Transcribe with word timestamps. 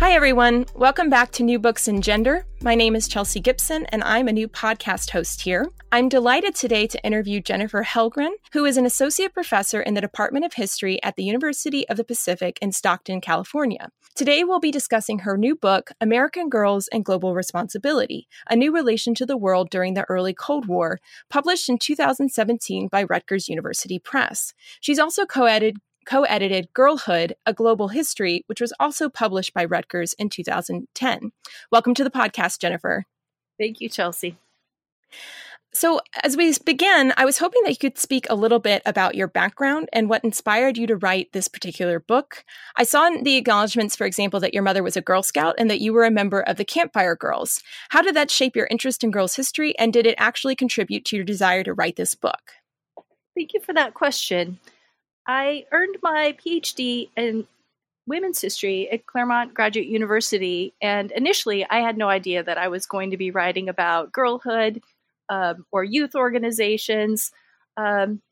Hi, 0.00 0.12
everyone. 0.12 0.64
Welcome 0.74 1.10
back 1.10 1.30
to 1.32 1.42
New 1.42 1.58
Books 1.58 1.86
in 1.86 2.00
Gender. 2.00 2.46
My 2.62 2.74
name 2.74 2.96
is 2.96 3.06
Chelsea 3.06 3.38
Gibson, 3.38 3.84
and 3.90 4.02
I'm 4.02 4.28
a 4.28 4.32
new 4.32 4.48
podcast 4.48 5.10
host 5.10 5.42
here. 5.42 5.68
I'm 5.92 6.08
delighted 6.08 6.54
today 6.54 6.86
to 6.86 7.04
interview 7.04 7.42
Jennifer 7.42 7.84
Helgren, 7.84 8.30
who 8.54 8.64
is 8.64 8.78
an 8.78 8.86
associate 8.86 9.34
professor 9.34 9.82
in 9.82 9.92
the 9.92 10.00
Department 10.00 10.46
of 10.46 10.54
History 10.54 11.02
at 11.02 11.16
the 11.16 11.22
University 11.22 11.86
of 11.90 11.98
the 11.98 12.04
Pacific 12.04 12.58
in 12.62 12.72
Stockton, 12.72 13.20
California. 13.20 13.90
Today, 14.14 14.42
we'll 14.42 14.58
be 14.58 14.70
discussing 14.70 15.18
her 15.18 15.36
new 15.36 15.54
book, 15.54 15.90
American 16.00 16.48
Girls 16.48 16.88
and 16.88 17.04
Global 17.04 17.34
Responsibility 17.34 18.26
A 18.48 18.56
New 18.56 18.72
Relation 18.72 19.14
to 19.16 19.26
the 19.26 19.36
World 19.36 19.68
During 19.68 19.92
the 19.92 20.06
Early 20.08 20.32
Cold 20.32 20.66
War, 20.66 20.98
published 21.28 21.68
in 21.68 21.76
2017 21.76 22.88
by 22.88 23.02
Rutgers 23.02 23.50
University 23.50 23.98
Press. 23.98 24.54
She's 24.80 24.98
also 24.98 25.26
co 25.26 25.44
edited 25.44 25.76
co 26.04 26.22
edited 26.24 26.72
Girlhood, 26.72 27.34
A 27.46 27.52
Global 27.52 27.88
History, 27.88 28.44
which 28.46 28.60
was 28.60 28.72
also 28.80 29.08
published 29.08 29.54
by 29.54 29.64
Rutgers 29.64 30.12
in 30.14 30.28
2010. 30.28 31.32
Welcome 31.70 31.94
to 31.94 32.04
the 32.04 32.10
podcast, 32.10 32.60
Jennifer. 32.60 33.04
Thank 33.58 33.80
you, 33.80 33.88
Chelsea. 33.88 34.36
So, 35.72 36.00
as 36.24 36.36
we 36.36 36.52
begin, 36.64 37.12
I 37.16 37.24
was 37.24 37.38
hoping 37.38 37.62
that 37.62 37.70
you 37.70 37.76
could 37.76 37.96
speak 37.96 38.26
a 38.28 38.34
little 38.34 38.58
bit 38.58 38.82
about 38.84 39.14
your 39.14 39.28
background 39.28 39.88
and 39.92 40.08
what 40.08 40.24
inspired 40.24 40.76
you 40.76 40.86
to 40.88 40.96
write 40.96 41.32
this 41.32 41.46
particular 41.46 42.00
book. 42.00 42.44
I 42.74 42.82
saw 42.82 43.06
in 43.06 43.22
the 43.22 43.36
acknowledgments, 43.36 43.94
for 43.94 44.04
example, 44.04 44.40
that 44.40 44.52
your 44.52 44.64
mother 44.64 44.82
was 44.82 44.96
a 44.96 45.00
Girl 45.00 45.22
Scout 45.22 45.54
and 45.58 45.70
that 45.70 45.80
you 45.80 45.92
were 45.92 46.04
a 46.04 46.10
member 46.10 46.40
of 46.40 46.56
the 46.56 46.64
Campfire 46.64 47.14
Girls. 47.14 47.62
How 47.90 48.02
did 48.02 48.16
that 48.16 48.32
shape 48.32 48.56
your 48.56 48.66
interest 48.68 49.04
in 49.04 49.12
girls' 49.12 49.36
history, 49.36 49.78
and 49.78 49.92
did 49.92 50.06
it 50.06 50.16
actually 50.18 50.56
contribute 50.56 51.04
to 51.04 51.16
your 51.16 51.24
desire 51.24 51.62
to 51.62 51.72
write 51.72 51.94
this 51.94 52.16
book? 52.16 52.54
Thank 53.36 53.54
you 53.54 53.60
for 53.60 53.72
that 53.72 53.94
question. 53.94 54.58
I 55.30 55.64
earned 55.70 55.96
my 56.02 56.36
PhD 56.44 57.08
in 57.16 57.46
women's 58.04 58.40
history 58.40 58.90
at 58.90 59.06
Claremont 59.06 59.54
Graduate 59.54 59.86
University. 59.86 60.74
And 60.82 61.12
initially, 61.12 61.64
I 61.70 61.78
had 61.78 61.96
no 61.96 62.08
idea 62.08 62.42
that 62.42 62.58
I 62.58 62.66
was 62.66 62.84
going 62.84 63.12
to 63.12 63.16
be 63.16 63.30
writing 63.30 63.68
about 63.68 64.10
girlhood 64.10 64.82
um, 65.28 65.66
or 65.70 65.84
youth 65.84 66.16
organizations. 66.16 67.30
Um, 67.76 68.22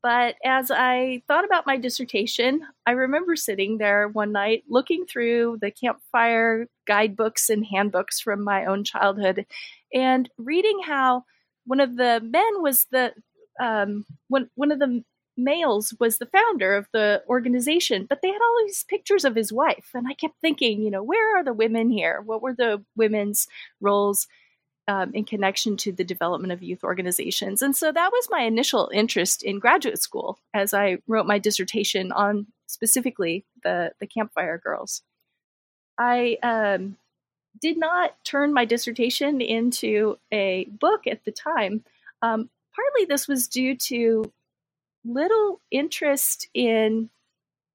but 0.00 0.36
as 0.44 0.70
I 0.70 1.22
thought 1.26 1.44
about 1.44 1.66
my 1.66 1.76
dissertation, 1.76 2.60
I 2.86 2.92
remember 2.92 3.34
sitting 3.34 3.78
there 3.78 4.06
one 4.06 4.30
night 4.30 4.62
looking 4.68 5.06
through 5.06 5.58
the 5.60 5.72
campfire 5.72 6.68
guidebooks 6.86 7.50
and 7.50 7.66
handbooks 7.66 8.20
from 8.20 8.44
my 8.44 8.66
own 8.66 8.84
childhood 8.84 9.44
and 9.92 10.30
reading 10.38 10.82
how 10.86 11.24
one 11.66 11.80
of 11.80 11.96
the 11.96 12.20
men 12.22 12.62
was 12.62 12.86
the 12.92 13.12
um, 13.60 14.06
one, 14.28 14.48
one 14.54 14.70
of 14.70 14.78
the 14.78 15.02
Males 15.36 15.94
was 15.98 16.18
the 16.18 16.26
founder 16.26 16.74
of 16.74 16.88
the 16.92 17.22
organization, 17.28 18.06
but 18.08 18.20
they 18.22 18.28
had 18.28 18.40
all 18.40 18.64
these 18.64 18.84
pictures 18.84 19.24
of 19.24 19.34
his 19.34 19.52
wife. 19.52 19.90
And 19.94 20.06
I 20.08 20.14
kept 20.14 20.34
thinking, 20.40 20.82
you 20.82 20.90
know, 20.90 21.02
where 21.02 21.38
are 21.38 21.44
the 21.44 21.52
women 21.52 21.90
here? 21.90 22.20
What 22.20 22.42
were 22.42 22.54
the 22.54 22.84
women's 22.96 23.48
roles 23.80 24.26
um, 24.88 25.14
in 25.14 25.24
connection 25.24 25.76
to 25.78 25.92
the 25.92 26.04
development 26.04 26.52
of 26.52 26.62
youth 26.62 26.84
organizations? 26.84 27.62
And 27.62 27.74
so 27.74 27.90
that 27.92 28.12
was 28.12 28.28
my 28.30 28.42
initial 28.42 28.90
interest 28.92 29.42
in 29.42 29.58
graduate 29.58 30.02
school 30.02 30.38
as 30.52 30.74
I 30.74 30.98
wrote 31.06 31.26
my 31.26 31.38
dissertation 31.38 32.12
on 32.12 32.46
specifically 32.66 33.44
the, 33.62 33.92
the 34.00 34.06
Campfire 34.06 34.58
Girls. 34.62 35.02
I 35.98 36.38
um, 36.42 36.96
did 37.60 37.78
not 37.78 38.22
turn 38.24 38.52
my 38.52 38.64
dissertation 38.64 39.40
into 39.40 40.18
a 40.32 40.66
book 40.66 41.06
at 41.06 41.24
the 41.24 41.32
time. 41.32 41.84
Um, 42.20 42.50
partly 42.74 43.04
this 43.06 43.28
was 43.28 43.48
due 43.48 43.76
to 43.76 44.32
little 45.04 45.60
interest 45.70 46.48
in 46.54 47.10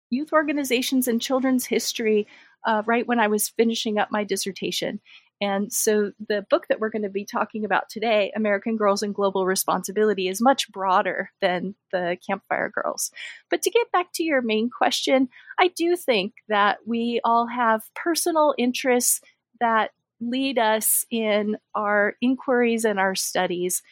youth 0.09 0.31
organizations 0.31 1.07
and 1.07 1.21
children's 1.21 1.65
history 1.65 2.27
uh, 2.65 2.83
right 2.85 3.07
when 3.07 3.19
I 3.19 3.27
was 3.27 3.49
finishing 3.49 3.97
up 3.97 4.11
my 4.11 4.23
dissertation. 4.23 4.99
And 5.39 5.71
so 5.71 6.13
the 6.27 6.45
book 6.49 6.65
that 6.67 6.79
we're 6.79 6.89
going 6.89 7.03
to 7.03 7.09
be 7.09 7.25
talking 7.25 7.63
about 7.63 7.89
today, 7.89 8.31
American 8.35 8.75
Girls 8.75 9.03
and 9.03 9.13
Global 9.13 9.45
Responsibility, 9.45 10.27
is 10.27 10.41
much 10.41 10.71
broader 10.71 11.29
than 11.41 11.75
the 11.91 12.17
Campfire 12.25 12.71
Girls. 12.73 13.11
But 13.49 13.61
to 13.61 13.69
get 13.69 13.91
back 13.91 14.07
to 14.15 14.23
your 14.23 14.41
main 14.41 14.69
question, 14.69 15.29
I 15.59 15.67
do 15.67 15.95
think 15.95 16.33
that 16.49 16.79
we 16.87 17.21
all 17.23 17.45
have 17.47 17.83
personal 17.93 18.55
interests 18.57 19.21
that 19.59 19.91
lead 20.19 20.57
us 20.57 21.05
in 21.11 21.57
our 21.75 22.15
inquiries 22.19 22.83
and 22.83 22.99
our 22.99 23.13
studies. 23.13 23.83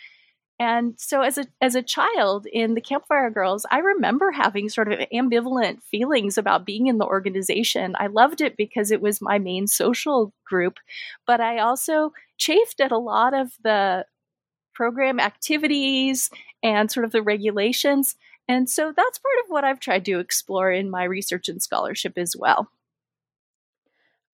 And 0.58 0.94
so 0.98 1.22
as 1.22 1.38
a 1.38 1.46
as 1.60 1.76
a 1.76 1.84
child 1.84 2.46
in 2.46 2.76
the 2.76 2.82
Campfire 2.82 3.30
Girls, 3.30 3.66
I 3.70 3.80
remember 3.80 4.32
having 4.32 4.70
sort 4.70 4.92
of 4.92 5.00
ambivalent 5.14 5.84
feelings 5.84 6.38
about 6.38 6.66
being 6.66 6.88
in 6.88 6.98
the 6.98 7.06
organization. 7.06 7.96
I 8.00 8.08
loved 8.08 8.40
it 8.40 8.56
because 8.56 8.90
it 8.90 9.02
was 9.02 9.22
my 9.22 9.38
main 9.38 9.68
social 9.68 10.34
group, 10.46 10.80
but 11.28 11.42
I 11.42 11.60
also 11.60 12.14
chafed 12.38 12.80
at 12.80 12.94
a 12.94 12.98
lot 12.98 13.34
of 13.34 13.52
the 13.64 14.06
program 14.74 15.20
activities 15.20 16.30
and 16.64 16.90
sort 16.90 17.06
of 17.06 17.12
the 17.12 17.22
regulations. 17.22 18.16
And 18.48 18.70
so 18.70 18.94
that's 18.96 19.20
part 19.20 19.36
of 19.44 19.50
what 19.50 19.64
I've 19.64 19.80
tried 19.80 20.06
to 20.06 20.20
explore 20.20 20.72
in 20.72 20.90
my 20.90 21.04
research 21.04 21.50
and 21.50 21.62
scholarship 21.62 22.18
as 22.18 22.36
well. 22.38 22.70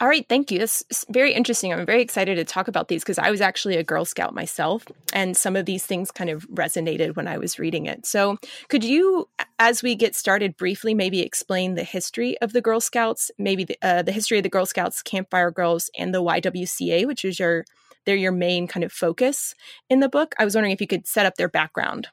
All 0.02 0.08
right, 0.08 0.28
thank 0.28 0.50
you. 0.50 0.58
That's 0.58 1.06
very 1.12 1.32
interesting. 1.32 1.72
I'm 1.72 1.86
very 1.86 2.02
excited 2.02 2.34
to 2.34 2.44
talk 2.44 2.68
about 2.68 2.88
these 2.88 3.04
because 3.04 3.20
I 3.20 3.30
was 3.30 3.40
actually 3.40 3.78
a 3.78 3.84
Girl 3.84 4.04
Scout 4.04 4.34
myself, 4.34 4.84
and 5.14 5.38
some 5.38 5.56
of 5.56 5.68
these 5.68 5.86
things 5.86 6.10
kind 6.10 6.32
of 6.32 6.50
resonated 6.50 7.16
when 7.16 7.28
I 7.28 7.38
was 7.38 7.60
reading 7.60 7.86
it. 7.86 8.08
So, 8.08 8.38
could 8.68 8.84
you, 8.84 9.30
as 9.60 9.84
we 9.84 9.94
get 9.94 10.16
started, 10.16 10.58
briefly 10.58 10.96
maybe 10.96 11.22
explain 11.22 11.76
the 11.76 11.84
history 11.84 12.36
of 12.42 12.52
the 12.52 12.62
Girl 12.62 12.82
Scouts, 12.82 13.30
maybe 13.38 13.64
the, 13.64 13.78
uh, 13.84 14.02
the 14.02 14.12
history 14.12 14.40
of 14.40 14.44
the 14.44 14.50
Girl 14.50 14.66
Scouts, 14.66 15.04
Campfire 15.04 15.52
Girls, 15.52 15.92
and 15.96 16.16
the 16.16 16.24
YWCA, 16.24 17.06
which 17.06 17.24
is 17.24 17.38
your 17.38 17.64
they're 18.08 18.16
your 18.16 18.32
main 18.32 18.68
kind 18.68 18.84
of 18.84 18.92
focus 18.92 19.54
in 19.88 20.00
the 20.00 20.10
book. 20.10 20.34
I 20.40 20.46
was 20.46 20.56
wondering 20.56 20.74
if 20.74 20.82
you 20.82 20.88
could 20.88 21.06
set 21.06 21.28
up 21.28 21.36
their 21.36 21.48
background. 21.48 22.08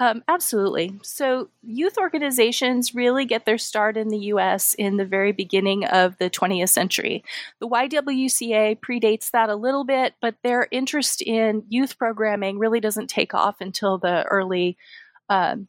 Um, 0.00 0.24
absolutely. 0.26 0.98
So, 1.02 1.50
youth 1.62 1.98
organizations 1.98 2.96
really 2.96 3.24
get 3.24 3.46
their 3.46 3.58
start 3.58 3.96
in 3.96 4.08
the 4.08 4.18
US 4.18 4.74
in 4.74 4.96
the 4.96 5.04
very 5.04 5.30
beginning 5.30 5.84
of 5.84 6.18
the 6.18 6.28
20th 6.28 6.70
century. 6.70 7.22
The 7.60 7.68
YWCA 7.68 8.80
predates 8.80 9.30
that 9.30 9.50
a 9.50 9.54
little 9.54 9.84
bit, 9.84 10.14
but 10.20 10.34
their 10.42 10.66
interest 10.72 11.22
in 11.22 11.64
youth 11.68 11.96
programming 11.96 12.58
really 12.58 12.80
doesn't 12.80 13.08
take 13.08 13.34
off 13.34 13.60
until 13.60 13.96
the 13.98 14.24
early 14.24 14.76
um, 15.28 15.68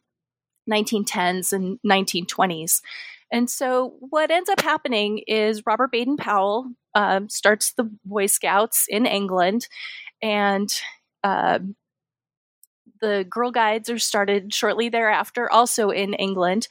1910s 0.68 1.52
and 1.52 1.78
1920s. 1.86 2.82
And 3.30 3.48
so, 3.48 3.94
what 4.00 4.32
ends 4.32 4.48
up 4.50 4.60
happening 4.60 5.18
is 5.28 5.64
Robert 5.66 5.92
Baden 5.92 6.16
Powell 6.16 6.72
um, 6.96 7.28
starts 7.28 7.72
the 7.72 7.90
Boy 8.04 8.26
Scouts 8.26 8.86
in 8.88 9.06
England, 9.06 9.68
and 10.20 10.68
uh, 11.22 11.60
the 13.00 13.26
Girl 13.28 13.50
Guides 13.50 13.90
are 13.90 13.98
started 13.98 14.52
shortly 14.52 14.88
thereafter, 14.88 15.50
also 15.50 15.90
in 15.90 16.14
England. 16.14 16.68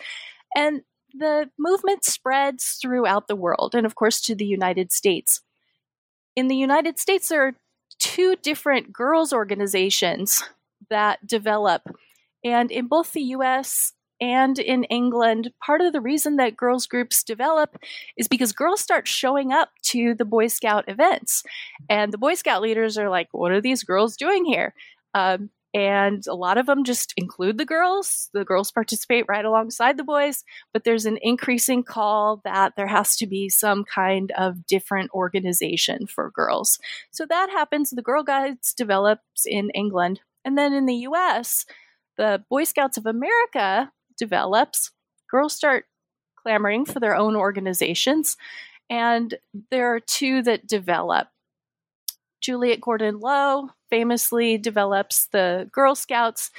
And 0.56 0.82
the 1.14 1.50
movement 1.58 2.04
spreads 2.04 2.78
throughout 2.82 3.28
the 3.28 3.36
world, 3.36 3.74
and 3.76 3.86
of 3.86 3.96
course, 3.96 4.22
to 4.22 4.36
the 4.36 4.46
United 4.46 4.92
States. 4.92 5.42
In 6.36 6.48
the 6.48 6.56
United 6.56 7.00
States, 7.00 7.30
there 7.30 7.48
are 7.48 7.56
two 8.00 8.36
different 8.36 8.92
girls' 8.92 9.32
organizations 9.32 10.44
that 10.90 11.26
develop. 11.26 11.84
And 12.44 12.72
in 12.72 12.88
both 12.88 13.14
the 13.14 13.22
US 13.22 13.94
and 14.22 14.60
in 14.60 14.84
England, 14.86 15.52
part 15.66 15.82
of 15.82 15.94
the 15.94 16.02
reason 16.02 16.38
that 16.38 16.58
girls 16.58 16.88
groups 16.88 17.24
develop 17.24 17.78
is 18.18 18.28
because 18.28 18.54
girls 18.54 18.82
start 18.82 19.08
showing 19.08 19.52
up 19.52 19.70
to 19.84 20.14
the 20.14 20.26
Boy 20.26 20.48
Scout 20.48 20.86
events. 20.88 21.44
And 21.90 22.14
the 22.14 22.18
Boy 22.18 22.36
Scout 22.36 22.62
leaders 22.62 22.98
are 22.98 23.10
like, 23.10 23.28
what 23.32 23.52
are 23.52 23.62
these 23.62 23.84
girls 23.84 24.16
doing 24.16 24.46
here? 24.46 24.74
Um, 25.14 25.50
and 25.76 26.26
a 26.26 26.34
lot 26.34 26.58
of 26.58 26.68
them 26.68 26.86
just 26.86 27.14
include 27.18 27.58
the 27.58 27.66
girls. 27.66 28.30
The 28.34 28.46
girls 28.46 28.72
participate 28.72 29.26
right 29.28 29.44
alongside 29.44 29.98
the 29.98 30.06
boys, 30.06 30.46
but 30.72 30.86
there's 30.86 31.06
an 31.06 31.20
increasing 31.22 31.84
call 31.84 32.40
that 32.46 32.78
there 32.78 32.88
has 32.88 33.18
to 33.18 33.28
be 33.28 33.50
some 33.50 33.84
kind 33.84 34.32
of 34.38 34.66
different 34.66 35.12
organization 35.12 36.08
for 36.08 36.32
girls. 36.32 36.80
So 37.12 37.26
that 37.26 37.50
happens. 37.50 37.90
The 37.90 38.02
Girl 38.02 38.24
Guides 38.24 38.74
develops 38.74 39.46
in 39.46 39.70
England. 39.72 40.22
And 40.46 40.58
then 40.58 40.72
in 40.72 40.86
the 40.86 40.96
US, 41.10 41.66
the 42.18 42.42
Boy 42.50 42.64
Scouts 42.64 42.96
of 42.96 43.06
America 43.06 43.92
develops. 44.18 44.92
Girls 45.30 45.54
start 45.54 45.88
clamoring 46.42 46.86
for 46.86 47.02
their 47.02 47.18
own 47.18 47.36
organizations. 47.36 48.38
And 48.90 49.34
there 49.72 49.94
are 49.94 50.00
two 50.00 50.42
that 50.44 50.68
develop. 50.68 51.28
Juliette 52.40 52.80
Gordon 52.80 53.20
Low 53.20 53.72
famously 53.90 54.58
develops 54.58 55.28
the 55.28 55.70
Girl 55.72 55.96
Scouts. 55.96 56.52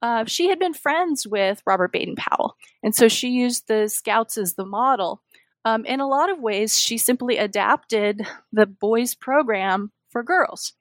Uh, 0.00 0.24
she 0.24 0.48
had 0.48 0.58
been 0.58 0.74
friends 0.74 1.26
with 1.26 1.62
Robert 1.66 1.92
Baden 1.92 2.16
Powell, 2.16 2.56
and 2.82 2.94
so 2.94 3.08
she 3.08 3.28
used 3.28 3.68
the 3.68 3.88
Scouts 3.88 4.36
as 4.36 4.54
the 4.54 4.66
model. 4.66 5.22
Um, 5.64 5.84
in 5.84 6.00
a 6.00 6.08
lot 6.08 6.30
of 6.30 6.40
ways, 6.40 6.78
she 6.78 6.98
simply 6.98 7.38
adapted 7.38 8.26
the 8.52 8.66
boys' 8.66 9.14
program 9.14 9.92
for 10.10 10.22
girls. 10.22 10.72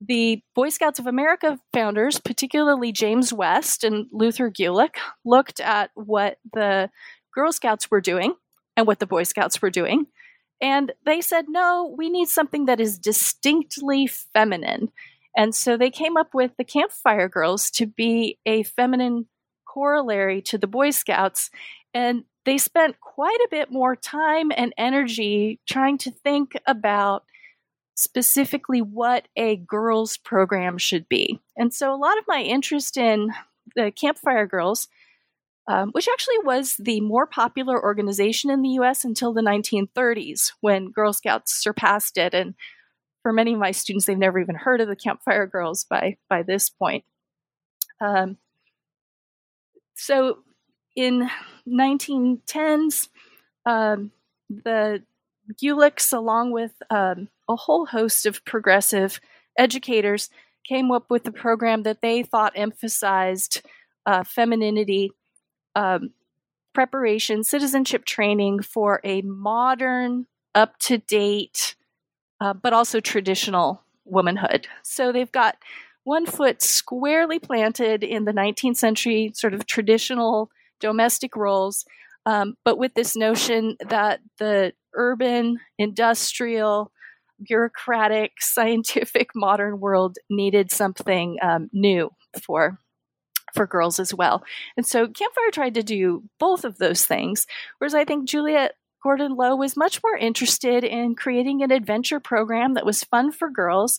The 0.00 0.42
Boy 0.54 0.68
Scouts 0.68 0.98
of 0.98 1.06
America 1.06 1.58
founders, 1.72 2.20
particularly 2.20 2.92
James 2.92 3.32
West 3.32 3.82
and 3.82 4.06
Luther 4.12 4.50
Gulick, 4.50 4.96
looked 5.24 5.58
at 5.60 5.90
what 5.94 6.38
the 6.52 6.90
Girl 7.34 7.52
Scouts 7.52 7.90
were 7.90 8.02
doing 8.02 8.34
and 8.76 8.86
what 8.86 8.98
the 8.98 9.06
Boy 9.06 9.22
Scouts 9.22 9.62
were 9.62 9.70
doing. 9.70 10.06
And 10.60 10.92
they 11.04 11.20
said, 11.20 11.46
no, 11.48 11.94
we 11.96 12.08
need 12.08 12.28
something 12.28 12.66
that 12.66 12.80
is 12.80 12.98
distinctly 12.98 14.06
feminine. 14.06 14.90
And 15.36 15.54
so 15.54 15.76
they 15.76 15.90
came 15.90 16.16
up 16.16 16.32
with 16.32 16.52
the 16.56 16.64
Campfire 16.64 17.28
Girls 17.28 17.70
to 17.72 17.86
be 17.86 18.38
a 18.46 18.62
feminine 18.62 19.26
corollary 19.66 20.40
to 20.42 20.56
the 20.56 20.66
Boy 20.66 20.90
Scouts. 20.90 21.50
And 21.92 22.24
they 22.46 22.56
spent 22.56 23.00
quite 23.00 23.38
a 23.44 23.48
bit 23.50 23.70
more 23.70 23.96
time 23.96 24.50
and 24.56 24.72
energy 24.78 25.60
trying 25.66 25.98
to 25.98 26.10
think 26.10 26.56
about 26.66 27.24
specifically 27.96 28.80
what 28.80 29.26
a 29.36 29.56
girls 29.56 30.16
program 30.16 30.78
should 30.78 31.08
be. 31.08 31.40
And 31.56 31.72
so 31.72 31.92
a 31.92 31.96
lot 31.96 32.18
of 32.18 32.24
my 32.28 32.40
interest 32.40 32.96
in 32.96 33.30
the 33.74 33.90
Campfire 33.90 34.46
Girls, 34.46 34.88
um, 35.68 35.90
which 35.90 36.08
actually 36.08 36.38
was 36.44 36.76
the 36.76 37.00
more 37.00 37.26
popular 37.26 37.82
organization 37.82 38.50
in 38.50 38.62
the 38.62 38.70
US 38.80 39.04
until 39.04 39.32
the 39.32 39.40
1930s 39.40 40.52
when 40.60 40.90
Girl 40.90 41.12
Scouts 41.12 41.60
surpassed 41.60 42.16
it. 42.16 42.34
And 42.34 42.54
for 43.22 43.32
many 43.32 43.54
of 43.54 43.58
my 43.58 43.72
students, 43.72 44.06
they've 44.06 44.16
never 44.16 44.38
even 44.38 44.54
heard 44.54 44.80
of 44.80 44.88
the 44.88 44.96
Campfire 44.96 45.46
Girls 45.46 45.84
by, 45.84 46.16
by 46.28 46.42
this 46.42 46.70
point. 46.70 47.04
Um, 48.00 48.36
so 49.94 50.38
in 50.94 51.28
1910s, 51.68 53.08
um, 53.64 54.12
the 54.48 55.02
Gulicks, 55.60 56.12
along 56.12 56.52
with 56.52 56.72
um, 56.90 57.28
a 57.48 57.56
whole 57.56 57.86
host 57.86 58.26
of 58.26 58.44
progressive 58.44 59.20
educators, 59.58 60.30
came 60.64 60.90
up 60.90 61.10
with 61.10 61.26
a 61.26 61.32
program 61.32 61.82
that 61.84 62.02
they 62.02 62.22
thought 62.22 62.52
emphasized 62.56 63.62
uh, 64.04 64.24
femininity, 64.24 65.12
um, 65.76 66.10
preparation, 66.74 67.44
citizenship 67.44 68.04
training 68.04 68.62
for 68.62 69.00
a 69.04 69.22
modern, 69.22 70.26
up 70.54 70.78
to 70.78 70.98
date, 70.98 71.76
uh, 72.40 72.54
but 72.54 72.72
also 72.72 72.98
traditional 72.98 73.82
womanhood. 74.04 74.66
So 74.82 75.12
they've 75.12 75.30
got 75.30 75.56
one 76.04 76.26
foot 76.26 76.62
squarely 76.62 77.38
planted 77.38 78.02
in 78.02 78.24
the 78.24 78.32
19th 78.32 78.76
century 78.76 79.32
sort 79.34 79.54
of 79.54 79.66
traditional 79.66 80.50
domestic 80.80 81.36
roles, 81.36 81.84
um, 82.24 82.56
but 82.64 82.78
with 82.78 82.94
this 82.94 83.16
notion 83.16 83.76
that 83.88 84.20
the 84.38 84.72
urban, 84.94 85.58
industrial, 85.78 86.90
bureaucratic, 87.42 88.32
scientific, 88.40 89.30
modern 89.34 89.78
world 89.78 90.16
needed 90.30 90.70
something 90.70 91.36
um, 91.42 91.68
new 91.72 92.10
for 92.42 92.78
for 93.56 93.66
girls 93.66 93.98
as 93.98 94.14
well. 94.14 94.44
And 94.76 94.86
so 94.86 95.08
Campfire 95.08 95.50
tried 95.50 95.74
to 95.74 95.82
do 95.82 96.22
both 96.38 96.64
of 96.64 96.78
those 96.78 97.04
things, 97.04 97.46
whereas 97.78 97.94
I 97.94 98.04
think 98.04 98.28
Juliette 98.28 98.76
Gordon 99.02 99.34
Low 99.34 99.56
was 99.56 99.76
much 99.76 100.00
more 100.02 100.16
interested 100.16 100.84
in 100.84 101.14
creating 101.14 101.62
an 101.62 101.70
adventure 101.70 102.20
program 102.20 102.74
that 102.74 102.86
was 102.86 103.04
fun 103.04 103.32
for 103.32 103.50
girls 103.50 103.98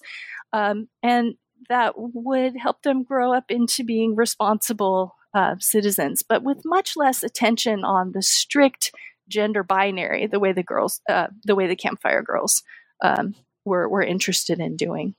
um, 0.54 0.88
and 1.04 1.36
that 1.69 1.94
would 1.98 2.56
help 2.57 2.81
them 2.83 3.04
grow 3.04 3.33
up 3.33 3.45
into 3.50 3.83
being 3.83 4.15
responsible 4.15 5.15
uh, 5.33 5.56
citizens, 5.59 6.24
but 6.27 6.44
with 6.44 6.62
much 6.65 6.95
less 6.95 7.24
attention 7.24 7.83
on 7.83 8.12
the 8.12 8.21
strict 8.21 8.92
gender 9.27 9.63
binary, 9.63 10.27
the 10.27 10.39
way 10.39 10.51
the 10.51 10.63
girls, 10.63 11.01
uh, 11.09 11.27
the 11.44 11.56
way 11.56 11.68
the 11.68 11.75
Campfire 11.75 12.24
Girls 12.24 12.63
um, 13.04 13.36
were 13.65 13.88
were 13.88 14.01
interested 14.01 14.59
in 14.59 14.77
doing. 14.77 15.15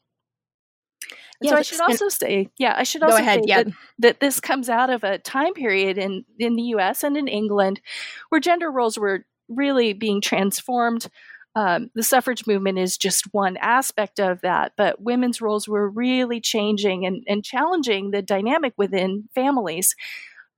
Yeah, 1.41 1.51
so 1.51 1.57
I 1.57 1.63
should 1.63 1.81
also 1.81 2.09
say, 2.09 2.49
yeah, 2.59 2.75
I 2.77 2.83
should 2.83 3.03
also 3.03 3.19
ahead, 3.19 3.41
say 3.41 3.45
yeah. 3.47 3.63
that, 3.63 3.73
that 3.99 4.21
this 4.21 4.41
comes 4.41 4.69
out 4.69 4.91
of 4.91 5.05
a 5.05 5.19
time 5.19 5.55
period 5.55 5.97
in 5.97 6.25
in 6.39 6.57
the 6.57 6.63
U.S. 6.63 7.05
and 7.05 7.17
in 7.17 7.29
England 7.29 7.81
where 8.29 8.41
gender 8.41 8.71
roles 8.71 8.99
were 8.99 9.25
really 9.49 9.93
being 9.93 10.21
transformed. 10.21 11.09
Um, 11.55 11.91
the 11.95 12.03
suffrage 12.03 12.47
movement 12.47 12.79
is 12.79 12.97
just 12.97 13.33
one 13.33 13.57
aspect 13.57 14.21
of 14.21 14.41
that, 14.43 14.73
but 14.77 15.01
women's 15.01 15.41
roles 15.41 15.67
were 15.67 15.89
really 15.89 16.41
changing 16.41 17.07
and, 17.07 17.25
and 17.27 17.45
challenging 17.45 18.11
the 18.11 18.23
dynamic 18.23 18.75
within 18.77 19.29
families. 19.35 19.97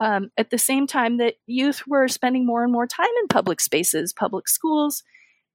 Um, 0.01 0.31
at 0.37 0.51
the 0.51 0.59
same 0.59 0.87
time 0.87 1.19
that 1.19 1.35
youth 1.47 1.87
were 1.87 2.09
spending 2.09 2.47
more 2.47 2.65
and 2.65 2.73
more 2.73 2.87
time 2.87 3.11
in 3.21 3.29
public 3.29 3.61
spaces, 3.61 4.13
public 4.13 4.49
schools. 4.49 5.03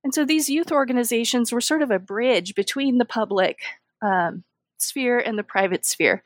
And 0.03 0.13
so 0.13 0.23
these 0.23 0.49
youth 0.49 0.71
organizations 0.71 1.51
were 1.51 1.61
sort 1.61 1.81
of 1.81 1.89
a 1.89 1.99
bridge 1.99 2.53
between 2.53 2.99
the 2.99 3.05
public 3.05 3.59
um, 4.03 4.43
sphere 4.77 5.19
and 5.19 5.37
the 5.37 5.43
private 5.43 5.85
sphere, 5.85 6.23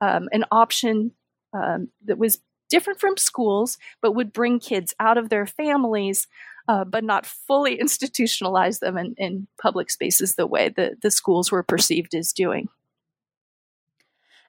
um, 0.00 0.28
an 0.32 0.44
option 0.50 1.12
um, 1.52 1.88
that 2.04 2.18
was 2.18 2.40
different 2.68 3.00
from 3.00 3.16
schools, 3.16 3.76
but 4.00 4.12
would 4.12 4.32
bring 4.32 4.58
kids 4.58 4.94
out 4.98 5.18
of 5.18 5.28
their 5.28 5.46
families, 5.46 6.26
uh, 6.68 6.84
but 6.84 7.04
not 7.04 7.26
fully 7.26 7.76
institutionalize 7.82 8.80
them 8.80 8.96
in, 8.96 9.14
in 9.18 9.46
public 9.60 9.90
spaces 9.90 10.34
the 10.34 10.46
way 10.46 10.70
that 10.70 11.02
the 11.02 11.10
schools 11.10 11.52
were 11.52 11.62
perceived 11.62 12.14
as 12.14 12.32
doing. 12.32 12.68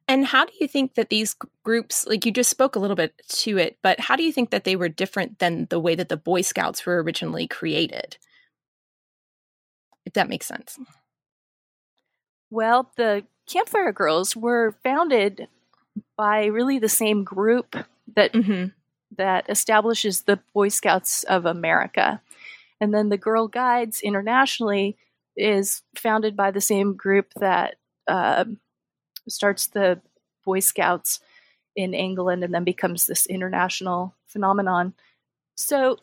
And 0.08 0.26
how 0.26 0.46
do 0.46 0.52
you 0.60 0.68
think 0.68 0.96
that 0.96 1.10
these 1.10 1.36
groups, 1.64 2.06
like 2.06 2.26
you 2.26 2.32
just 2.32 2.50
spoke 2.50 2.76
a 2.76 2.80
little 2.80 2.96
bit 2.96 3.14
to 3.30 3.58
it, 3.58 3.78
but 3.82 4.00
how 4.00 4.16
do 4.16 4.24
you 4.24 4.34
think 4.34 4.50
that 4.50 4.66
they 4.66 4.76
were 4.76 4.90
different 4.90 5.40
than 5.40 5.68
the 5.70 5.80
way 5.80 5.96
that 5.96 6.10
the 6.10 6.18
Boy 6.18 6.42
Scouts 6.42 6.86
were 6.86 7.02
originally 7.02 7.48
created? 7.48 8.18
If 10.06 10.14
that 10.14 10.28
makes 10.28 10.46
sense. 10.46 10.78
Well, 12.54 12.92
the 12.98 13.24
Campfire 13.48 13.92
Girls 13.92 14.36
were 14.36 14.76
founded 14.84 15.48
by 16.16 16.46
really 16.46 16.78
the 16.78 16.88
same 16.88 17.24
group 17.24 17.76
that 18.16 18.32
mm-hmm. 18.32 18.68
that 19.18 19.50
establishes 19.50 20.22
the 20.22 20.40
Boy 20.54 20.68
Scouts 20.68 21.24
of 21.24 21.48
America. 21.48 22.22
And 22.80 22.94
then 22.94 23.10
the 23.10 23.18
Girl 23.18 23.48
Guides 23.48 24.02
internationally 24.02 24.98
is 25.36 25.82
founded 25.96 26.36
by 26.36 26.52
the 26.52 26.62
same 26.62 26.96
group 26.96 27.34
that 27.38 27.78
uh, 28.08 28.46
starts 29.28 29.66
the 29.66 30.00
Boy 30.46 30.60
Scouts 30.60 31.22
in 31.76 31.96
England 31.96 32.44
and 32.44 32.54
then 32.54 32.64
becomes 32.64 33.08
this 33.08 33.26
international 33.26 34.14
phenomenon. 34.28 34.94
So 35.56 35.98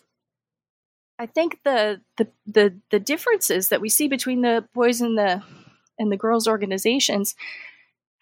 I 1.16 1.26
think 1.26 1.60
the, 1.62 2.00
the 2.16 2.26
the 2.44 2.74
the 2.90 2.98
differences 2.98 3.68
that 3.68 3.80
we 3.80 3.88
see 3.88 4.08
between 4.08 4.40
the 4.40 4.64
boys 4.74 5.00
and 5.00 5.16
the 5.16 5.44
and 6.00 6.10
the 6.10 6.16
girls 6.16 6.48
organizations 6.48 7.36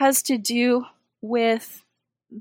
has 0.01 0.23
to 0.25 0.37
do 0.37 0.85
with 1.23 1.85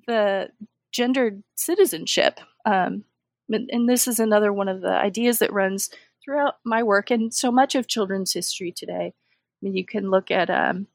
the 0.07 0.49
gendered 0.91 1.43
citizenship. 1.55 2.39
Um, 2.65 3.05
and, 3.49 3.87
this 3.87 4.07
is 4.07 4.19
another 4.19 4.51
one 4.51 4.67
of 4.67 4.81
the 4.81 4.91
ideas 4.91 5.39
that 5.39 5.53
runs 5.53 5.89
throughout 6.23 6.55
my 6.65 6.83
work 6.83 7.09
and 7.09 7.33
so 7.33 7.51
much 7.51 7.75
of 7.75 7.87
children's 7.87 8.33
history 8.33 8.73
today. 8.73 9.13
I 9.13 9.59
mean, 9.61 9.75
you 9.75 9.85
can 9.85 10.09
look 10.09 10.29
at 10.31 10.49
um, 10.49 10.87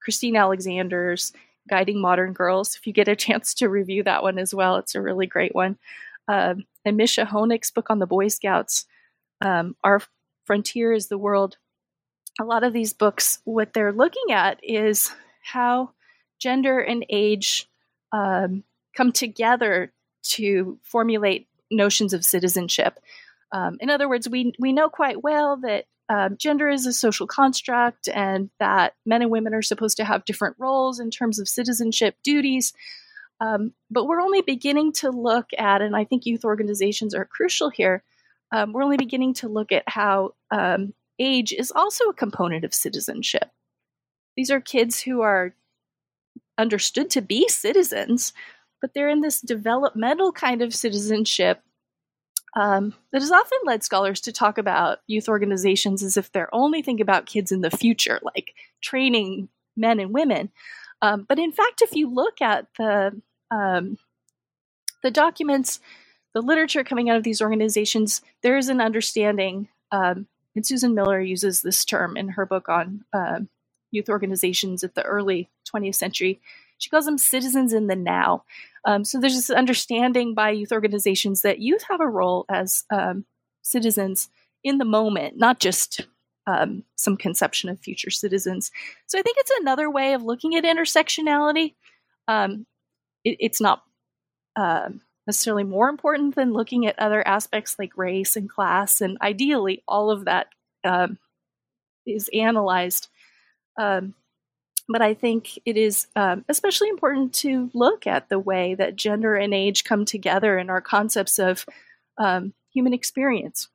Kristine 0.00 0.36
Alexander's 0.36 1.32
Guiding 1.68 2.00
Modern 2.00 2.32
Girls. 2.32 2.76
If 2.76 2.86
you 2.86 2.92
get 2.94 3.08
a 3.08 3.16
chance 3.16 3.52
to 3.54 3.68
review 3.68 4.02
that 4.04 4.22
one 4.22 4.38
as 4.38 4.54
well, 4.54 4.76
it's 4.76 4.94
a 4.94 5.02
really 5.02 5.26
great 5.26 5.54
one. 5.54 5.76
Um, 6.26 6.64
and 6.84 6.98
Mischa 6.98 7.26
Honeck's 7.26 7.70
book 7.70 7.90
on 7.90 7.98
the 7.98 8.06
Boy 8.06 8.28
Scouts, 8.28 8.86
um, 9.42 9.76
Our 9.84 10.00
Frontier 10.46 10.92
is 10.92 11.08
the 11.08 11.18
World. 11.18 11.58
A 12.38 12.44
lot 12.44 12.64
of 12.64 12.72
these 12.72 12.92
books, 12.92 13.40
what 13.44 13.72
they're 13.72 13.92
looking 13.92 14.32
at 14.32 14.60
is 14.62 15.10
how 15.42 15.90
gender 16.38 16.80
and 16.80 17.04
age 17.10 17.68
um, 18.12 18.64
come 18.96 19.12
together 19.12 19.92
to 20.22 20.78
formulate 20.82 21.48
notions 21.70 22.12
of 22.12 22.24
citizenship. 22.24 22.98
Um, 23.52 23.78
in 23.80 23.90
other 23.90 24.08
words, 24.08 24.28
we 24.28 24.52
we 24.58 24.72
know 24.72 24.88
quite 24.88 25.22
well 25.22 25.56
that 25.58 25.86
um, 26.08 26.36
gender 26.36 26.68
is 26.68 26.86
a 26.86 26.92
social 26.92 27.26
construct 27.26 28.08
and 28.08 28.50
that 28.58 28.94
men 29.06 29.22
and 29.22 29.30
women 29.30 29.54
are 29.54 29.62
supposed 29.62 29.96
to 29.98 30.04
have 30.04 30.24
different 30.24 30.56
roles 30.58 30.98
in 30.98 31.10
terms 31.10 31.38
of 31.38 31.48
citizenship 31.48 32.16
duties. 32.24 32.72
Um, 33.40 33.72
but 33.90 34.06
we're 34.06 34.20
only 34.20 34.42
beginning 34.42 34.92
to 34.94 35.10
look 35.10 35.46
at, 35.56 35.80
and 35.82 35.96
I 35.96 36.04
think 36.04 36.26
youth 36.26 36.44
organizations 36.44 37.14
are 37.14 37.24
crucial 37.24 37.70
here. 37.70 38.02
Um, 38.52 38.72
we're 38.72 38.82
only 38.82 38.96
beginning 38.96 39.34
to 39.34 39.48
look 39.48 39.72
at 39.72 39.84
how 39.86 40.34
um, 40.50 40.92
age 41.20 41.52
is 41.52 41.70
also 41.70 42.06
a 42.06 42.14
component 42.14 42.64
of 42.64 42.74
citizenship. 42.74 43.50
These 44.36 44.50
are 44.50 44.60
kids 44.60 45.00
who 45.00 45.20
are 45.20 45.54
understood 46.58 47.10
to 47.10 47.20
be 47.20 47.48
citizens, 47.48 48.32
but 48.80 48.94
they're 48.94 49.08
in 49.08 49.20
this 49.20 49.40
developmental 49.40 50.32
kind 50.32 50.62
of 50.62 50.74
citizenship 50.74 51.62
um, 52.56 52.94
that 53.12 53.22
has 53.22 53.30
often 53.30 53.58
led 53.64 53.84
scholars 53.84 54.20
to 54.22 54.32
talk 54.32 54.58
about 54.58 54.98
youth 55.06 55.28
organizations 55.28 56.02
as 56.02 56.16
if 56.16 56.32
they're 56.32 56.52
only 56.54 56.82
thinking 56.82 57.02
about 57.02 57.26
kids 57.26 57.52
in 57.52 57.60
the 57.60 57.70
future, 57.70 58.18
like 58.22 58.54
training 58.82 59.48
men 59.76 60.00
and 60.00 60.12
women. 60.12 60.50
Um, 61.02 61.24
but 61.28 61.38
in 61.38 61.52
fact, 61.52 61.82
if 61.82 61.94
you 61.94 62.12
look 62.12 62.42
at 62.42 62.66
the 62.76 63.20
um, 63.50 63.98
the 65.02 65.10
documents, 65.10 65.80
the 66.34 66.42
literature 66.42 66.84
coming 66.84 67.08
out 67.08 67.16
of 67.16 67.22
these 67.22 67.40
organizations, 67.40 68.20
there 68.42 68.56
is 68.56 68.68
an 68.68 68.80
understanding. 68.80 69.68
Um, 70.60 70.66
and 70.66 70.66
Susan 70.66 70.94
Miller 70.94 71.20
uses 71.20 71.62
this 71.62 71.84
term 71.84 72.16
in 72.16 72.30
her 72.30 72.44
book 72.44 72.68
on 72.68 73.04
uh, 73.12 73.40
youth 73.90 74.08
organizations 74.08 74.84
at 74.84 74.94
the 74.94 75.02
early 75.02 75.48
20th 75.72 75.94
century. 75.94 76.40
She 76.78 76.90
calls 76.90 77.06
them 77.06 77.18
citizens 77.18 77.72
in 77.72 77.86
the 77.86 77.96
now. 77.96 78.44
Um, 78.84 79.04
so 79.04 79.18
there's 79.18 79.34
this 79.34 79.50
understanding 79.50 80.34
by 80.34 80.50
youth 80.50 80.72
organizations 80.72 81.42
that 81.42 81.60
youth 81.60 81.84
have 81.88 82.00
a 82.00 82.08
role 82.08 82.44
as 82.48 82.84
um, 82.90 83.24
citizens 83.62 84.28
in 84.62 84.78
the 84.78 84.84
moment, 84.84 85.38
not 85.38 85.60
just 85.60 86.06
um, 86.46 86.84
some 86.96 87.16
conception 87.16 87.70
of 87.70 87.80
future 87.80 88.10
citizens. 88.10 88.70
So 89.06 89.18
I 89.18 89.22
think 89.22 89.36
it's 89.38 89.52
another 89.60 89.90
way 89.90 90.14
of 90.14 90.22
looking 90.22 90.56
at 90.56 90.64
intersectionality. 90.64 91.74
Um, 92.28 92.66
it, 93.24 93.36
it's 93.40 93.60
not 93.60 93.82
uh, 94.56 94.90
necessarily 95.30 95.62
more 95.62 95.88
important 95.88 96.34
than 96.34 96.52
looking 96.52 96.86
at 96.86 96.98
other 96.98 97.24
aspects 97.26 97.78
like 97.78 97.96
race 97.96 98.34
and 98.34 98.50
class, 98.50 99.00
and 99.00 99.16
ideally, 99.22 99.80
all 99.86 100.10
of 100.10 100.24
that 100.24 100.48
um, 100.82 101.18
is 102.04 102.28
analyzed. 102.34 103.06
Um, 103.78 104.14
but 104.88 105.02
I 105.02 105.14
think 105.14 105.56
it 105.64 105.76
is 105.76 106.08
um, 106.16 106.44
especially 106.48 106.88
important 106.88 107.32
to 107.34 107.70
look 107.74 108.08
at 108.08 108.28
the 108.28 108.40
way 108.40 108.74
that 108.74 108.96
gender 108.96 109.36
and 109.36 109.54
age 109.54 109.84
come 109.84 110.04
together 110.04 110.58
in 110.58 110.68
our 110.68 110.80
concepts 110.80 111.38
of 111.38 111.64
um, 112.18 112.52
human 112.74 112.92
experience. 112.92 113.68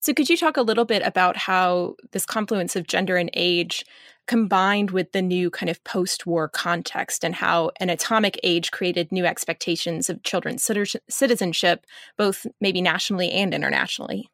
So, 0.00 0.14
could 0.14 0.30
you 0.30 0.38
talk 0.38 0.56
a 0.56 0.62
little 0.62 0.86
bit 0.86 1.02
about 1.04 1.36
how 1.36 1.96
this 2.12 2.24
confluence 2.24 2.76
of 2.76 2.86
gender 2.86 3.18
and 3.18 3.28
age 3.34 3.84
combined 4.26 4.90
with 4.90 5.12
the 5.12 5.22
new 5.22 5.50
kind 5.50 5.68
of 5.70 5.82
post 5.84 6.26
war 6.26 6.48
context 6.48 7.24
and 7.24 7.34
how 7.34 7.70
an 7.80 7.90
atomic 7.90 8.38
age 8.42 8.70
created 8.70 9.12
new 9.12 9.24
expectations 9.24 10.08
of 10.08 10.22
children's 10.22 10.68
citizenship, 11.08 11.86
both 12.16 12.46
maybe 12.60 12.80
nationally 12.80 13.30
and 13.30 13.52
internationally? 13.54 14.30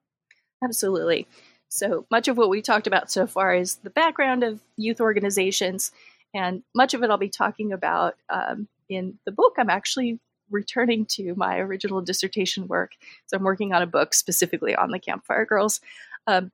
Absolutely. 0.63 1.27
So, 1.69 2.07
much 2.11 2.29
of 2.29 2.37
what 2.37 2.51
we 2.51 2.63
talked 2.63 2.87
about 2.87 3.11
so 3.11 3.27
far 3.27 3.55
is 3.55 3.77
the 3.77 3.91
background 3.91 4.43
of 4.43 4.61
youth 4.77 5.01
organizations, 5.01 5.93
and 6.35 6.63
much 6.75 6.95
of 6.95 7.03
it 7.03 7.11
I'll 7.11 7.17
be 7.17 7.29
talking 7.29 7.73
about 7.73 8.17
um, 8.29 8.69
in 8.89 9.19
the 9.25 9.33
book 9.33 9.55
I'm 9.57 9.71
actually 9.71 10.19
returning 10.51 11.07
to 11.07 11.35
my 11.37 11.59
original 11.59 12.01
dissertation 12.01 12.67
work. 12.67 12.93
So 13.27 13.37
I'm 13.37 13.45
working 13.45 13.73
on 13.73 13.83
a 13.83 13.87
book 13.87 14.15
specifically 14.15 14.75
on 14.75 14.91
the 14.91 14.99
Campfire 14.99 15.47
Girls. 15.47 15.81
Um, 16.27 16.51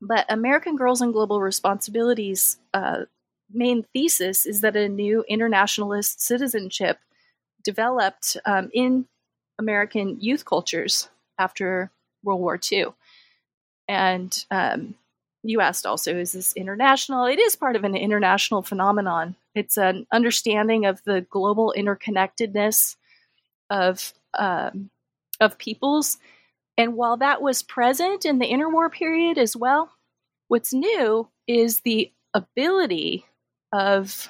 but 0.00 0.26
American 0.28 0.76
Girls 0.76 1.00
and 1.00 1.12
Global 1.12 1.40
Responsibilities 1.40 2.58
uh, 2.74 3.04
main 3.52 3.84
thesis 3.92 4.46
is 4.46 4.60
that 4.60 4.76
a 4.76 4.88
new 4.88 5.24
internationalist 5.28 6.20
citizenship 6.20 6.98
developed 7.64 8.36
um, 8.44 8.70
in 8.72 9.06
American 9.58 10.20
youth 10.20 10.44
cultures 10.44 11.08
after 11.38 11.90
World 12.22 12.40
War 12.40 12.60
II. 12.70 12.86
And 13.88 14.44
um, 14.50 14.94
you 15.42 15.60
asked 15.60 15.86
also, 15.86 16.16
is 16.16 16.32
this 16.32 16.52
international? 16.54 17.24
It 17.26 17.38
is 17.38 17.56
part 17.56 17.76
of 17.76 17.84
an 17.84 17.96
international 17.96 18.62
phenomenon. 18.62 19.36
It's 19.54 19.78
an 19.78 20.06
understanding 20.12 20.84
of 20.84 21.02
the 21.04 21.22
global 21.22 21.74
interconnectedness 21.76 22.96
of 23.70 24.12
um, 24.38 24.90
of 25.40 25.58
peoples. 25.58 26.18
And 26.78 26.94
while 26.94 27.16
that 27.16 27.42
was 27.42 27.64
present 27.64 28.24
in 28.24 28.38
the 28.38 28.48
interwar 28.48 28.90
period 28.90 29.36
as 29.36 29.56
well, 29.56 29.90
what's 30.46 30.72
new 30.72 31.28
is 31.48 31.80
the 31.80 32.12
ability 32.32 33.26
of 33.72 34.28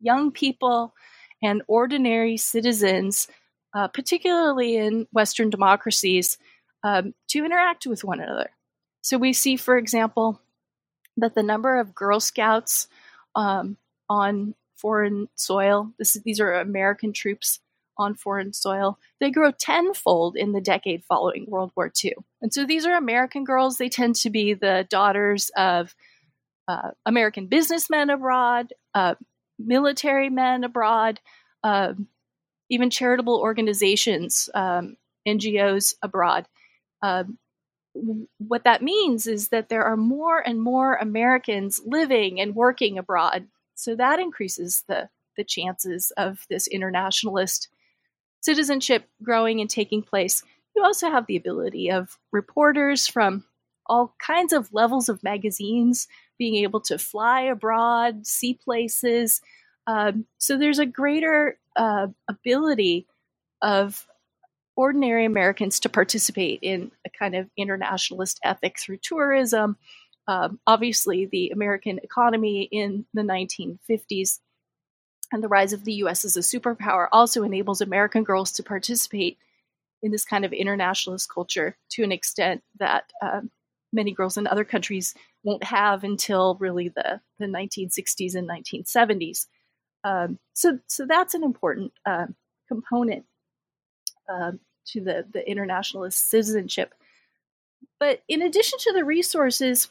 young 0.00 0.30
people 0.30 0.94
and 1.42 1.62
ordinary 1.66 2.36
citizens, 2.36 3.26
uh, 3.74 3.88
particularly 3.88 4.76
in 4.76 5.08
Western 5.12 5.50
democracies, 5.50 6.38
um, 6.84 7.14
to 7.28 7.44
interact 7.44 7.84
with 7.84 8.04
one 8.04 8.20
another. 8.20 8.50
So 9.02 9.18
we 9.18 9.32
see, 9.32 9.56
for 9.56 9.76
example, 9.76 10.40
that 11.16 11.34
the 11.34 11.42
number 11.42 11.80
of 11.80 11.96
Girl 11.96 12.20
Scouts 12.20 12.86
um, 13.34 13.76
on 14.08 14.54
foreign 14.76 15.28
soil, 15.34 15.92
this, 15.98 16.12
these 16.24 16.38
are 16.38 16.54
American 16.54 17.12
troops 17.12 17.58
on 17.98 18.14
foreign 18.14 18.52
soil, 18.52 18.98
they 19.20 19.30
grow 19.30 19.50
tenfold 19.50 20.36
in 20.36 20.52
the 20.52 20.60
decade 20.60 21.04
following 21.04 21.46
World 21.48 21.72
War 21.76 21.90
II. 22.04 22.14
And 22.40 22.52
so 22.52 22.64
these 22.64 22.86
are 22.86 22.94
American 22.94 23.44
girls. 23.44 23.78
They 23.78 23.88
tend 23.88 24.16
to 24.16 24.30
be 24.30 24.54
the 24.54 24.86
daughters 24.88 25.50
of 25.56 25.94
uh, 26.68 26.90
American 27.06 27.46
businessmen 27.46 28.10
abroad, 28.10 28.72
uh, 28.94 29.14
military 29.58 30.30
men 30.30 30.64
abroad, 30.64 31.20
uh, 31.64 31.94
even 32.70 32.90
charitable 32.90 33.40
organizations, 33.40 34.48
um, 34.54 34.96
NGOs 35.26 35.94
abroad. 36.02 36.46
Um, 37.02 37.38
what 38.38 38.64
that 38.64 38.82
means 38.82 39.26
is 39.26 39.48
that 39.48 39.68
there 39.68 39.84
are 39.84 39.96
more 39.96 40.46
and 40.46 40.62
more 40.62 40.94
Americans 40.96 41.80
living 41.84 42.40
and 42.40 42.54
working 42.54 42.98
abroad. 42.98 43.48
So 43.74 43.96
that 43.96 44.20
increases 44.20 44.84
the, 44.88 45.08
the 45.36 45.44
chances 45.44 46.12
of 46.16 46.46
this 46.50 46.66
internationalist 46.66 47.68
citizenship 48.40 49.08
growing 49.22 49.60
and 49.60 49.68
taking 49.68 50.02
place, 50.02 50.42
you 50.74 50.84
also 50.84 51.10
have 51.10 51.26
the 51.26 51.36
ability 51.36 51.90
of 51.90 52.18
reporters 52.32 53.06
from 53.06 53.44
all 53.86 54.14
kinds 54.18 54.52
of 54.52 54.72
levels 54.72 55.08
of 55.08 55.22
magazines 55.22 56.08
being 56.38 56.56
able 56.56 56.80
to 56.80 56.98
fly 56.98 57.42
abroad, 57.42 58.26
see 58.26 58.54
places. 58.54 59.40
Um, 59.86 60.26
so 60.38 60.56
there's 60.56 60.78
a 60.78 60.86
greater 60.86 61.58
uh, 61.76 62.08
ability 62.28 63.06
of 63.60 64.06
ordinary 64.76 65.24
Americans 65.24 65.80
to 65.80 65.88
participate 65.88 66.60
in 66.62 66.92
a 67.04 67.10
kind 67.10 67.34
of 67.34 67.50
internationalist 67.56 68.38
ethic 68.44 68.78
through 68.78 68.98
tourism. 68.98 69.76
Um, 70.28 70.60
obviously, 70.66 71.26
the 71.26 71.50
American 71.50 71.98
economy 72.02 72.68
in 72.70 73.04
the 73.14 73.22
1950s 73.22 74.38
and 75.32 75.42
the 75.42 75.48
rise 75.48 75.72
of 75.72 75.84
the 75.84 75.94
US 75.94 76.24
as 76.24 76.36
a 76.36 76.40
superpower 76.40 77.08
also 77.12 77.42
enables 77.42 77.80
American 77.80 78.24
girls 78.24 78.52
to 78.52 78.62
participate 78.62 79.38
in 80.02 80.10
this 80.10 80.24
kind 80.24 80.44
of 80.44 80.52
internationalist 80.52 81.32
culture 81.32 81.76
to 81.90 82.02
an 82.02 82.12
extent 82.12 82.62
that 82.78 83.12
um, 83.20 83.50
many 83.92 84.12
girls 84.12 84.36
in 84.36 84.46
other 84.46 84.64
countries 84.64 85.14
won't 85.42 85.64
have 85.64 86.04
until 86.04 86.56
really 86.56 86.88
the, 86.88 87.20
the 87.38 87.46
1960s 87.46 88.34
and 88.34 88.48
1970s. 88.48 89.46
Um, 90.04 90.38
so, 90.54 90.78
so 90.86 91.06
that's 91.06 91.34
an 91.34 91.42
important 91.42 91.92
uh, 92.06 92.26
component 92.68 93.24
um, 94.28 94.60
to 94.86 95.00
the, 95.00 95.26
the 95.32 95.48
internationalist 95.48 96.28
citizenship. 96.28 96.94
But 97.98 98.22
in 98.28 98.42
addition 98.42 98.78
to 98.80 98.92
the 98.92 99.04
resources, 99.04 99.90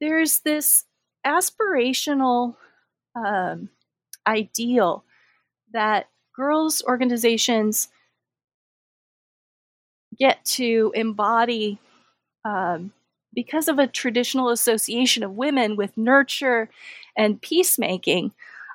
there's 0.00 0.40
this 0.40 0.84
aspirational 1.24 2.56
um, 3.14 3.68
ideal 4.26 5.04
that 5.72 6.08
girls' 6.34 6.82
organizations 6.86 7.88
get 10.18 10.44
to 10.44 10.92
embody, 10.94 11.78
um, 12.44 12.92
because 13.34 13.66
of 13.66 13.78
a 13.78 13.86
traditional 13.86 14.50
association 14.50 15.24
of 15.24 15.32
women 15.32 15.76
with 15.76 15.96
nurture 15.96 16.68
and 17.16 17.40
peacemaking, 17.40 18.32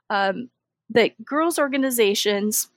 um, 0.10 0.50
that 0.90 1.24
girls' 1.24 1.60
organizations 1.60 2.70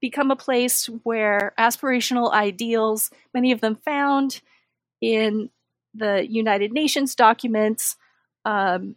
become 0.00 0.30
a 0.30 0.36
place 0.36 0.86
where 1.02 1.54
aspirational 1.58 2.30
ideals, 2.32 3.10
many 3.32 3.52
of 3.52 3.60
them 3.60 3.76
found 3.76 4.40
in 5.00 5.48
the 5.94 6.26
United 6.28 6.72
Nations 6.72 7.14
documents, 7.14 7.96
um, 8.44 8.96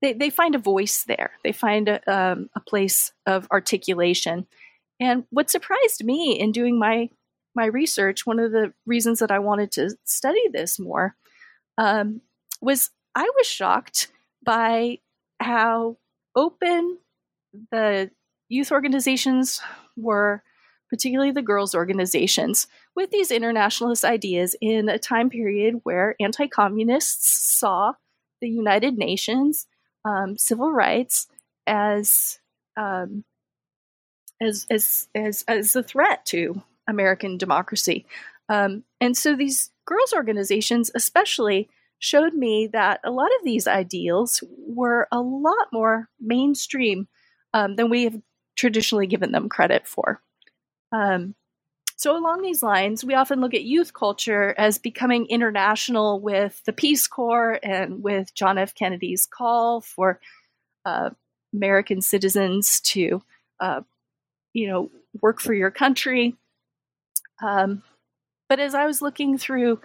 they, 0.00 0.12
they 0.12 0.30
find 0.30 0.54
a 0.54 0.58
voice 0.58 1.04
there. 1.04 1.32
They 1.42 1.52
find 1.52 1.88
a, 1.88 2.12
um, 2.12 2.48
a 2.54 2.60
place 2.60 3.12
of 3.26 3.48
articulation. 3.50 4.46
And 5.00 5.24
what 5.30 5.50
surprised 5.50 6.04
me 6.04 6.38
in 6.38 6.52
doing 6.52 6.78
my 6.78 7.10
my 7.56 7.66
research, 7.66 8.26
one 8.26 8.40
of 8.40 8.50
the 8.50 8.72
reasons 8.84 9.20
that 9.20 9.30
I 9.30 9.38
wanted 9.38 9.70
to 9.72 9.96
study 10.04 10.42
this 10.52 10.78
more 10.80 11.14
um, 11.78 12.20
was 12.60 12.90
I 13.14 13.30
was 13.36 13.46
shocked 13.46 14.10
by 14.44 14.98
how 15.38 15.98
open 16.34 16.98
the 17.70 18.10
youth 18.48 18.72
organizations 18.72 19.60
were, 19.96 20.42
particularly 20.90 21.30
the 21.30 21.42
girls' 21.42 21.74
organizations, 21.74 22.66
with 22.96 23.10
these 23.10 23.30
internationalist 23.30 24.04
ideas 24.04 24.56
in 24.60 24.88
a 24.88 24.98
time 24.98 25.30
period 25.30 25.80
where 25.84 26.16
anti 26.20 26.48
communists 26.48 27.56
saw 27.56 27.92
the 28.40 28.48
United 28.48 28.96
Nations, 28.96 29.66
um, 30.04 30.36
civil 30.36 30.70
rights, 30.70 31.26
as, 31.66 32.38
um, 32.76 33.24
as, 34.40 34.66
as, 34.70 35.08
as, 35.14 35.44
as 35.48 35.76
a 35.76 35.82
threat 35.82 36.26
to 36.26 36.62
American 36.86 37.38
democracy. 37.38 38.06
Um, 38.48 38.84
and 39.00 39.16
so 39.16 39.34
these 39.34 39.70
girls' 39.86 40.12
organizations, 40.12 40.90
especially, 40.94 41.68
showed 41.98 42.34
me 42.34 42.68
that 42.72 43.00
a 43.04 43.10
lot 43.10 43.30
of 43.38 43.44
these 43.44 43.66
ideals 43.66 44.42
were 44.66 45.08
a 45.10 45.20
lot 45.20 45.68
more 45.72 46.08
mainstream 46.20 47.08
um, 47.54 47.76
than 47.76 47.88
we 47.88 48.04
have 48.04 48.20
traditionally 48.56 49.06
given 49.06 49.32
them 49.32 49.48
credit 49.48 49.86
for. 49.86 50.20
Um, 50.92 51.34
so, 51.96 52.16
along 52.16 52.42
these 52.42 52.62
lines, 52.62 53.04
we 53.04 53.14
often 53.14 53.40
look 53.40 53.54
at 53.54 53.62
youth 53.62 53.94
culture 53.94 54.54
as 54.58 54.78
becoming 54.78 55.26
international 55.26 56.20
with 56.20 56.60
the 56.64 56.72
Peace 56.72 57.06
Corps 57.06 57.60
and 57.62 58.02
with 58.02 58.34
John 58.34 58.58
F. 58.58 58.74
Kennedy's 58.74 59.26
call 59.26 59.80
for 59.80 60.20
uh, 60.84 61.10
American 61.54 62.00
citizens 62.00 62.80
to, 62.80 63.22
uh, 63.60 63.82
you 64.52 64.66
know, 64.66 64.90
work 65.22 65.40
for 65.40 65.54
your 65.54 65.70
country. 65.70 66.34
Um, 67.42 67.82
but 68.48 68.58
as 68.58 68.74
I 68.74 68.86
was 68.86 69.00
looking 69.00 69.38
through 69.38 69.80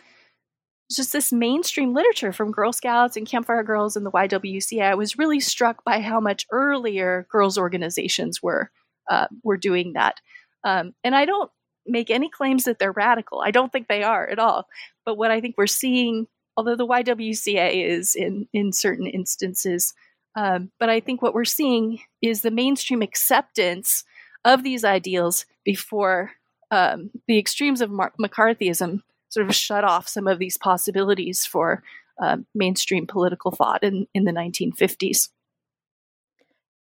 just 0.92 1.14
this 1.14 1.32
mainstream 1.32 1.94
literature 1.94 2.34
from 2.34 2.52
Girl 2.52 2.74
Scouts 2.74 3.18
and 3.18 3.28
Campfire 3.28 3.64
Girls 3.64 3.96
and 3.96 4.04
the 4.04 4.12
YWCA, 4.12 4.82
I 4.82 4.96
was 4.96 5.20
really 5.20 5.40
struck 5.40 5.84
by 5.84 6.00
how 6.00 6.20
much 6.20 6.48
earlier 6.52 7.28
girls' 7.30 7.58
organizations 7.58 8.42
were 8.42 8.72
uh, 9.10 9.28
were 9.44 9.58
doing 9.58 9.94
that. 9.94 10.16
Um, 10.64 10.94
and 11.04 11.16
I 11.16 11.26
don't 11.26 11.52
make 11.90 12.10
any 12.10 12.30
claims 12.30 12.64
that 12.64 12.80
they're 12.80 12.92
radical. 12.92 13.42
I 13.42 13.52
don't 13.52 13.72
think 13.72 13.88
they 13.88 14.04
are 14.04 14.28
at 14.28 14.40
all. 14.40 14.68
But 15.06 15.16
what 15.16 15.32
I 15.32 15.42
think 15.42 15.56
we're 15.58 15.68
seeing, 15.68 16.28
although 16.56 16.76
the 16.76 16.88
YWCA 16.88 17.86
is 17.86 18.16
in 18.16 18.48
in 18.54 18.72
certain 18.72 19.08
instances, 19.08 19.94
um, 20.36 20.72
but 20.80 20.90
I 20.90 21.00
think 21.00 21.22
what 21.22 21.34
we're 21.34 21.46
seeing 21.46 22.00
is 22.22 22.42
the 22.42 22.52
mainstream 22.52 23.02
acceptance 23.02 24.04
of 24.46 24.64
these 24.64 24.86
ideals 24.86 25.46
before 25.66 26.32
um, 26.72 27.10
the 27.28 27.38
extremes 27.38 27.82
of 27.82 27.90
Mar- 27.90 28.14
McCarthyism 28.20 29.02
sort 29.30 29.48
of 29.48 29.56
shut 29.56 29.84
off 29.84 30.08
some 30.08 30.28
of 30.28 30.40
these 30.40 30.58
possibilities 30.58 31.46
for 31.46 31.84
uh, 32.22 32.38
mainstream 32.54 33.08
political 33.08 33.52
thought 33.52 33.84
in, 33.84 34.08
in 34.14 34.24
the 34.24 34.32
1950s. 34.32 35.30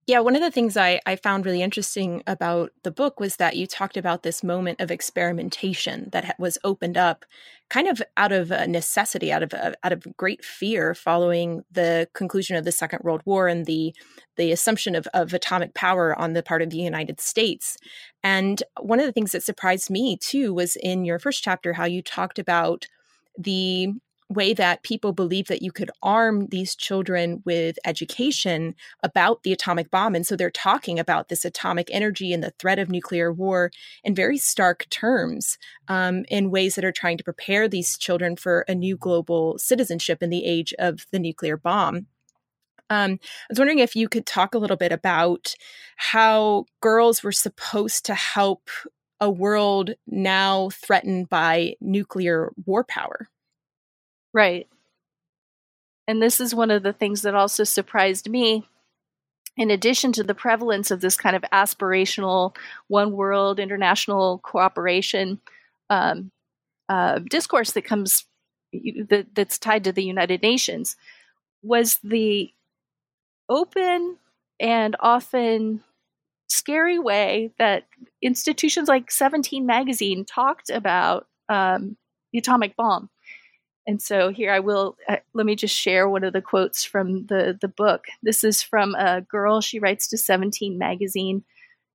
Yeah, 0.07 0.19
one 0.19 0.35
of 0.35 0.41
the 0.43 0.51
things 0.51 0.77
I, 0.77 0.99
I 1.07 1.15
found 1.15 1.47
really 1.47 1.63
interesting 1.63 2.21
about 2.27 2.71
the 2.83 2.91
book 2.91 3.19
was 3.19 3.37
that 3.37 3.55
you 3.55 3.65
talked 3.65 3.97
about 3.97 4.21
this 4.21 4.43
moment 4.43 4.79
of 4.79 4.91
experimentation 4.91 6.09
that 6.11 6.35
was 6.37 6.59
opened 6.63 6.95
up 6.95 7.25
kind 7.71 7.87
of 7.87 8.03
out 8.15 8.31
of 8.31 8.49
necessity, 8.69 9.31
out 9.31 9.41
of 9.41 9.51
out 9.83 9.91
of 9.91 10.05
great 10.15 10.45
fear 10.45 10.93
following 10.93 11.63
the 11.71 12.07
conclusion 12.13 12.55
of 12.55 12.65
the 12.65 12.71
Second 12.71 12.99
World 13.03 13.23
War 13.25 13.47
and 13.47 13.65
the 13.65 13.95
the 14.37 14.51
assumption 14.51 14.93
of, 14.93 15.07
of 15.15 15.33
atomic 15.33 15.73
power 15.73 16.13
on 16.19 16.33
the 16.33 16.43
part 16.43 16.61
of 16.61 16.69
the 16.69 16.77
United 16.77 17.19
States. 17.19 17.75
And 18.21 18.61
one 18.79 18.99
of 18.99 19.07
the 19.07 19.11
things 19.11 19.31
that 19.31 19.41
surprised 19.41 19.89
me 19.89 20.17
too 20.17 20.53
was 20.53 20.75
in 20.75 21.03
your 21.05 21.17
first 21.17 21.43
chapter 21.43 21.73
how 21.73 21.85
you 21.85 22.03
talked 22.03 22.37
about 22.37 22.85
the 23.39 23.93
way 24.29 24.53
that 24.53 24.83
people 24.83 25.13
believe 25.13 25.47
that 25.47 25.61
you 25.61 25.71
could 25.71 25.91
arm 26.01 26.47
these 26.47 26.75
children 26.75 27.43
with 27.45 27.77
education 27.85 28.73
about 29.03 29.43
the 29.43 29.53
atomic 29.53 29.91
bomb. 29.91 30.15
And 30.15 30.25
so 30.25 30.35
they're 30.35 30.49
talking 30.49 30.99
about 30.99 31.29
this 31.29 31.45
atomic 31.45 31.89
energy 31.91 32.33
and 32.33 32.43
the 32.43 32.53
threat 32.57 32.79
of 32.79 32.89
nuclear 32.89 33.31
war 33.31 33.71
in 34.03 34.15
very 34.15 34.37
stark 34.37 34.87
terms, 34.89 35.57
um, 35.87 36.25
in 36.29 36.49
ways 36.49 36.75
that 36.75 36.85
are 36.85 36.91
trying 36.91 37.17
to 37.17 37.23
prepare 37.23 37.67
these 37.67 37.97
children 37.97 38.35
for 38.35 38.61
a 38.67 38.73
new 38.73 38.97
global 38.97 39.57
citizenship 39.59 40.23
in 40.23 40.29
the 40.29 40.45
age 40.45 40.73
of 40.79 41.05
the 41.11 41.19
nuclear 41.19 41.57
bomb. 41.57 42.07
Um, 42.89 43.19
I 43.21 43.47
was 43.49 43.59
wondering 43.59 43.79
if 43.79 43.95
you 43.95 44.07
could 44.07 44.25
talk 44.25 44.53
a 44.53 44.59
little 44.59 44.77
bit 44.77 44.91
about 44.91 45.55
how 45.97 46.65
girls 46.81 47.23
were 47.23 47.31
supposed 47.31 48.05
to 48.05 48.15
help 48.15 48.69
a 49.19 49.29
world 49.29 49.91
now 50.07 50.69
threatened 50.69 51.29
by 51.29 51.75
nuclear 51.79 52.51
war 52.65 52.83
power. 52.83 53.29
Right. 54.35 54.67
And 56.09 56.21
this 56.21 56.41
is 56.41 56.53
one 56.53 56.69
of 56.69 56.83
the 56.83 56.91
things 56.91 57.21
that 57.21 57.33
also 57.33 57.63
surprised 57.63 58.29
me. 58.29 58.67
In 59.57 59.71
addition 59.71 60.11
to 60.13 60.23
the 60.23 60.35
prevalence 60.35 60.91
of 60.91 60.99
this 60.99 61.15
kind 61.15 61.35
of 61.35 61.43
aspirational 61.53 62.55
one 62.87 63.13
world 63.13 63.59
international 63.59 64.39
cooperation 64.39 65.39
um, 65.89 66.31
uh, 66.89 67.19
discourse 67.19 67.71
that 67.71 67.83
comes 67.85 68.25
that, 68.73 69.27
that's 69.33 69.57
tied 69.57 69.85
to 69.85 69.93
the 69.93 70.03
United 70.03 70.41
Nations, 70.41 70.97
was 71.63 71.99
the 72.03 72.51
open 73.49 74.17
and 74.59 74.95
often 74.99 75.83
scary 76.49 76.99
way 76.99 77.51
that 77.59 77.85
institutions 78.21 78.89
like 78.89 79.11
17 79.11 79.65
magazine 79.65 80.25
talked 80.25 80.69
about 80.69 81.27
um, 81.49 81.97
the 82.33 82.39
atomic 82.39 82.75
bomb 82.75 83.09
and 83.87 84.01
so 84.01 84.29
here 84.29 84.51
I 84.51 84.59
will 84.59 84.97
uh, 85.07 85.17
let 85.33 85.45
me 85.45 85.55
just 85.55 85.75
share 85.75 86.09
one 86.09 86.23
of 86.23 86.33
the 86.33 86.41
quotes 86.41 86.83
from 86.83 87.25
the 87.27 87.57
the 87.59 87.67
book. 87.67 88.05
This 88.23 88.43
is 88.43 88.61
from 88.61 88.95
a 88.95 89.21
girl. 89.21 89.61
She 89.61 89.79
writes 89.79 90.07
to 90.09 90.17
17 90.17 90.77
magazine, 90.77 91.43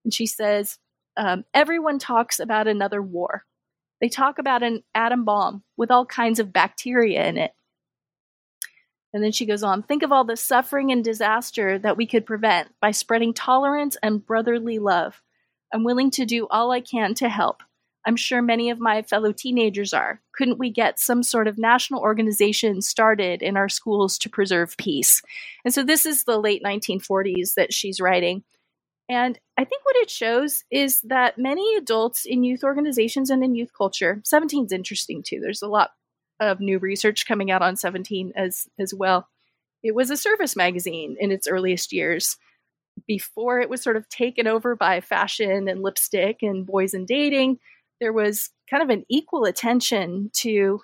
and 0.04 0.14
she 0.14 0.26
says, 0.26 0.78
um, 1.16 1.44
"Everyone 1.52 1.98
talks 1.98 2.38
about 2.38 2.68
another 2.68 3.02
war. 3.02 3.44
They 4.00 4.08
talk 4.08 4.38
about 4.38 4.62
an 4.62 4.82
atom 4.94 5.24
bomb 5.24 5.64
with 5.76 5.90
all 5.90 6.06
kinds 6.06 6.38
of 6.38 6.52
bacteria 6.52 7.26
in 7.26 7.38
it." 7.38 7.52
And 9.12 9.24
then 9.24 9.32
she 9.32 9.46
goes 9.46 9.64
on, 9.64 9.82
think 9.82 10.04
of 10.04 10.12
all 10.12 10.24
the 10.24 10.36
suffering 10.36 10.92
and 10.92 11.02
disaster 11.02 11.78
that 11.80 11.96
we 11.96 12.06
could 12.06 12.24
prevent 12.24 12.68
by 12.80 12.92
spreading 12.92 13.34
tolerance 13.34 13.96
and 14.02 14.24
brotherly 14.24 14.78
love. 14.78 15.20
I'm 15.72 15.84
willing 15.84 16.12
to 16.12 16.24
do 16.24 16.46
all 16.48 16.70
I 16.70 16.80
can 16.80 17.14
to 17.14 17.28
help. 17.28 17.62
I'm 18.06 18.16
sure 18.16 18.40
many 18.40 18.70
of 18.70 18.80
my 18.80 19.02
fellow 19.02 19.32
teenagers 19.32 19.92
are. 19.92 20.20
Couldn't 20.34 20.58
we 20.58 20.70
get 20.70 20.98
some 20.98 21.22
sort 21.22 21.48
of 21.48 21.58
national 21.58 22.00
organization 22.00 22.80
started 22.80 23.42
in 23.42 23.56
our 23.56 23.68
schools 23.68 24.18
to 24.18 24.30
preserve 24.30 24.76
peace? 24.78 25.22
And 25.64 25.74
so 25.74 25.82
this 25.82 26.06
is 26.06 26.24
the 26.24 26.38
late 26.38 26.62
1940s 26.64 27.54
that 27.54 27.72
she's 27.72 28.00
writing. 28.00 28.42
And 29.08 29.38
I 29.58 29.64
think 29.64 29.84
what 29.84 29.96
it 29.96 30.08
shows 30.08 30.64
is 30.70 31.00
that 31.02 31.36
many 31.36 31.76
adults 31.76 32.24
in 32.24 32.44
youth 32.44 32.62
organizations 32.62 33.28
and 33.28 33.42
in 33.42 33.54
youth 33.54 33.70
culture, 33.76 34.22
17 34.24 34.66
is 34.66 34.72
interesting 34.72 35.22
too. 35.22 35.40
There's 35.40 35.62
a 35.62 35.68
lot 35.68 35.90
of 36.38 36.60
new 36.60 36.78
research 36.78 37.26
coming 37.26 37.50
out 37.50 37.60
on 37.60 37.76
17 37.76 38.32
as 38.36 38.66
as 38.78 38.94
well. 38.94 39.28
It 39.82 39.94
was 39.94 40.10
a 40.10 40.16
service 40.16 40.56
magazine 40.56 41.16
in 41.18 41.32
its 41.32 41.48
earliest 41.48 41.92
years 41.92 42.36
before 43.06 43.60
it 43.60 43.68
was 43.68 43.82
sort 43.82 43.96
of 43.96 44.08
taken 44.08 44.46
over 44.46 44.76
by 44.76 45.00
fashion 45.00 45.68
and 45.68 45.82
lipstick 45.82 46.38
and 46.42 46.66
boys 46.66 46.94
and 46.94 47.06
dating 47.06 47.58
there 48.00 48.12
was 48.12 48.50
kind 48.68 48.82
of 48.82 48.90
an 48.90 49.04
equal 49.08 49.44
attention 49.44 50.30
to 50.34 50.80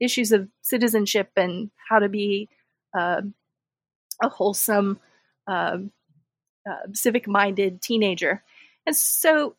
issues 0.00 0.32
of 0.32 0.48
citizenship 0.62 1.30
and 1.36 1.70
how 1.88 1.98
to 1.98 2.08
be 2.08 2.48
uh, 2.96 3.22
a 4.22 4.28
wholesome, 4.28 4.98
uh, 5.46 5.78
uh, 6.68 6.86
civic 6.92 7.26
minded 7.28 7.82
teenager. 7.82 8.42
And 8.86 8.96
so, 8.96 9.56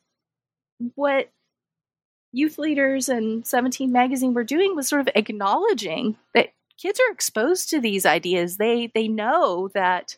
what 0.95 1.29
youth 2.31 2.57
leaders 2.57 3.09
and 3.09 3.45
17 3.45 3.91
magazine 3.91 4.33
were 4.33 4.43
doing 4.43 4.75
was 4.75 4.87
sort 4.87 5.01
of 5.01 5.09
acknowledging 5.15 6.17
that 6.33 6.53
kids 6.81 6.99
are 6.99 7.11
exposed 7.11 7.69
to 7.69 7.79
these 7.79 8.05
ideas. 8.05 8.57
They, 8.57 8.91
they 8.95 9.07
know 9.07 9.69
that 9.73 10.15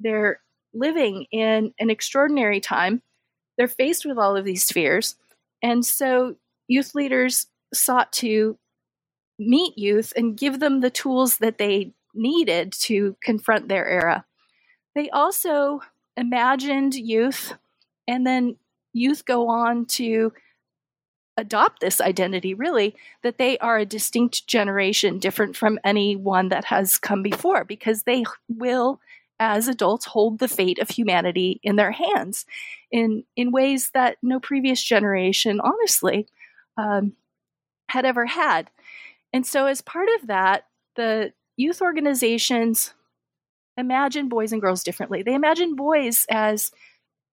they're 0.00 0.40
living 0.74 1.26
in 1.30 1.72
an 1.78 1.90
extraordinary 1.90 2.60
time 2.60 3.02
they're 3.56 3.68
faced 3.68 4.04
with 4.04 4.18
all 4.18 4.36
of 4.36 4.44
these 4.44 4.70
fears. 4.70 5.16
And 5.62 5.84
so 5.84 6.36
youth 6.68 6.94
leaders 6.94 7.46
sought 7.72 8.12
to 8.14 8.58
meet 9.38 9.78
youth 9.78 10.12
and 10.16 10.36
give 10.36 10.60
them 10.60 10.80
the 10.80 10.90
tools 10.90 11.38
that 11.38 11.58
they 11.58 11.92
needed 12.14 12.72
to 12.72 13.16
confront 13.22 13.68
their 13.68 13.86
era. 13.86 14.24
They 14.94 15.08
also 15.10 15.80
imagined 16.16 16.94
youth, 16.94 17.54
and 18.06 18.26
then 18.26 18.56
youth 18.92 19.24
go 19.24 19.48
on 19.48 19.86
to 19.86 20.32
adopt 21.38 21.80
this 21.80 21.98
identity 21.98 22.52
really 22.52 22.94
that 23.22 23.38
they 23.38 23.56
are 23.58 23.78
a 23.78 23.86
distinct 23.86 24.46
generation 24.46 25.18
different 25.18 25.56
from 25.56 25.78
any 25.82 26.14
one 26.14 26.50
that 26.50 26.66
has 26.66 26.98
come 26.98 27.22
before 27.22 27.64
because 27.64 28.02
they 28.02 28.22
will 28.50 29.00
as 29.38 29.68
adults 29.68 30.06
hold 30.06 30.38
the 30.38 30.48
fate 30.48 30.78
of 30.78 30.88
humanity 30.88 31.60
in 31.62 31.76
their 31.76 31.92
hands 31.92 32.46
in 32.90 33.24
in 33.36 33.50
ways 33.52 33.90
that 33.94 34.16
no 34.22 34.38
previous 34.38 34.82
generation 34.82 35.60
honestly 35.60 36.26
um, 36.76 37.12
had 37.88 38.04
ever 38.04 38.26
had 38.26 38.70
and 39.32 39.46
so 39.46 39.66
as 39.66 39.80
part 39.80 40.08
of 40.20 40.26
that 40.28 40.66
the 40.96 41.32
youth 41.56 41.82
organizations 41.82 42.94
imagine 43.76 44.28
boys 44.28 44.52
and 44.52 44.60
girls 44.60 44.84
differently 44.84 45.22
they 45.22 45.34
imagine 45.34 45.74
boys 45.74 46.26
as 46.30 46.70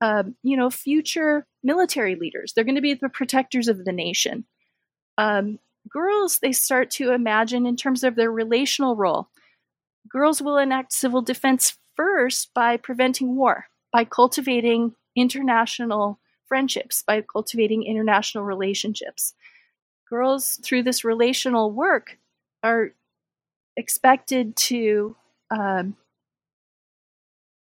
um, 0.01 0.35
you 0.43 0.55
know, 0.55 0.69
future 0.69 1.45
military 1.63 2.15
leaders. 2.15 2.53
They're 2.53 2.63
going 2.63 2.75
to 2.75 2.81
be 2.81 2.93
the 2.93 3.09
protectors 3.09 3.67
of 3.67 3.83
the 3.83 3.91
nation. 3.91 4.45
Um, 5.17 5.59
girls, 5.89 6.39
they 6.39 6.51
start 6.51 6.89
to 6.91 7.11
imagine 7.11 7.65
in 7.65 7.75
terms 7.75 8.03
of 8.03 8.15
their 8.15 8.31
relational 8.31 8.95
role. 8.95 9.29
Girls 10.07 10.41
will 10.41 10.57
enact 10.57 10.93
civil 10.93 11.21
defense 11.21 11.77
first 11.99 12.53
by 12.53 12.77
preventing 12.77 13.35
war, 13.35 13.65
by 13.91 14.05
cultivating 14.05 14.95
international 15.17 16.17
friendships, 16.47 17.03
by 17.05 17.19
cultivating 17.19 17.83
international 17.83 18.45
relationships. 18.45 19.33
Girls, 20.09 20.61
through 20.63 20.83
this 20.83 21.03
relational 21.03 21.71
work, 21.71 22.17
are 22.63 22.93
expected 23.75 24.55
to 24.55 25.17
um, 25.51 25.97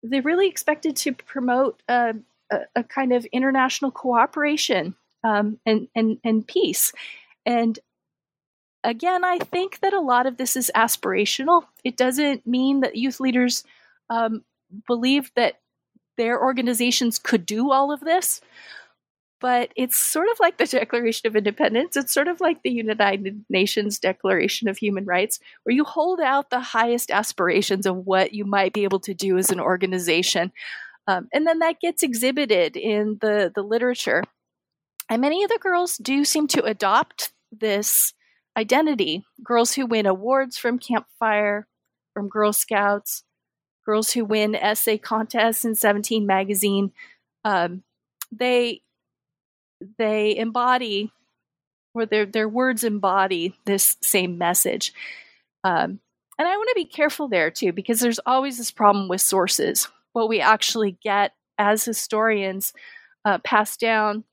they 0.03 0.19
really 0.19 0.47
expected 0.47 0.95
to 0.97 1.13
promote 1.13 1.81
a, 1.87 2.13
a, 2.51 2.59
a 2.75 2.83
kind 2.83 3.13
of 3.13 3.25
international 3.25 3.89
cooperation 3.89 4.93
um, 5.23 5.59
and, 5.65 5.87
and, 5.95 6.19
and 6.23 6.45
peace. 6.47 6.91
And 7.45 7.79
again, 8.83 9.23
I 9.23 9.39
think 9.39 9.79
that 9.79 9.93
a 9.93 9.99
lot 9.99 10.27
of 10.27 10.37
this 10.37 10.55
is 10.55 10.71
aspirational. 10.75 11.63
It 11.83 11.97
doesn't 11.97 12.45
mean 12.45 12.81
that 12.81 12.95
youth 12.95 13.19
leaders 13.19 13.63
um, 14.11 14.43
believe 14.85 15.31
that 15.35 15.59
their 16.17 16.39
organizations 16.39 17.17
could 17.17 17.45
do 17.47 17.71
all 17.71 17.91
of 17.91 18.01
this, 18.01 18.41
but 19.39 19.71
it's 19.75 19.97
sort 19.97 20.27
of 20.29 20.39
like 20.39 20.57
the 20.57 20.67
Declaration 20.67 21.27
of 21.27 21.35
Independence. 21.35 21.97
It's 21.97 22.13
sort 22.13 22.27
of 22.27 22.39
like 22.39 22.61
the 22.61 22.69
United 22.69 23.43
Nations 23.49 23.97
Declaration 23.97 24.67
of 24.67 24.77
Human 24.77 25.05
Rights, 25.05 25.39
where 25.63 25.75
you 25.75 25.83
hold 25.83 26.19
out 26.19 26.51
the 26.51 26.59
highest 26.59 27.09
aspirations 27.09 27.87
of 27.87 28.05
what 28.05 28.33
you 28.33 28.45
might 28.45 28.73
be 28.73 28.83
able 28.83 28.99
to 28.99 29.15
do 29.15 29.39
as 29.39 29.49
an 29.49 29.59
organization. 29.59 30.51
Um, 31.07 31.27
and 31.33 31.47
then 31.47 31.59
that 31.59 31.79
gets 31.79 32.03
exhibited 32.03 32.77
in 32.77 33.17
the, 33.21 33.51
the 33.55 33.63
literature. 33.63 34.23
And 35.09 35.21
many 35.21 35.43
of 35.43 35.49
the 35.49 35.57
girls 35.59 35.97
do 35.97 36.23
seem 36.23 36.47
to 36.49 36.63
adopt 36.63 37.33
this 37.51 38.13
identity. 38.55 39.25
Girls 39.43 39.73
who 39.73 39.87
win 39.87 40.05
awards 40.05 40.57
from 40.57 40.77
Campfire, 40.77 41.67
from 42.13 42.29
Girl 42.29 42.53
Scouts, 42.53 43.23
girls 43.85 44.11
who 44.11 44.25
win 44.25 44.55
essay 44.55 44.97
contests 44.97 45.65
in 45.65 45.75
17 45.75 46.25
magazine, 46.25 46.91
um, 47.43 47.83
they 48.31 48.81
they 49.97 50.35
embody 50.37 51.11
or 51.93 52.05
their 52.05 52.25
their 52.25 52.47
words 52.47 52.83
embody 52.83 53.55
this 53.65 53.97
same 54.01 54.37
message. 54.37 54.93
Um, 55.63 55.99
and 56.37 56.47
I 56.47 56.57
want 56.57 56.69
to 56.69 56.75
be 56.75 56.85
careful 56.85 57.27
there 57.27 57.51
too, 57.51 57.71
because 57.71 57.99
there's 57.99 58.19
always 58.25 58.57
this 58.57 58.71
problem 58.71 59.07
with 59.07 59.21
sources. 59.21 59.87
What 60.13 60.29
we 60.29 60.41
actually 60.41 60.97
get 61.03 61.33
as 61.57 61.85
historians 61.85 62.73
uh, 63.25 63.37
passed 63.39 63.79
down 63.79 64.23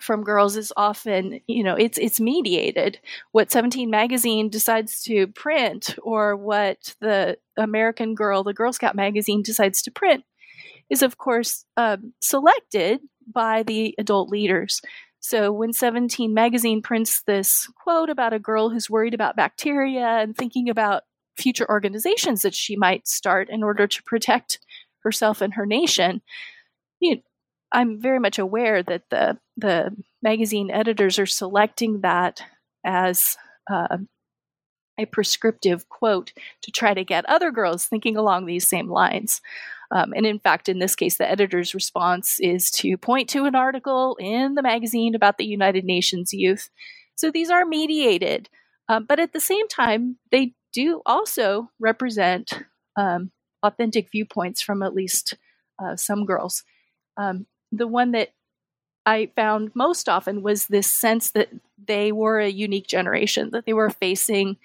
from 0.00 0.24
girls 0.24 0.56
is 0.56 0.72
often, 0.76 1.40
you 1.46 1.62
know, 1.62 1.74
it's 1.74 1.98
it's 1.98 2.20
mediated. 2.20 2.98
What 3.32 3.50
17 3.50 3.90
magazine 3.90 4.48
decides 4.48 5.02
to 5.04 5.26
print, 5.28 5.96
or 6.02 6.36
what 6.36 6.94
the 7.00 7.38
American 7.56 8.14
Girl, 8.14 8.42
the 8.42 8.54
Girl 8.54 8.72
Scout 8.72 8.96
magazine 8.96 9.42
decides 9.42 9.82
to 9.82 9.90
print, 9.90 10.24
is 10.88 11.02
of 11.02 11.18
course 11.18 11.64
um, 11.76 12.12
selected 12.20 13.00
by 13.32 13.62
the 13.62 13.94
adult 13.98 14.28
leaders. 14.28 14.80
So 15.20 15.52
when 15.52 15.72
17 15.72 16.32
magazine 16.32 16.80
prints 16.80 17.22
this 17.22 17.70
quote 17.76 18.08
about 18.08 18.32
a 18.32 18.38
girl 18.38 18.70
who's 18.70 18.88
worried 18.88 19.14
about 19.14 19.36
bacteria 19.36 20.06
and 20.06 20.34
thinking 20.34 20.70
about 20.70 21.02
future 21.36 21.68
organizations 21.68 22.42
that 22.42 22.54
she 22.54 22.74
might 22.74 23.06
start 23.06 23.50
in 23.50 23.62
order 23.62 23.86
to 23.86 24.02
protect 24.02 24.58
herself 25.00 25.42
and 25.42 25.54
her 25.54 25.66
nation, 25.66 26.22
you 27.00 27.16
know, 27.16 27.22
I'm 27.72 28.00
very 28.00 28.18
much 28.18 28.38
aware 28.38 28.82
that 28.82 29.04
the 29.10 29.38
the 29.56 29.96
magazine 30.22 30.70
editors 30.70 31.18
are 31.18 31.26
selecting 31.26 32.00
that 32.00 32.42
as 32.84 33.36
uh, 33.70 33.98
a 34.98 35.06
prescriptive 35.06 35.88
quote 35.88 36.32
to 36.62 36.70
try 36.70 36.94
to 36.94 37.04
get 37.04 37.24
other 37.26 37.50
girls 37.50 37.86
thinking 37.86 38.16
along 38.16 38.46
these 38.46 38.68
same 38.68 38.90
lines. 38.90 39.40
Um, 39.92 40.12
and 40.14 40.24
in 40.24 40.38
fact, 40.38 40.68
in 40.68 40.78
this 40.78 40.94
case, 40.94 41.16
the 41.16 41.28
editor's 41.28 41.74
response 41.74 42.38
is 42.38 42.70
to 42.72 42.96
point 42.96 43.28
to 43.30 43.44
an 43.44 43.54
article 43.54 44.16
in 44.20 44.54
the 44.54 44.62
magazine 44.62 45.14
about 45.14 45.38
the 45.38 45.46
United 45.46 45.84
Nations 45.84 46.32
youth. 46.32 46.70
So 47.16 47.30
these 47.30 47.50
are 47.50 47.64
mediated, 47.64 48.48
um, 48.88 49.04
but 49.06 49.18
at 49.18 49.32
the 49.32 49.40
same 49.40 49.68
time, 49.68 50.16
they 50.30 50.54
do 50.72 51.02
also 51.04 51.70
represent 51.80 52.52
um, 52.96 53.32
authentic 53.62 54.10
viewpoints 54.10 54.62
from 54.62 54.82
at 54.82 54.94
least 54.94 55.36
uh, 55.82 55.96
some 55.96 56.24
girls. 56.24 56.62
The 57.72 57.86
one 57.86 58.12
that 58.12 58.30
I 59.06 59.30
found 59.34 59.72
most 59.74 60.08
often 60.08 60.42
was 60.42 60.66
this 60.66 60.90
sense 60.90 61.30
that 61.32 61.48
they 61.86 62.12
were 62.12 62.38
a 62.38 62.48
unique 62.48 62.86
generation, 62.86 63.50
that 63.50 63.66
they 63.66 63.72
were 63.72 63.90
facing 63.90 64.56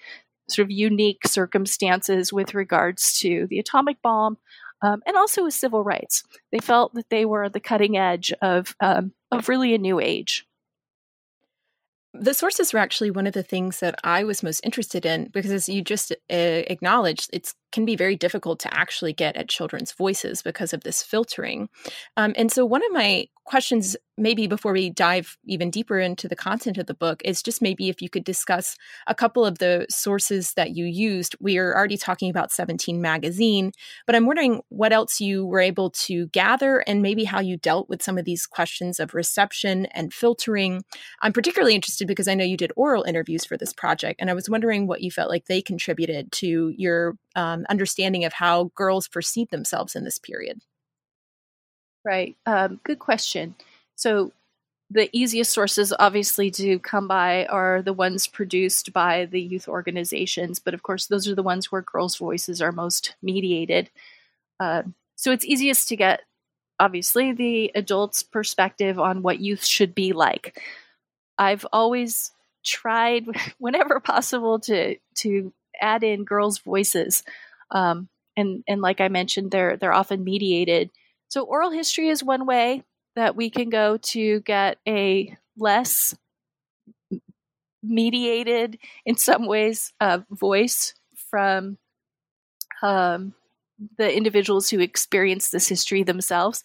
sort 0.48 0.66
of 0.66 0.70
unique 0.70 1.26
circumstances 1.26 2.32
with 2.32 2.54
regards 2.54 3.18
to 3.20 3.46
the 3.48 3.58
atomic 3.58 4.00
bomb, 4.02 4.38
um, 4.82 5.02
and 5.06 5.16
also 5.16 5.44
with 5.44 5.54
civil 5.54 5.82
rights. 5.82 6.22
They 6.52 6.58
felt 6.58 6.94
that 6.94 7.10
they 7.10 7.24
were 7.24 7.44
at 7.44 7.52
the 7.52 7.60
cutting 7.60 7.96
edge 7.96 8.32
of 8.42 8.76
um, 8.80 9.12
of 9.30 9.48
really 9.48 9.74
a 9.74 9.78
new 9.78 9.98
age. 10.00 10.46
The 12.14 12.34
sources 12.34 12.72
were 12.72 12.78
actually 12.78 13.10
one 13.10 13.26
of 13.26 13.34
the 13.34 13.42
things 13.42 13.80
that 13.80 13.98
I 14.02 14.24
was 14.24 14.42
most 14.42 14.60
interested 14.64 15.04
in 15.04 15.28
because, 15.32 15.50
as 15.50 15.68
you 15.68 15.82
just 15.82 16.12
uh, 16.12 16.14
acknowledged, 16.30 17.30
it's 17.32 17.54
can 17.76 17.84
be 17.84 17.94
very 17.94 18.16
difficult 18.16 18.58
to 18.58 18.72
actually 18.72 19.12
get 19.12 19.36
at 19.36 19.50
children's 19.50 19.92
voices 19.92 20.40
because 20.40 20.72
of 20.72 20.82
this 20.82 21.02
filtering. 21.02 21.68
Um, 22.16 22.32
and 22.34 22.50
so, 22.50 22.64
one 22.64 22.82
of 22.82 22.90
my 22.90 23.26
questions, 23.44 23.96
maybe 24.18 24.46
before 24.46 24.72
we 24.72 24.90
dive 24.90 25.36
even 25.44 25.70
deeper 25.70 25.98
into 25.98 26.26
the 26.26 26.34
content 26.34 26.78
of 26.78 26.86
the 26.86 26.94
book, 26.94 27.20
is 27.22 27.42
just 27.42 27.60
maybe 27.60 27.90
if 27.90 28.00
you 28.00 28.08
could 28.08 28.24
discuss 28.24 28.76
a 29.06 29.14
couple 29.14 29.44
of 29.44 29.58
the 29.58 29.86
sources 29.90 30.54
that 30.54 30.74
you 30.74 30.86
used. 30.86 31.36
We 31.38 31.58
are 31.58 31.76
already 31.76 31.98
talking 31.98 32.30
about 32.30 32.50
17 32.50 33.00
Magazine, 33.00 33.72
but 34.06 34.16
I'm 34.16 34.26
wondering 34.26 34.62
what 34.70 34.92
else 34.92 35.20
you 35.20 35.44
were 35.44 35.60
able 35.60 35.90
to 35.90 36.28
gather 36.28 36.78
and 36.78 37.02
maybe 37.02 37.24
how 37.24 37.40
you 37.40 37.58
dealt 37.58 37.90
with 37.90 38.02
some 38.02 38.16
of 38.16 38.24
these 38.24 38.46
questions 38.46 38.98
of 38.98 39.12
reception 39.12 39.84
and 39.86 40.14
filtering. 40.14 40.82
I'm 41.20 41.34
particularly 41.34 41.74
interested 41.74 42.08
because 42.08 42.26
I 42.26 42.34
know 42.34 42.44
you 42.44 42.56
did 42.56 42.72
oral 42.74 43.04
interviews 43.04 43.44
for 43.44 43.58
this 43.58 43.74
project, 43.74 44.20
and 44.20 44.30
I 44.30 44.34
was 44.34 44.48
wondering 44.48 44.86
what 44.86 45.02
you 45.02 45.10
felt 45.10 45.28
like 45.28 45.44
they 45.44 45.60
contributed 45.60 46.32
to 46.32 46.72
your 46.74 47.16
um, 47.36 47.65
understanding 47.68 48.24
of 48.24 48.32
how 48.32 48.70
girls 48.74 49.08
perceive 49.08 49.50
themselves 49.50 49.94
in 49.94 50.04
this 50.04 50.18
period? 50.18 50.60
Right. 52.04 52.36
Um, 52.46 52.80
good 52.84 52.98
question. 53.00 53.56
So, 53.96 54.32
the 54.88 55.10
easiest 55.12 55.52
sources, 55.52 55.92
obviously, 55.98 56.52
to 56.52 56.78
come 56.78 57.08
by 57.08 57.46
are 57.46 57.82
the 57.82 57.92
ones 57.92 58.28
produced 58.28 58.92
by 58.92 59.24
the 59.24 59.40
youth 59.40 59.66
organizations, 59.66 60.60
but 60.60 60.74
of 60.74 60.84
course, 60.84 61.06
those 61.06 61.26
are 61.26 61.34
the 61.34 61.42
ones 61.42 61.72
where 61.72 61.82
girls' 61.82 62.16
voices 62.16 62.62
are 62.62 62.70
most 62.70 63.16
mediated. 63.20 63.90
Uh, 64.60 64.84
so, 65.16 65.32
it's 65.32 65.44
easiest 65.44 65.88
to 65.88 65.96
get, 65.96 66.20
obviously, 66.78 67.32
the 67.32 67.72
adult's 67.74 68.22
perspective 68.22 69.00
on 69.00 69.22
what 69.22 69.40
youth 69.40 69.64
should 69.64 69.92
be 69.92 70.12
like. 70.12 70.62
I've 71.38 71.66
always 71.72 72.30
tried, 72.64 73.26
whenever 73.58 73.98
possible, 73.98 74.60
to 74.60 74.96
to 75.16 75.52
add 75.80 76.04
in 76.04 76.24
girls' 76.24 76.58
voices. 76.58 77.24
Um, 77.70 78.08
and 78.36 78.62
and 78.68 78.80
like 78.80 79.00
I 79.00 79.08
mentioned, 79.08 79.50
they're 79.50 79.76
they're 79.76 79.92
often 79.92 80.24
mediated. 80.24 80.90
So 81.28 81.42
oral 81.44 81.70
history 81.70 82.08
is 82.08 82.22
one 82.22 82.46
way 82.46 82.84
that 83.16 83.36
we 83.36 83.50
can 83.50 83.70
go 83.70 83.96
to 83.96 84.40
get 84.40 84.78
a 84.86 85.36
less 85.58 86.14
mediated, 87.82 88.78
in 89.04 89.16
some 89.16 89.46
ways, 89.46 89.92
uh, 90.00 90.20
voice 90.30 90.94
from 91.30 91.78
um, 92.82 93.34
the 93.98 94.14
individuals 94.14 94.70
who 94.70 94.80
experience 94.80 95.50
this 95.50 95.68
history 95.68 96.02
themselves, 96.02 96.62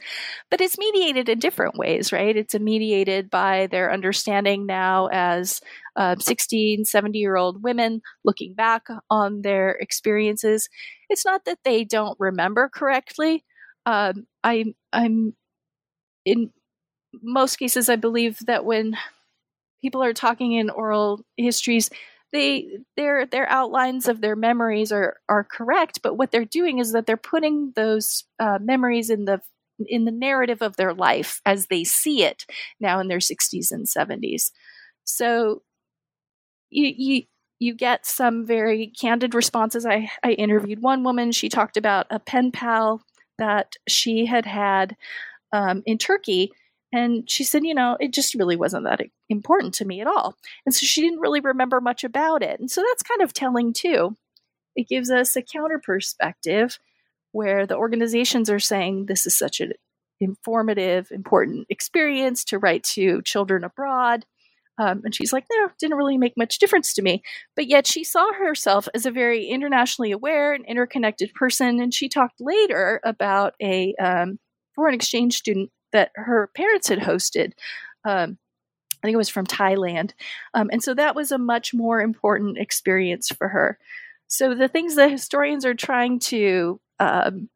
but 0.50 0.62
it's 0.62 0.78
mediated 0.78 1.28
in 1.30 1.39
different 1.39 1.76
ways, 1.78 2.12
right? 2.12 2.36
It's 2.36 2.58
mediated 2.58 3.30
by 3.30 3.67
their 3.67 3.91
understanding 3.91 4.65
now 4.65 5.08
as 5.12 5.62
uh, 5.95 6.15
16, 6.17 6.86
70 6.86 7.19
year 7.19 7.36
old 7.36 7.63
women 7.63 8.02
looking 8.24 8.54
back 8.54 8.84
on 9.10 9.41
their 9.41 9.71
experiences. 9.71 10.69
It's 11.10 11.26
not 11.26 11.45
that 11.45 11.60
they 11.65 11.84
don't 11.84 12.17
remember 12.19 12.69
correctly. 12.74 13.43
Um, 13.86 14.26
I, 14.43 14.74
I'm 14.93 15.34
in 16.26 16.52
most 17.21 17.58
cases, 17.58 17.89
I 17.89 17.95
believe 17.95 18.39
that 18.45 18.65
when 18.65 18.95
people 19.82 20.04
are 20.04 20.13
talking 20.13 20.54
in 20.54 20.69
oral 20.69 21.26
histories, 21.38 21.89
they 22.31 22.79
their 22.95 23.25
their 23.25 23.49
outlines 23.49 24.07
of 24.07 24.21
their 24.21 24.35
memories 24.35 24.91
are 24.91 25.17
are 25.27 25.43
correct, 25.43 25.99
but 26.01 26.15
what 26.15 26.31
they're 26.31 26.45
doing 26.45 26.79
is 26.79 26.93
that 26.93 27.05
they're 27.05 27.17
putting 27.17 27.73
those 27.75 28.23
uh, 28.39 28.59
memories 28.61 29.09
in 29.09 29.25
the 29.25 29.41
in 29.87 30.05
the 30.05 30.11
narrative 30.11 30.61
of 30.61 30.77
their 30.77 30.93
life 30.93 31.41
as 31.45 31.67
they 31.67 31.83
see 31.83 32.23
it 32.23 32.45
now 32.79 32.99
in 32.99 33.07
their 33.07 33.19
60s 33.19 33.71
and 33.71 33.87
70s. 33.87 34.51
So 35.05 35.63
you 36.69 36.93
you 36.95 37.23
you 37.59 37.75
get 37.75 38.05
some 38.05 38.45
very 38.45 38.87
candid 38.87 39.35
responses. 39.35 39.85
I, 39.85 40.09
I 40.23 40.31
interviewed 40.31 40.81
one 40.81 41.03
woman. 41.03 41.31
She 41.31 41.47
talked 41.47 41.77
about 41.77 42.07
a 42.09 42.19
pen 42.19 42.51
pal 42.51 43.03
that 43.37 43.75
she 43.87 44.25
had 44.25 44.47
had 44.47 44.95
um, 45.53 45.83
in 45.85 45.99
Turkey 45.99 46.51
and 46.93 47.30
she 47.30 47.43
said, 47.43 47.63
you 47.63 47.73
know, 47.73 47.97
it 47.99 48.13
just 48.13 48.36
really 48.36 48.56
wasn't 48.56 48.84
that 48.84 49.01
important 49.30 49.73
to 49.75 49.86
me 49.86 50.01
at 50.01 50.08
all. 50.08 50.36
And 50.65 50.75
so 50.75 50.86
she 50.86 51.01
didn't 51.01 51.21
really 51.21 51.39
remember 51.39 51.80
much 51.80 52.04
about 52.04 52.43
it. 52.43 52.60
And 52.60 52.69
so 52.69 52.84
that's 52.86 53.04
kind 53.04 53.21
of 53.21 53.34
telling 53.34 53.73
too. 53.73 54.17
It 54.75 54.88
gives 54.88 55.10
us 55.10 55.36
a 55.36 55.41
counter 55.41 55.80
perspective 55.84 56.80
where 57.32 57.65
the 57.65 57.77
organizations 57.77 58.49
are 58.49 58.60
saying 58.60 59.06
this 59.06 59.25
is 59.25 59.36
such 59.36 59.62
an 59.62 59.73
informative, 60.19 61.12
important 61.12 61.65
experience 61.69 62.43
to 62.45 62.60
write 62.60 62.84
to 62.84 63.21
children 63.23 63.63
abroad. 63.63 64.25
Um, 64.77 65.01
and 65.04 65.13
she's 65.13 65.34
like, 65.34 65.45
no, 65.51 65.69
didn't 65.80 65.97
really 65.97 66.17
make 66.17 66.38
much 66.38 66.60
difference 66.60 66.93
to 66.93 67.01
me. 67.01 67.21
But 67.56 67.67
yet 67.67 67.88
she 67.88 68.04
saw 68.04 68.34
herself 68.34 68.88
as 68.93 69.06
a 69.06 69.12
very 69.12 69.45
internationally 69.45 70.12
aware 70.12 70.54
and 70.54 70.65
interconnected 70.65 71.34
person. 71.34 71.80
And 71.80 71.93
she 71.93 72.10
talked 72.10 72.39
later 72.39 72.99
about 73.04 73.54
a 73.62 73.93
um, 73.95 74.39
foreign 74.75 74.95
exchange 74.95 75.38
student 75.38 75.69
that 75.91 76.12
her 76.15 76.49
parents 76.56 76.89
had 76.89 76.99
hosted. 76.99 77.54
Um, 78.04 78.38
I 79.04 79.08
think 79.08 79.15
it 79.15 79.17
was 79.17 79.30
from 79.30 79.47
Thailand. 79.47 80.12
Um, 80.54 80.69
and 80.71 80.84
so 80.84 80.93
that 80.93 81.15
was 81.15 81.32
a 81.32 81.38
much 81.38 81.73
more 81.73 82.01
important 82.01 82.58
experience 82.58 83.30
for 83.30 83.47
her. 83.47 83.80
So 84.27 84.54
the 84.54 84.67
things 84.67 84.95
that 84.95 85.12
historians 85.12 85.65
are 85.65 85.73
trying 85.73 86.19
to 86.19 86.80
um, 86.99 87.49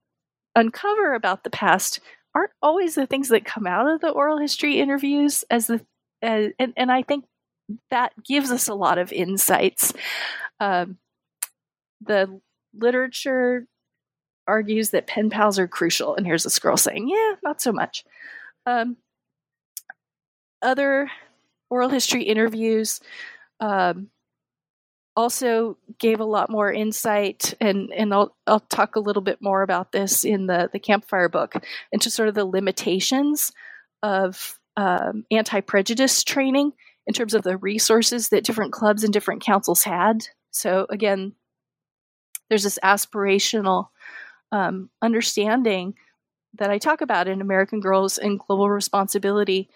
uncover 0.56 1.13
about 1.13 1.43
the 1.43 1.50
past 1.50 2.00
aren't 2.34 2.52
always 2.62 2.95
the 2.95 3.06
things 3.06 3.30
that 3.30 3.45
come 3.45 3.67
out 3.67 3.88
of 3.88 4.02
the 4.02 4.10
oral 4.10 4.39
history 4.39 4.80
interviews 4.80 5.43
as 5.50 5.67
the 5.67 5.86
as, 6.21 6.52
and, 6.60 6.74
and 6.76 6.91
I 6.91 7.04
think 7.04 7.26
that 7.91 8.12
gives 8.24 8.52
us 8.52 8.67
a 8.67 8.74
lot 8.74 8.98
of 8.98 9.12
insights. 9.12 9.93
Um, 10.60 10.98
the 12.02 12.41
literature 12.74 13.67
argues 14.47 14.91
that 14.91 15.08
pen 15.08 15.29
pals 15.29 15.60
are 15.60 15.67
crucial, 15.67 16.15
and 16.15 16.25
here's 16.25 16.43
this 16.43 16.60
girl 16.60 16.77
saying, 16.77 17.10
"Yeah, 17.10 17.36
not 17.43 17.62
so 17.62 17.71
much." 17.71 18.05
Um, 18.65 18.97
other 20.62 21.10
oral 21.69 21.89
history 21.89 22.23
interviews 22.23 22.99
um, 23.60 24.10
also 25.15 25.77
gave 25.99 26.19
a 26.19 26.25
lot 26.25 26.49
more 26.49 26.71
insight, 26.71 27.53
and 27.62 27.91
and 27.93 28.13
I'll 28.13 28.36
I'll 28.47 28.60
talk 28.60 28.95
a 28.95 29.01
little 29.01 29.21
bit 29.21 29.41
more 29.41 29.62
about 29.62 29.91
this 29.91 30.23
in 30.23 30.47
the 30.47 30.69
the 30.71 30.79
campfire 30.79 31.29
book 31.29 31.53
into 31.91 32.10
sort 32.10 32.29
of 32.29 32.36
the 32.36 32.45
limitations 32.45 33.51
of 34.03 34.60
um, 34.77 35.25
anti 35.31 35.62
prejudice 35.62 36.23
training 36.23 36.73
in 37.08 37.13
terms 37.13 37.34
of 37.34 37.43
the 37.43 37.58
resources 37.58 38.29
that 38.29 38.43
different 38.43 38.73
clubs 38.73 39.03
and 39.03 39.13
different 39.13 39.43
councils 39.43 39.84
had. 39.84 40.27
So 40.51 40.88
again, 40.89 41.34
there's 42.49 42.63
this 42.63 42.79
aspirational 42.84 43.89
um, 44.51 44.89
understanding 45.01 45.95
that 46.58 46.71
I 46.71 46.77
talk 46.77 47.01
about 47.01 47.27
in 47.27 47.41
American 47.41 47.79
Girls 47.79 48.17
and 48.17 48.39
Global 48.39 48.69
Responsibility 48.69 49.69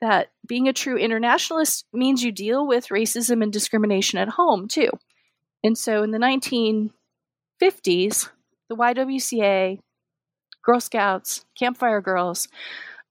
that 0.00 0.30
being 0.46 0.68
a 0.68 0.72
true 0.72 0.96
internationalist 0.96 1.86
means 1.92 2.22
you 2.22 2.32
deal 2.32 2.66
with 2.66 2.88
racism 2.88 3.42
and 3.42 3.52
discrimination 3.52 4.18
at 4.18 4.30
home 4.30 4.68
too. 4.68 4.90
And 5.62 5.78
so 5.78 6.02
in 6.02 6.10
the 6.10 6.18
1950s, 6.18 6.90
the 8.68 8.76
YWCA, 8.76 9.78
Girl 10.62 10.80
Scouts, 10.80 11.44
Campfire 11.58 12.00
Girls 12.00 12.48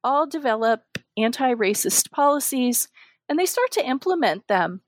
all 0.03 0.27
develop 0.27 0.81
anti 1.17 1.53
racist 1.53 2.11
policies 2.11 2.87
and 3.29 3.39
they 3.39 3.45
start 3.45 3.71
to 3.71 3.87
implement 3.87 4.47
them. 4.47 4.81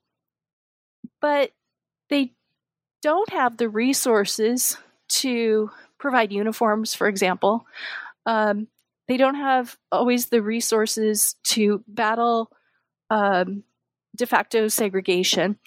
But 1.20 1.52
they 2.10 2.32
don't 3.02 3.30
have 3.30 3.56
the 3.56 3.68
resources 3.68 4.76
to 5.08 5.70
provide 6.04 6.32
uniforms, 6.32 6.94
for 6.94 7.08
example, 7.08 7.66
um, 8.26 8.68
they 9.08 9.16
don't 9.16 9.36
have 9.36 9.76
always 9.90 10.26
the 10.26 10.42
resources 10.42 11.36
to 11.44 11.82
battle 11.88 12.50
um, 13.08 13.62
de 14.14 14.26
facto 14.26 14.68
segregation. 14.68 15.58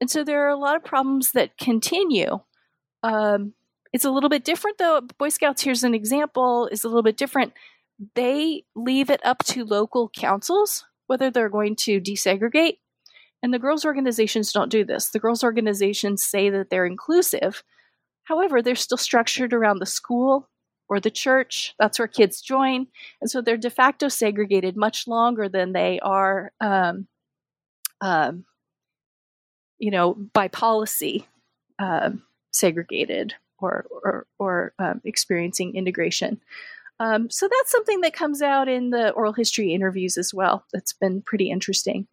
And 0.00 0.10
so 0.10 0.24
there 0.24 0.46
are 0.46 0.50
a 0.50 0.58
lot 0.58 0.74
of 0.74 0.84
problems 0.84 1.30
that 1.32 1.56
continue. 1.56 2.40
Um, 3.04 3.54
it's 3.92 4.04
a 4.04 4.10
little 4.10 4.28
bit 4.28 4.44
different, 4.44 4.78
though. 4.78 5.00
Boy 5.16 5.28
Scouts, 5.28 5.62
here's 5.62 5.84
an 5.84 5.94
example, 5.94 6.68
is 6.72 6.82
a 6.82 6.88
little 6.88 7.04
bit 7.04 7.16
different. 7.16 7.52
They 8.16 8.64
leave 8.74 9.10
it 9.10 9.24
up 9.24 9.44
to 9.44 9.64
local 9.64 10.08
councils 10.08 10.84
whether 11.06 11.30
they're 11.30 11.48
going 11.48 11.76
to 11.76 12.00
desegregate. 12.00 12.78
And 13.42 13.52
the 13.52 13.58
girls' 13.58 13.84
organizations 13.84 14.52
don't 14.52 14.70
do 14.70 14.84
this. 14.84 15.10
The 15.10 15.20
girls' 15.20 15.44
organizations 15.44 16.24
say 16.24 16.50
that 16.50 16.70
they're 16.70 16.86
inclusive. 16.86 17.62
However, 18.24 18.62
they're 18.62 18.74
still 18.74 18.98
structured 18.98 19.52
around 19.52 19.78
the 19.78 19.86
school 19.86 20.48
or 20.88 21.00
the 21.00 21.10
church. 21.10 21.74
That's 21.78 21.98
where 21.98 22.08
kids 22.08 22.40
join. 22.40 22.86
And 23.20 23.30
so 23.30 23.40
they're 23.40 23.56
de 23.56 23.70
facto 23.70 24.08
segregated 24.08 24.76
much 24.76 25.06
longer 25.06 25.48
than 25.48 25.72
they 25.72 26.00
are, 26.00 26.52
um, 26.60 27.06
um, 28.00 28.44
you 29.78 29.90
know, 29.90 30.14
by 30.32 30.48
policy 30.48 31.26
um, 31.78 32.22
segregated 32.52 33.34
or, 33.58 33.86
or, 33.90 34.26
or 34.38 34.74
um, 34.78 35.00
experiencing 35.04 35.74
integration. 35.74 36.40
Um, 37.00 37.28
so 37.28 37.48
that's 37.48 37.72
something 37.72 38.02
that 38.02 38.14
comes 38.14 38.40
out 38.40 38.68
in 38.68 38.90
the 38.90 39.10
oral 39.10 39.32
history 39.32 39.74
interviews 39.74 40.16
as 40.16 40.32
well. 40.32 40.64
That's 40.72 40.92
been 40.92 41.22
pretty 41.22 41.50
interesting. 41.50 42.06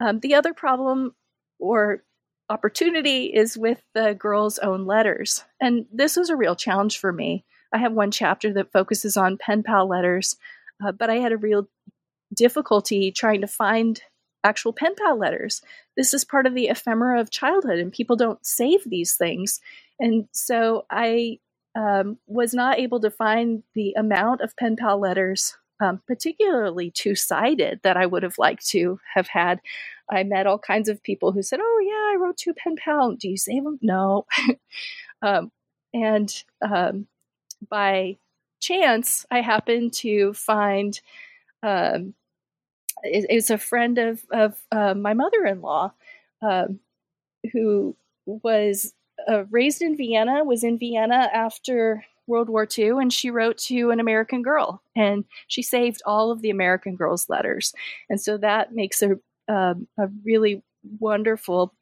Um, 0.00 0.20
the 0.20 0.34
other 0.34 0.54
problem 0.54 1.14
or 1.58 2.04
opportunity 2.48 3.26
is 3.26 3.56
with 3.56 3.82
the 3.94 4.14
girls' 4.14 4.58
own 4.58 4.86
letters. 4.86 5.44
And 5.60 5.86
this 5.92 6.16
was 6.16 6.30
a 6.30 6.36
real 6.36 6.56
challenge 6.56 6.98
for 6.98 7.12
me. 7.12 7.44
I 7.72 7.78
have 7.78 7.92
one 7.92 8.10
chapter 8.10 8.52
that 8.54 8.72
focuses 8.72 9.16
on 9.16 9.38
pen 9.38 9.62
pal 9.62 9.88
letters, 9.88 10.36
uh, 10.84 10.92
but 10.92 11.10
I 11.10 11.16
had 11.16 11.32
a 11.32 11.36
real 11.36 11.68
difficulty 12.34 13.10
trying 13.10 13.40
to 13.40 13.46
find 13.46 14.00
actual 14.44 14.72
pen 14.72 14.94
pal 14.94 15.18
letters. 15.18 15.60
This 15.96 16.14
is 16.14 16.24
part 16.24 16.46
of 16.46 16.54
the 16.54 16.68
ephemera 16.68 17.20
of 17.20 17.30
childhood, 17.30 17.78
and 17.78 17.92
people 17.92 18.16
don't 18.16 18.44
save 18.46 18.84
these 18.86 19.14
things. 19.14 19.60
And 19.98 20.28
so 20.32 20.86
I 20.90 21.40
um, 21.74 22.18
was 22.26 22.54
not 22.54 22.78
able 22.78 23.00
to 23.00 23.10
find 23.10 23.62
the 23.74 23.92
amount 23.96 24.40
of 24.40 24.56
pen 24.56 24.76
pal 24.76 24.98
letters, 24.98 25.56
um, 25.80 26.00
particularly 26.06 26.90
two 26.90 27.14
sided, 27.14 27.80
that 27.82 27.96
I 27.96 28.06
would 28.06 28.22
have 28.22 28.38
liked 28.38 28.66
to 28.68 29.00
have 29.14 29.28
had. 29.28 29.60
I 30.10 30.22
met 30.22 30.46
all 30.46 30.58
kinds 30.58 30.88
of 30.88 31.02
people 31.02 31.32
who 31.32 31.42
said, 31.42 31.60
"Oh 31.62 31.80
yeah, 31.84 32.14
I 32.14 32.16
wrote 32.20 32.36
two 32.36 32.54
pen 32.54 32.76
pal. 32.76 33.12
Do 33.12 33.28
you 33.28 33.36
save 33.36 33.64
them?" 33.64 33.78
No. 33.82 34.26
um, 35.22 35.50
and 35.92 36.32
um, 36.62 37.06
by 37.68 38.16
chance, 38.60 39.26
I 39.30 39.40
happened 39.40 39.92
to 39.94 40.32
find 40.34 41.00
um, 41.62 42.14
it, 43.02 43.26
it's 43.28 43.50
a 43.50 43.58
friend 43.58 43.98
of 43.98 44.24
of 44.30 44.62
uh, 44.72 44.94
my 44.94 45.14
mother 45.14 45.44
in 45.46 45.60
law 45.60 45.92
um, 46.42 46.80
who 47.52 47.96
was 48.26 48.94
uh, 49.28 49.44
raised 49.50 49.82
in 49.82 49.96
Vienna, 49.96 50.44
was 50.44 50.64
in 50.64 50.78
Vienna 50.78 51.30
after 51.32 52.04
World 52.26 52.48
War 52.48 52.66
II, 52.76 52.90
and 53.00 53.12
she 53.12 53.30
wrote 53.30 53.58
to 53.58 53.90
an 53.90 54.00
American 54.00 54.42
girl, 54.42 54.82
and 54.94 55.24
she 55.46 55.62
saved 55.62 56.02
all 56.06 56.30
of 56.30 56.42
the 56.42 56.50
American 56.50 56.96
girl's 56.96 57.28
letters, 57.28 57.72
and 58.08 58.20
so 58.20 58.38
that 58.38 58.74
makes 58.74 59.02
a 59.02 59.16
um, 59.48 59.86
a 59.98 60.08
really 60.24 60.62
wonderful 60.98 61.72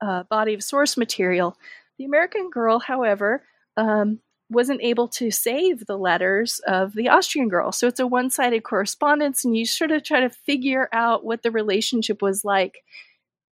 uh, 0.00 0.24
body 0.24 0.54
of 0.54 0.62
source 0.62 0.96
material. 0.96 1.56
The 1.98 2.04
American 2.04 2.50
girl, 2.50 2.78
however, 2.80 3.44
um, 3.76 4.18
wasn't 4.50 4.82
able 4.82 5.08
to 5.08 5.30
save 5.30 5.86
the 5.86 5.96
letters 5.96 6.60
of 6.66 6.94
the 6.94 7.08
Austrian 7.08 7.48
girl. 7.48 7.72
So 7.72 7.86
it's 7.86 8.00
a 8.00 8.06
one 8.06 8.30
sided 8.30 8.62
correspondence, 8.62 9.44
and 9.44 9.56
you 9.56 9.64
sort 9.66 9.90
of 9.90 10.02
try 10.02 10.20
to 10.20 10.30
figure 10.30 10.88
out 10.92 11.24
what 11.24 11.42
the 11.42 11.50
relationship 11.50 12.20
was 12.22 12.44
like. 12.44 12.78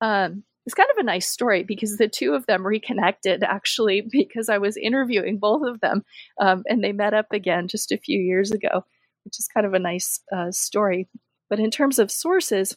Um, 0.01 0.43
it's 0.67 0.73
kind 0.73 0.89
of 0.91 0.97
a 0.97 1.03
nice 1.03 1.29
story 1.29 1.63
because 1.63 1.95
the 1.95 2.09
two 2.09 2.33
of 2.33 2.45
them 2.45 2.67
reconnected 2.67 3.41
actually 3.41 4.01
because 4.11 4.49
I 4.49 4.57
was 4.57 4.75
interviewing 4.75 5.37
both 5.37 5.65
of 5.65 5.79
them 5.79 6.03
um, 6.41 6.63
and 6.67 6.83
they 6.83 6.91
met 6.91 7.13
up 7.13 7.27
again 7.31 7.69
just 7.69 7.93
a 7.93 7.97
few 7.97 8.19
years 8.19 8.51
ago, 8.51 8.83
which 9.23 9.39
is 9.39 9.47
kind 9.47 9.65
of 9.65 9.73
a 9.73 9.79
nice 9.79 10.19
uh, 10.35 10.51
story. 10.51 11.07
But 11.49 11.61
in 11.61 11.71
terms 11.71 11.99
of 11.99 12.11
sources, 12.11 12.75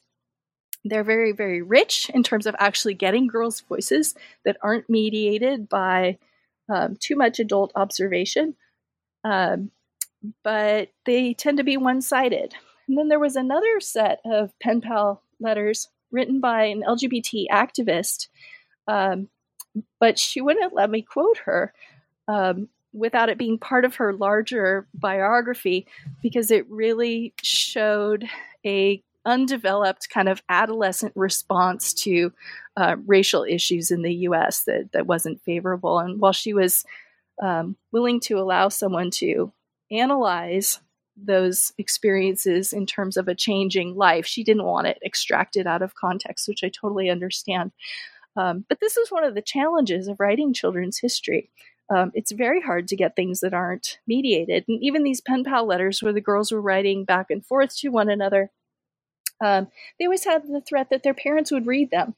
they're 0.84 1.02
very, 1.02 1.32
very 1.32 1.62
rich 1.62 2.08
in 2.14 2.22
terms 2.22 2.46
of 2.46 2.54
actually 2.60 2.94
getting 2.94 3.26
girls' 3.26 3.60
voices 3.60 4.14
that 4.44 4.56
aren't 4.62 4.88
mediated 4.88 5.68
by 5.68 6.18
um, 6.72 6.96
too 6.96 7.16
much 7.16 7.40
adult 7.40 7.72
observation. 7.74 8.54
Um, 9.24 9.72
but 10.44 10.90
they 11.06 11.34
tend 11.34 11.58
to 11.58 11.64
be 11.64 11.76
one 11.76 12.02
sided. 12.02 12.54
And 12.86 12.96
then 12.96 13.08
there 13.08 13.18
was 13.18 13.34
another 13.34 13.80
set 13.80 14.20
of 14.24 14.56
pen 14.60 14.80
pal 14.80 15.24
letters 15.40 15.88
written 16.10 16.40
by 16.40 16.64
an 16.64 16.82
LGBT 16.86 17.46
activist, 17.50 18.28
um, 18.86 19.28
but 19.98 20.18
she 20.18 20.40
wouldn't 20.40 20.74
let 20.74 20.90
me 20.90 21.02
quote 21.02 21.38
her 21.38 21.72
um, 22.28 22.68
without 22.92 23.28
it 23.28 23.38
being 23.38 23.58
part 23.58 23.84
of 23.84 23.96
her 23.96 24.12
larger 24.12 24.86
biography 24.94 25.86
because 26.22 26.50
it 26.50 26.68
really 26.68 27.32
showed 27.42 28.26
a 28.64 29.02
undeveloped 29.24 30.08
kind 30.08 30.28
of 30.28 30.42
adolescent 30.48 31.12
response 31.14 31.92
to 31.92 32.32
uh, 32.76 32.96
racial 33.06 33.44
issues 33.44 33.90
in 33.90 34.02
the 34.02 34.14
U.S. 34.14 34.64
that 34.64 34.92
that 34.92 35.06
wasn't 35.06 35.42
favorable. 35.42 35.98
And 35.98 36.20
while 36.20 36.32
she 36.32 36.52
was 36.54 36.84
um, 37.40 37.76
willing 37.92 38.20
to 38.20 38.38
allow 38.38 38.68
someone 38.68 39.10
to 39.12 39.52
analyze 39.90 40.80
those 41.24 41.72
experiences 41.78 42.72
in 42.72 42.86
terms 42.86 43.16
of 43.16 43.28
a 43.28 43.34
changing 43.34 43.96
life, 43.96 44.26
she 44.26 44.44
didn't 44.44 44.64
want 44.64 44.86
it 44.86 44.98
extracted 45.04 45.66
out 45.66 45.82
of 45.82 45.94
context, 45.94 46.48
which 46.48 46.64
I 46.64 46.68
totally 46.68 47.10
understand. 47.10 47.72
Um, 48.36 48.64
but 48.68 48.80
this 48.80 48.96
is 48.96 49.10
one 49.10 49.24
of 49.24 49.34
the 49.34 49.42
challenges 49.42 50.08
of 50.08 50.20
writing 50.20 50.52
children's 50.52 50.98
history. 50.98 51.50
Um, 51.88 52.12
it's 52.14 52.30
very 52.30 52.60
hard 52.60 52.86
to 52.88 52.96
get 52.96 53.16
things 53.16 53.40
that 53.40 53.52
aren't 53.52 53.98
mediated. 54.06 54.64
And 54.68 54.80
even 54.82 55.02
these 55.02 55.20
pen 55.20 55.42
pal 55.42 55.66
letters 55.66 56.02
where 56.02 56.12
the 56.12 56.20
girls 56.20 56.52
were 56.52 56.60
writing 56.60 57.04
back 57.04 57.30
and 57.30 57.44
forth 57.44 57.76
to 57.78 57.88
one 57.88 58.08
another, 58.08 58.50
um, 59.44 59.68
they 59.98 60.04
always 60.04 60.24
had 60.24 60.44
the 60.46 60.60
threat 60.60 60.90
that 60.90 61.02
their 61.02 61.14
parents 61.14 61.50
would 61.50 61.66
read 61.66 61.90
them. 61.90 62.14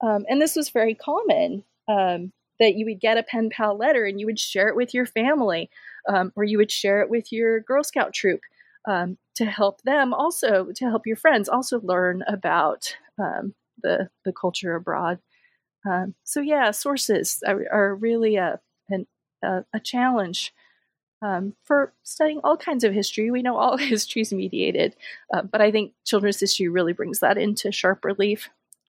Um, 0.00 0.24
and 0.28 0.40
this 0.40 0.54
was 0.54 0.70
very 0.70 0.94
common 0.94 1.64
um, 1.88 2.32
that 2.60 2.74
you 2.76 2.84
would 2.84 3.00
get 3.00 3.18
a 3.18 3.22
pen 3.22 3.50
pal 3.50 3.76
letter 3.76 4.04
and 4.04 4.20
you 4.20 4.26
would 4.26 4.38
share 4.38 4.68
it 4.68 4.76
with 4.76 4.94
your 4.94 5.06
family 5.06 5.70
um, 6.08 6.32
or 6.36 6.44
you 6.44 6.58
would 6.58 6.70
share 6.70 7.02
it 7.02 7.10
with 7.10 7.32
your 7.32 7.60
Girl 7.60 7.82
Scout 7.82 8.12
troop 8.12 8.40
um, 8.86 9.18
to 9.34 9.44
help 9.44 9.82
them 9.82 10.14
also, 10.14 10.68
to 10.74 10.84
help 10.84 11.06
your 11.06 11.16
friends 11.16 11.48
also 11.48 11.80
learn 11.80 12.22
about 12.28 12.96
um, 13.18 13.54
the, 13.82 14.08
the 14.24 14.32
culture 14.32 14.74
abroad. 14.74 15.18
so, 16.24 16.40
yeah, 16.40 16.70
sources 16.70 17.42
are, 17.46 17.64
are 17.72 17.94
really 17.94 18.36
a, 18.36 18.60
an, 18.88 19.06
a, 19.42 19.64
a 19.72 19.80
challenge 19.80 20.52
um, 21.22 21.54
for 21.64 21.92
studying 22.02 22.40
all 22.44 22.56
kinds 22.56 22.84
of 22.84 22.92
history. 22.92 23.30
We 23.30 23.42
know 23.42 23.56
all 23.56 23.76
history 23.78 24.22
is 24.22 24.32
mediated, 24.32 24.96
uh, 25.32 25.42
but 25.42 25.60
I 25.60 25.70
think 25.70 25.92
children's 26.04 26.40
history 26.40 26.68
really 26.68 26.92
brings 26.92 27.20
that 27.20 27.38
into 27.38 27.72
sharp 27.72 28.04
relief. 28.04 28.50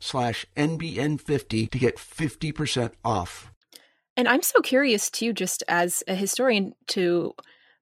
slash 0.00 0.46
NBN50 0.56 1.70
to 1.70 1.78
get 1.78 1.96
50% 1.96 2.92
off. 3.04 3.52
And 4.16 4.26
I'm 4.26 4.42
so 4.42 4.60
curious 4.60 5.10
too, 5.10 5.32
just 5.32 5.62
as 5.68 6.02
a 6.08 6.14
historian, 6.14 6.74
to 6.88 7.34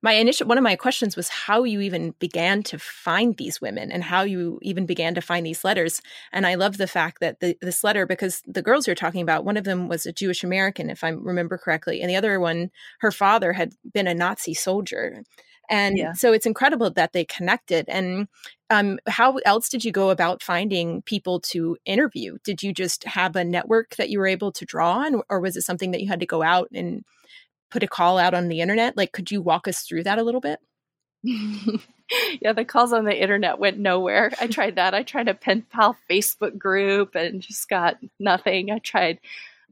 my 0.03 0.13
initial 0.13 0.47
one 0.47 0.59
of 0.59 0.65
my 0.65 0.77
questions 0.77 1.17
was 1.17 1.29
how 1.29 1.65
you 1.65 1.81
even 1.81 2.15
began 2.21 2.63
to 2.65 2.79
find 2.79 3.37
these 3.37 3.61
women 3.61 3.91
and 3.91 4.05
how 4.05 4.23
you 4.23 4.59
even 4.63 4.87
began 4.87 5.15
to 5.17 5.21
find 5.21 5.45
these 5.45 5.65
letters. 5.65 6.01
And 6.33 6.47
I 6.47 6.55
love 6.55 6.77
the 6.77 6.87
fact 6.87 7.21
that 7.21 7.41
the, 7.41 7.57
this 7.61 7.83
letter, 7.83 8.07
because 8.07 8.43
the 8.47 8.63
girls 8.63 8.87
you're 8.87 8.95
talking 8.95 9.23
about, 9.23 9.45
one 9.45 9.57
of 9.57 9.65
them 9.65 9.89
was 9.89 10.07
a 10.07 10.13
Jewish 10.13 10.45
American, 10.45 10.91
if 10.91 11.03
I 11.03 11.09
remember 11.09 11.59
correctly, 11.59 12.01
and 12.01 12.09
the 12.09 12.17
other 12.17 12.39
one, 12.39 12.71
her 13.01 13.11
father 13.11 13.55
had 13.55 13.73
been 13.93 14.07
a 14.07 14.15
Nazi 14.15 14.55
soldier. 14.55 15.25
And 15.69 15.99
yeah. 15.99 16.13
so 16.13 16.33
it's 16.33 16.47
incredible 16.47 16.91
that 16.91 17.13
they 17.13 17.25
connected. 17.25 17.87
And 17.89 18.29
um, 18.71 18.99
how 19.07 19.37
else 19.45 19.69
did 19.69 19.85
you 19.85 19.93
go 19.93 20.11
about 20.11 20.43
finding 20.43 21.03
people 21.03 21.41
to 21.41 21.77
interview? 21.85 22.39
Did 22.45 22.63
you 22.63 22.73
just 22.73 23.05
have 23.05 23.37
a 23.37 23.45
network 23.45 23.97
that 23.97 24.11
you 24.11 24.19
were 24.19 24.27
able 24.27 24.53
to 24.53 24.65
draw 24.65 24.93
on, 24.93 25.23
or 25.29 25.41
was 25.41 25.57
it 25.57 25.63
something 25.63 25.91
that 25.93 26.01
you 26.01 26.09
had 26.09 26.21
to 26.21 26.27
go 26.27 26.43
out 26.43 26.69
and 26.73 27.05
put 27.71 27.83
a 27.83 27.89
call 27.89 28.19
out 28.19 28.35
on 28.35 28.49
the 28.49 28.61
internet? 28.61 28.97
Like, 28.97 29.13
could 29.13 29.31
you 29.31 29.43
walk 29.43 29.69
us 29.69 29.83
through 29.83 30.05
that 30.05 30.19
a 30.19 30.23
little 30.23 30.41
bit? 30.41 30.61
yeah, 31.23 32.53
the 32.53 32.65
calls 32.65 32.93
on 32.93 33.05
the 33.05 33.21
internet 33.21 33.59
went 33.59 33.79
nowhere. 33.79 34.31
I 34.41 34.47
tried 34.47 34.77
that. 34.77 34.95
I 34.95 35.03
tried 35.03 35.29
a 35.29 35.35
pen 35.35 35.67
pal 35.71 35.97
Facebook 36.11 36.57
group 36.57 37.15
and 37.15 37.43
just 37.43 37.69
got 37.69 37.99
nothing. 38.19 38.71
I 38.71 38.79
tried, 38.79 39.19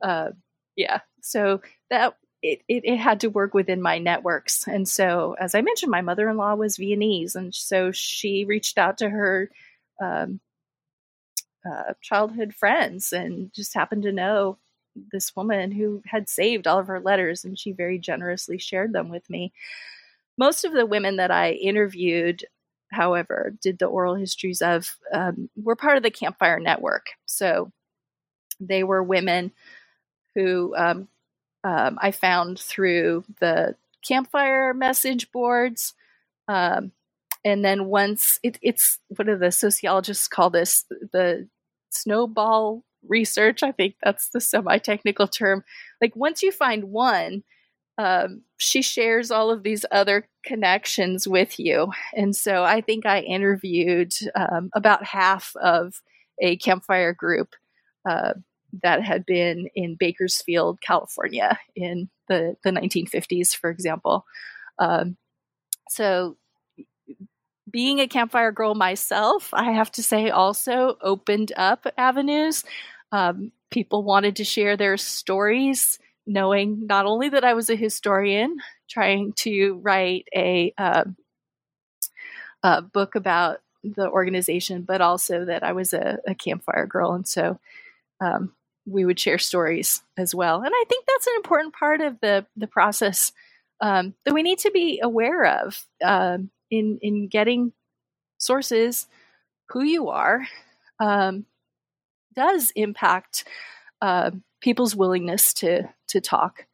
uh, 0.02 0.30
yeah. 0.74 1.00
So 1.22 1.60
that 1.90 2.16
it, 2.42 2.60
it, 2.68 2.84
it, 2.84 2.96
had 2.96 3.20
to 3.20 3.30
work 3.30 3.54
within 3.54 3.80
my 3.80 3.98
networks. 3.98 4.66
And 4.66 4.88
so, 4.88 5.36
as 5.38 5.54
I 5.54 5.62
mentioned, 5.62 5.90
my 5.90 6.02
mother 6.02 6.28
in 6.28 6.36
law 6.36 6.54
was 6.54 6.76
Viennese. 6.76 7.34
And 7.34 7.54
so 7.54 7.92
she 7.92 8.44
reached 8.44 8.78
out 8.78 8.98
to 8.98 9.08
her 9.08 9.50
um, 10.00 10.40
uh, 11.64 11.94
childhood 12.00 12.54
friends 12.54 13.12
and 13.12 13.52
just 13.52 13.74
happened 13.74 14.04
to 14.04 14.12
know 14.12 14.58
this 15.12 15.34
woman 15.34 15.72
who 15.72 16.02
had 16.06 16.28
saved 16.28 16.66
all 16.66 16.78
of 16.78 16.86
her 16.86 17.00
letters. 17.00 17.44
And 17.44 17.58
she 17.58 17.72
very 17.72 17.98
generously 17.98 18.58
shared 18.58 18.92
them 18.92 19.08
with 19.08 19.28
me. 19.28 19.52
Most 20.38 20.64
of 20.64 20.72
the 20.72 20.86
women 20.86 21.16
that 21.16 21.30
I 21.30 21.52
interviewed, 21.52 22.44
however, 22.92 23.54
did 23.62 23.78
the 23.78 23.86
oral 23.86 24.14
histories 24.14 24.60
of, 24.60 24.96
um, 25.12 25.48
were 25.56 25.76
part 25.76 25.96
of 25.96 26.02
the 26.02 26.10
Campfire 26.10 26.60
Network. 26.60 27.06
So 27.24 27.72
they 28.60 28.84
were 28.84 29.02
women 29.02 29.52
who 30.34 30.74
um, 30.76 31.08
um, 31.66 31.98
I 32.00 32.12
found 32.12 32.60
through 32.60 33.24
the 33.40 33.74
campfire 34.06 34.72
message 34.72 35.32
boards. 35.32 35.94
Um, 36.46 36.92
and 37.44 37.64
then 37.64 37.86
once 37.86 38.38
it, 38.44 38.56
it's 38.62 39.00
what 39.08 39.26
do 39.26 39.36
the 39.36 39.50
sociologists 39.50 40.28
call 40.28 40.50
this? 40.50 40.84
The 41.12 41.48
snowball 41.90 42.84
research. 43.08 43.64
I 43.64 43.72
think 43.72 43.96
that's 44.00 44.28
the 44.28 44.40
semi 44.40 44.78
technical 44.78 45.26
term. 45.26 45.64
Like 46.00 46.14
once 46.14 46.40
you 46.40 46.52
find 46.52 46.84
one, 46.84 47.42
um, 47.98 48.42
she 48.58 48.80
shares 48.80 49.32
all 49.32 49.50
of 49.50 49.64
these 49.64 49.84
other 49.90 50.28
connections 50.44 51.26
with 51.26 51.58
you. 51.58 51.90
And 52.14 52.36
so 52.36 52.62
I 52.62 52.80
think 52.80 53.06
I 53.06 53.20
interviewed 53.20 54.14
um, 54.36 54.70
about 54.72 55.04
half 55.04 55.56
of 55.56 56.00
a 56.40 56.58
campfire 56.58 57.12
group 57.12 57.54
uh, 58.08 58.34
that 58.82 59.02
had 59.02 59.26
been 59.26 59.68
in 59.74 59.96
Bakersfield, 59.96 60.80
California 60.80 61.58
in 61.74 62.08
the, 62.28 62.56
the 62.64 62.70
1950s, 62.70 63.54
for 63.54 63.70
example. 63.70 64.24
Um, 64.78 65.16
so, 65.88 66.36
being 67.70 68.00
a 68.00 68.08
campfire 68.08 68.52
girl 68.52 68.74
myself, 68.74 69.52
I 69.52 69.72
have 69.72 69.90
to 69.92 70.02
say, 70.02 70.30
also 70.30 70.96
opened 71.00 71.52
up 71.56 71.86
avenues. 71.98 72.64
Um, 73.12 73.52
people 73.70 74.02
wanted 74.02 74.36
to 74.36 74.44
share 74.44 74.76
their 74.76 74.96
stories, 74.96 75.98
knowing 76.26 76.86
not 76.86 77.06
only 77.06 77.28
that 77.30 77.44
I 77.44 77.54
was 77.54 77.68
a 77.68 77.76
historian 77.76 78.56
trying 78.88 79.32
to 79.34 79.80
write 79.82 80.28
a, 80.34 80.72
uh, 80.78 81.04
a 82.62 82.82
book 82.82 83.14
about 83.14 83.60
the 83.82 84.08
organization, 84.08 84.82
but 84.82 85.00
also 85.00 85.44
that 85.44 85.62
I 85.62 85.72
was 85.72 85.92
a, 85.92 86.18
a 86.26 86.34
campfire 86.34 86.86
girl. 86.86 87.12
And 87.12 87.26
so 87.26 87.58
um, 88.20 88.52
we 88.86 89.04
would 89.04 89.18
share 89.18 89.38
stories 89.38 90.02
as 90.16 90.34
well. 90.34 90.62
And 90.62 90.72
I 90.72 90.84
think 90.88 91.04
that's 91.06 91.26
an 91.26 91.34
important 91.36 91.74
part 91.74 92.00
of 92.00 92.18
the 92.20 92.46
the 92.56 92.66
process 92.66 93.32
um, 93.80 94.14
that 94.24 94.34
we 94.34 94.42
need 94.42 94.58
to 94.60 94.70
be 94.70 95.00
aware 95.02 95.44
of 95.44 95.84
um, 96.02 96.50
in 96.70 96.98
in 97.02 97.28
getting 97.28 97.72
sources. 98.38 99.06
Who 99.70 99.82
you 99.82 100.08
are 100.10 100.46
um, 101.00 101.44
does 102.34 102.70
impact 102.76 103.44
uh, 104.00 104.30
people's 104.60 104.94
willingness 104.94 105.52
to 105.54 105.88
to 106.08 106.20
talk, 106.20 106.66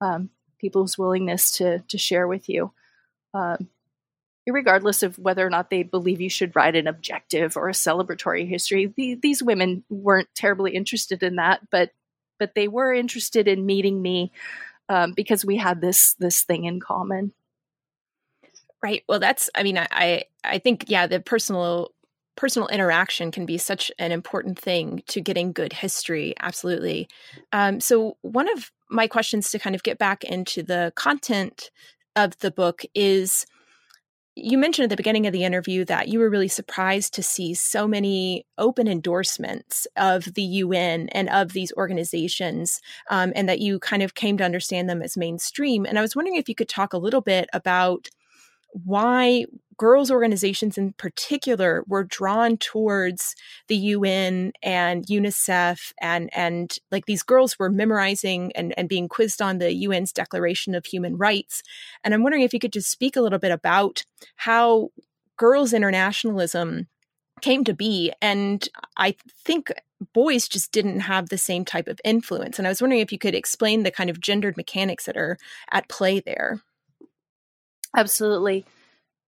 um, 0.00 0.30
people's 0.58 0.96
willingness 0.96 1.52
to 1.52 1.80
to 1.80 1.98
share 1.98 2.26
with 2.26 2.48
you. 2.48 2.72
Um, 3.34 3.68
regardless 4.50 5.02
of 5.02 5.18
whether 5.18 5.46
or 5.46 5.50
not 5.50 5.70
they 5.70 5.82
believe 5.82 6.20
you 6.20 6.30
should 6.30 6.54
write 6.56 6.76
an 6.76 6.86
objective 6.86 7.56
or 7.56 7.68
a 7.68 7.72
celebratory 7.72 8.48
history. 8.48 8.92
The, 8.96 9.14
these 9.14 9.42
women 9.42 9.84
weren't 9.88 10.28
terribly 10.34 10.74
interested 10.74 11.22
in 11.22 11.36
that, 11.36 11.60
but 11.70 11.90
but 12.38 12.54
they 12.54 12.68
were 12.68 12.92
interested 12.92 13.48
in 13.48 13.66
meeting 13.66 14.00
me 14.00 14.32
um, 14.88 15.12
because 15.12 15.44
we 15.44 15.56
had 15.56 15.80
this 15.80 16.14
this 16.14 16.42
thing 16.42 16.64
in 16.64 16.80
common. 16.80 17.32
Right. 18.82 19.02
Well, 19.08 19.18
that's. 19.18 19.50
I 19.54 19.64
mean, 19.64 19.78
I 19.78 20.24
I 20.44 20.58
think 20.58 20.84
yeah, 20.88 21.06
the 21.06 21.20
personal 21.20 21.90
personal 22.36 22.68
interaction 22.68 23.32
can 23.32 23.44
be 23.44 23.58
such 23.58 23.90
an 23.98 24.12
important 24.12 24.56
thing 24.56 25.02
to 25.08 25.20
getting 25.20 25.52
good 25.52 25.72
history. 25.72 26.34
Absolutely. 26.38 27.08
Um, 27.52 27.80
so 27.80 28.16
one 28.22 28.48
of 28.48 28.70
my 28.88 29.08
questions 29.08 29.50
to 29.50 29.58
kind 29.58 29.74
of 29.74 29.82
get 29.82 29.98
back 29.98 30.22
into 30.22 30.62
the 30.62 30.92
content 30.94 31.72
of 32.14 32.38
the 32.38 32.52
book 32.52 32.82
is 32.94 33.44
you 34.44 34.58
mentioned 34.58 34.84
at 34.84 34.90
the 34.90 34.96
beginning 34.96 35.26
of 35.26 35.32
the 35.32 35.44
interview 35.44 35.84
that 35.86 36.08
you 36.08 36.18
were 36.18 36.30
really 36.30 36.48
surprised 36.48 37.14
to 37.14 37.22
see 37.22 37.54
so 37.54 37.86
many 37.86 38.46
open 38.56 38.88
endorsements 38.88 39.86
of 39.96 40.24
the 40.34 40.42
UN 40.42 41.08
and 41.10 41.28
of 41.28 41.52
these 41.52 41.72
organizations, 41.76 42.80
um, 43.10 43.32
and 43.34 43.48
that 43.48 43.60
you 43.60 43.78
kind 43.78 44.02
of 44.02 44.14
came 44.14 44.38
to 44.38 44.44
understand 44.44 44.88
them 44.88 45.02
as 45.02 45.16
mainstream. 45.16 45.84
And 45.84 45.98
I 45.98 46.02
was 46.02 46.14
wondering 46.14 46.36
if 46.36 46.48
you 46.48 46.54
could 46.54 46.68
talk 46.68 46.92
a 46.92 46.98
little 46.98 47.20
bit 47.20 47.48
about 47.52 48.08
why 48.72 49.44
girls 49.78 50.10
organizations 50.10 50.76
in 50.76 50.92
particular 50.94 51.84
were 51.86 52.04
drawn 52.04 52.56
towards 52.56 53.34
the 53.68 53.76
UN 53.76 54.52
and 54.62 55.06
UNICEF 55.06 55.92
and 56.00 56.28
and 56.34 56.76
like 56.90 57.06
these 57.06 57.22
girls 57.22 57.58
were 57.58 57.70
memorizing 57.70 58.52
and, 58.54 58.74
and 58.76 58.88
being 58.88 59.08
quizzed 59.08 59.40
on 59.40 59.58
the 59.58 59.86
UN's 59.86 60.12
Declaration 60.12 60.74
of 60.74 60.84
Human 60.84 61.16
Rights. 61.16 61.62
And 62.04 62.12
I'm 62.12 62.22
wondering 62.22 62.42
if 62.42 62.52
you 62.52 62.58
could 62.58 62.72
just 62.72 62.90
speak 62.90 63.16
a 63.16 63.20
little 63.20 63.38
bit 63.38 63.52
about 63.52 64.04
how 64.36 64.90
girls 65.36 65.72
internationalism 65.72 66.88
came 67.40 67.62
to 67.62 67.72
be 67.72 68.12
and 68.20 68.68
I 68.96 69.14
think 69.44 69.72
boys 70.12 70.48
just 70.48 70.72
didn't 70.72 71.00
have 71.00 71.28
the 71.28 71.38
same 71.38 71.64
type 71.64 71.88
of 71.88 72.00
influence. 72.04 72.58
And 72.58 72.66
I 72.66 72.70
was 72.70 72.80
wondering 72.80 73.00
if 73.00 73.12
you 73.12 73.18
could 73.18 73.34
explain 73.34 73.82
the 73.82 73.90
kind 73.90 74.10
of 74.10 74.20
gendered 74.20 74.56
mechanics 74.56 75.06
that 75.06 75.16
are 75.16 75.38
at 75.70 75.88
play 75.88 76.20
there. 76.20 76.62
Absolutely. 77.96 78.64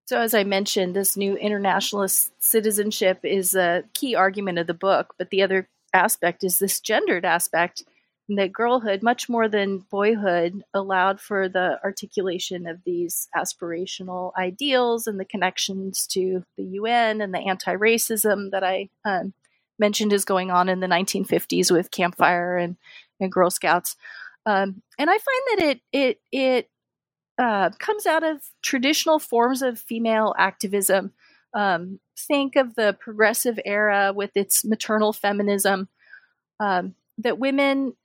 So, 0.06 0.18
as 0.18 0.34
I 0.34 0.44
mentioned, 0.44 0.96
this 0.96 1.16
new 1.16 1.36
internationalist 1.36 2.32
citizenship 2.40 3.20
is 3.22 3.54
a 3.54 3.84
key 3.94 4.14
argument 4.14 4.58
of 4.58 4.66
the 4.66 4.74
book, 4.74 5.14
but 5.18 5.30
the 5.30 5.42
other 5.42 5.68
aspect 5.94 6.44
is 6.44 6.58
this 6.58 6.80
gendered 6.80 7.24
aspect 7.24 7.84
that 8.36 8.52
girlhood, 8.52 9.02
much 9.02 9.28
more 9.28 9.48
than 9.48 9.84
boyhood, 9.90 10.62
allowed 10.74 11.20
for 11.20 11.48
the 11.48 11.78
articulation 11.82 12.66
of 12.66 12.78
these 12.84 13.28
aspirational 13.36 14.32
ideals 14.38 15.06
and 15.06 15.18
the 15.18 15.24
connections 15.24 16.06
to 16.08 16.44
the 16.56 16.64
UN 16.64 17.20
and 17.20 17.34
the 17.34 17.38
anti 17.38 17.74
racism 17.74 18.50
that 18.50 18.64
I 18.64 18.88
um, 19.04 19.32
mentioned 19.78 20.12
is 20.12 20.24
going 20.24 20.50
on 20.50 20.68
in 20.68 20.80
the 20.80 20.86
1950s 20.86 21.70
with 21.70 21.90
Campfire 21.90 22.56
and, 22.56 22.76
and 23.18 23.32
Girl 23.32 23.50
Scouts. 23.50 23.96
Um, 24.46 24.82
and 24.98 25.10
I 25.10 25.18
find 25.18 25.42
that 25.50 25.62
it 25.62 25.80
it 25.92 26.20
it 26.32 26.70
uh, 27.40 27.70
comes 27.78 28.04
out 28.04 28.22
of 28.22 28.42
traditional 28.60 29.18
forms 29.18 29.62
of 29.62 29.80
female 29.80 30.34
activism. 30.36 31.10
Um, 31.54 31.98
think 32.16 32.54
of 32.54 32.74
the 32.74 32.96
progressive 33.00 33.58
era 33.64 34.12
with 34.14 34.30
its 34.36 34.62
maternal 34.62 35.14
feminism, 35.14 35.88
um, 36.60 36.94
that 37.16 37.38
women 37.38 37.96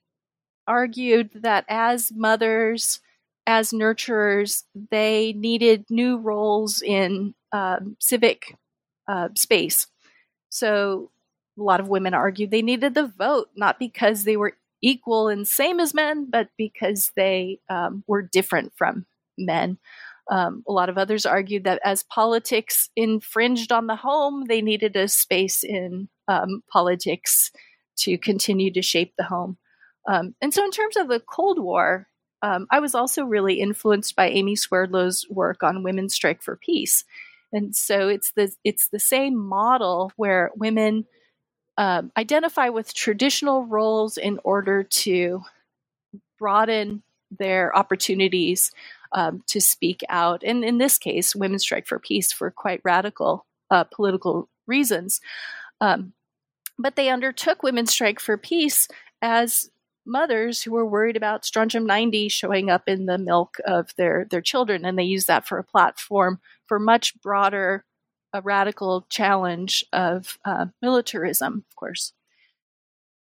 argued 0.67 1.31
that 1.35 1.65
as 1.67 2.13
mothers, 2.15 3.01
as 3.45 3.71
nurturers, 3.71 4.63
they 4.89 5.33
needed 5.33 5.85
new 5.89 6.17
roles 6.17 6.81
in 6.81 7.35
um, 7.51 7.97
civic 7.99 8.57
uh, 9.09 9.27
space. 9.35 9.87
So 10.47 11.11
a 11.59 11.61
lot 11.61 11.81
of 11.81 11.89
women 11.89 12.13
argued 12.13 12.51
they 12.51 12.61
needed 12.61 12.93
the 12.93 13.05
vote, 13.05 13.49
not 13.53 13.79
because 13.79 14.23
they 14.23 14.37
were 14.37 14.53
equal 14.81 15.27
and 15.27 15.45
same 15.45 15.81
as 15.81 15.93
men, 15.93 16.29
but 16.29 16.47
because 16.57 17.11
they 17.17 17.59
um, 17.69 18.05
were 18.07 18.21
different 18.21 18.71
from 18.77 19.05
men. 19.37 19.77
Um, 20.31 20.63
a 20.67 20.71
lot 20.71 20.89
of 20.89 20.97
others 20.97 21.25
argued 21.25 21.65
that 21.65 21.81
as 21.83 22.03
politics 22.03 22.89
infringed 22.95 23.71
on 23.71 23.87
the 23.87 23.95
home, 23.95 24.45
they 24.47 24.61
needed 24.61 24.95
a 24.95 25.07
space 25.07 25.63
in 25.63 26.09
um, 26.27 26.63
politics 26.71 27.51
to 27.97 28.17
continue 28.17 28.71
to 28.73 28.81
shape 28.81 29.13
the 29.17 29.23
home. 29.23 29.57
Um, 30.07 30.35
and 30.41 30.53
so, 30.53 30.63
in 30.63 30.71
terms 30.71 30.97
of 30.97 31.07
the 31.07 31.19
Cold 31.19 31.59
War, 31.59 32.07
um, 32.41 32.67
I 32.71 32.79
was 32.79 32.95
also 32.95 33.23
really 33.23 33.55
influenced 33.55 34.15
by 34.15 34.29
Amy 34.29 34.55
Swerdlow's 34.55 35.25
work 35.29 35.63
on 35.63 35.83
Women's 35.83 36.13
Strike 36.13 36.41
for 36.41 36.55
Peace. 36.57 37.03
And 37.51 37.75
so, 37.75 38.07
it's 38.07 38.31
the 38.31 38.51
it's 38.63 38.89
the 38.89 38.99
same 38.99 39.35
model 39.35 40.11
where 40.15 40.51
women 40.55 41.05
um, 41.77 42.11
identify 42.17 42.69
with 42.69 42.93
traditional 42.93 43.65
roles 43.65 44.17
in 44.17 44.39
order 44.43 44.83
to 44.83 45.41
broaden 46.39 47.03
their 47.31 47.75
opportunities 47.75 48.71
um, 49.11 49.43
to 49.47 49.61
speak 49.61 50.03
out. 50.09 50.43
And 50.43 50.63
in 50.63 50.77
this 50.77 50.97
case, 50.97 51.35
Women 51.35 51.59
Strike 51.59 51.87
for 51.87 51.99
Peace 51.99 52.31
for 52.31 52.51
quite 52.51 52.81
radical 52.83 53.45
uh, 53.71 53.83
political 53.85 54.49
reasons. 54.67 55.21
Um, 55.81 56.13
but 56.77 56.95
they 56.95 57.09
undertook 57.09 57.63
Women's 57.63 57.91
Strike 57.91 58.19
for 58.19 58.37
Peace 58.37 58.87
as 59.21 59.69
mothers 60.05 60.61
who 60.61 60.71
were 60.71 60.85
worried 60.85 61.17
about 61.17 61.45
strontium 61.45 61.85
90 61.85 62.29
showing 62.29 62.69
up 62.69 62.83
in 62.87 63.05
the 63.05 63.17
milk 63.17 63.57
of 63.65 63.89
their, 63.97 64.27
their 64.29 64.41
children. 64.41 64.85
And 64.85 64.97
they 64.97 65.03
used 65.03 65.27
that 65.27 65.47
for 65.47 65.57
a 65.57 65.63
platform 65.63 66.39
for 66.67 66.77
much 66.79 67.19
broader, 67.21 67.85
a 68.33 68.41
radical 68.41 69.07
challenge 69.09 69.83
of 69.93 70.37
uh, 70.45 70.67
militarism, 70.81 71.65
of 71.67 71.75
course. 71.75 72.13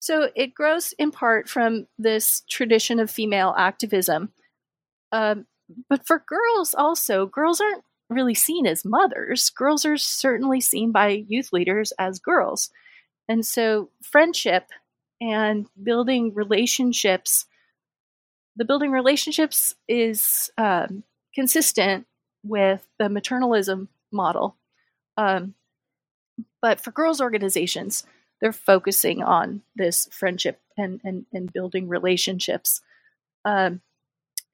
So 0.00 0.30
it 0.36 0.54
grows 0.54 0.92
in 0.98 1.10
part 1.10 1.48
from 1.48 1.86
this 1.98 2.42
tradition 2.48 3.00
of 3.00 3.10
female 3.10 3.54
activism. 3.56 4.32
Um, 5.12 5.46
but 5.88 6.06
for 6.06 6.22
girls 6.26 6.74
also, 6.74 7.26
girls 7.26 7.60
aren't 7.60 7.84
really 8.08 8.34
seen 8.34 8.66
as 8.66 8.84
mothers. 8.84 9.50
Girls 9.50 9.84
are 9.84 9.96
certainly 9.96 10.60
seen 10.60 10.92
by 10.92 11.24
youth 11.28 11.52
leaders 11.52 11.92
as 11.98 12.18
girls. 12.18 12.70
And 13.28 13.44
so 13.44 13.90
friendship 14.02 14.68
and 15.20 15.66
building 15.82 16.32
relationships, 16.34 17.46
the 18.54 18.64
building 18.64 18.90
relationships 18.90 19.74
is 19.88 20.50
um, 20.56 21.02
consistent 21.34 22.06
with 22.44 22.86
the 22.98 23.06
maternalism 23.06 23.88
model. 24.12 24.56
Um, 25.16 25.54
but 26.62 26.80
for 26.80 26.90
girls' 26.90 27.20
organizations, 27.20 28.04
they're 28.40 28.52
focusing 28.52 29.22
on 29.22 29.62
this 29.74 30.08
friendship 30.12 30.60
and, 30.76 31.00
and, 31.02 31.26
and 31.32 31.52
building 31.52 31.88
relationships. 31.88 32.82
Um, 33.44 33.80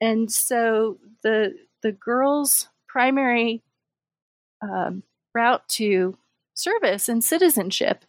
and 0.03 0.29
so 0.29 0.97
the 1.23 1.55
the 1.81 1.93
girl's 1.93 2.67
primary 2.89 3.63
um, 4.61 5.03
route 5.33 5.67
to 5.69 6.17
service 6.53 7.07
and 7.07 7.23
citizenship 7.23 8.03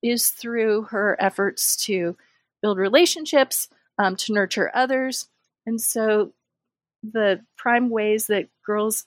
is 0.00 0.30
through 0.30 0.82
her 0.84 1.16
efforts 1.20 1.76
to 1.84 2.16
build 2.62 2.78
relationships, 2.78 3.68
um, 3.98 4.14
to 4.14 4.32
nurture 4.32 4.70
others, 4.72 5.26
and 5.66 5.80
so 5.80 6.32
the 7.02 7.40
prime 7.56 7.90
ways 7.90 8.28
that 8.28 8.48
girls 8.64 9.06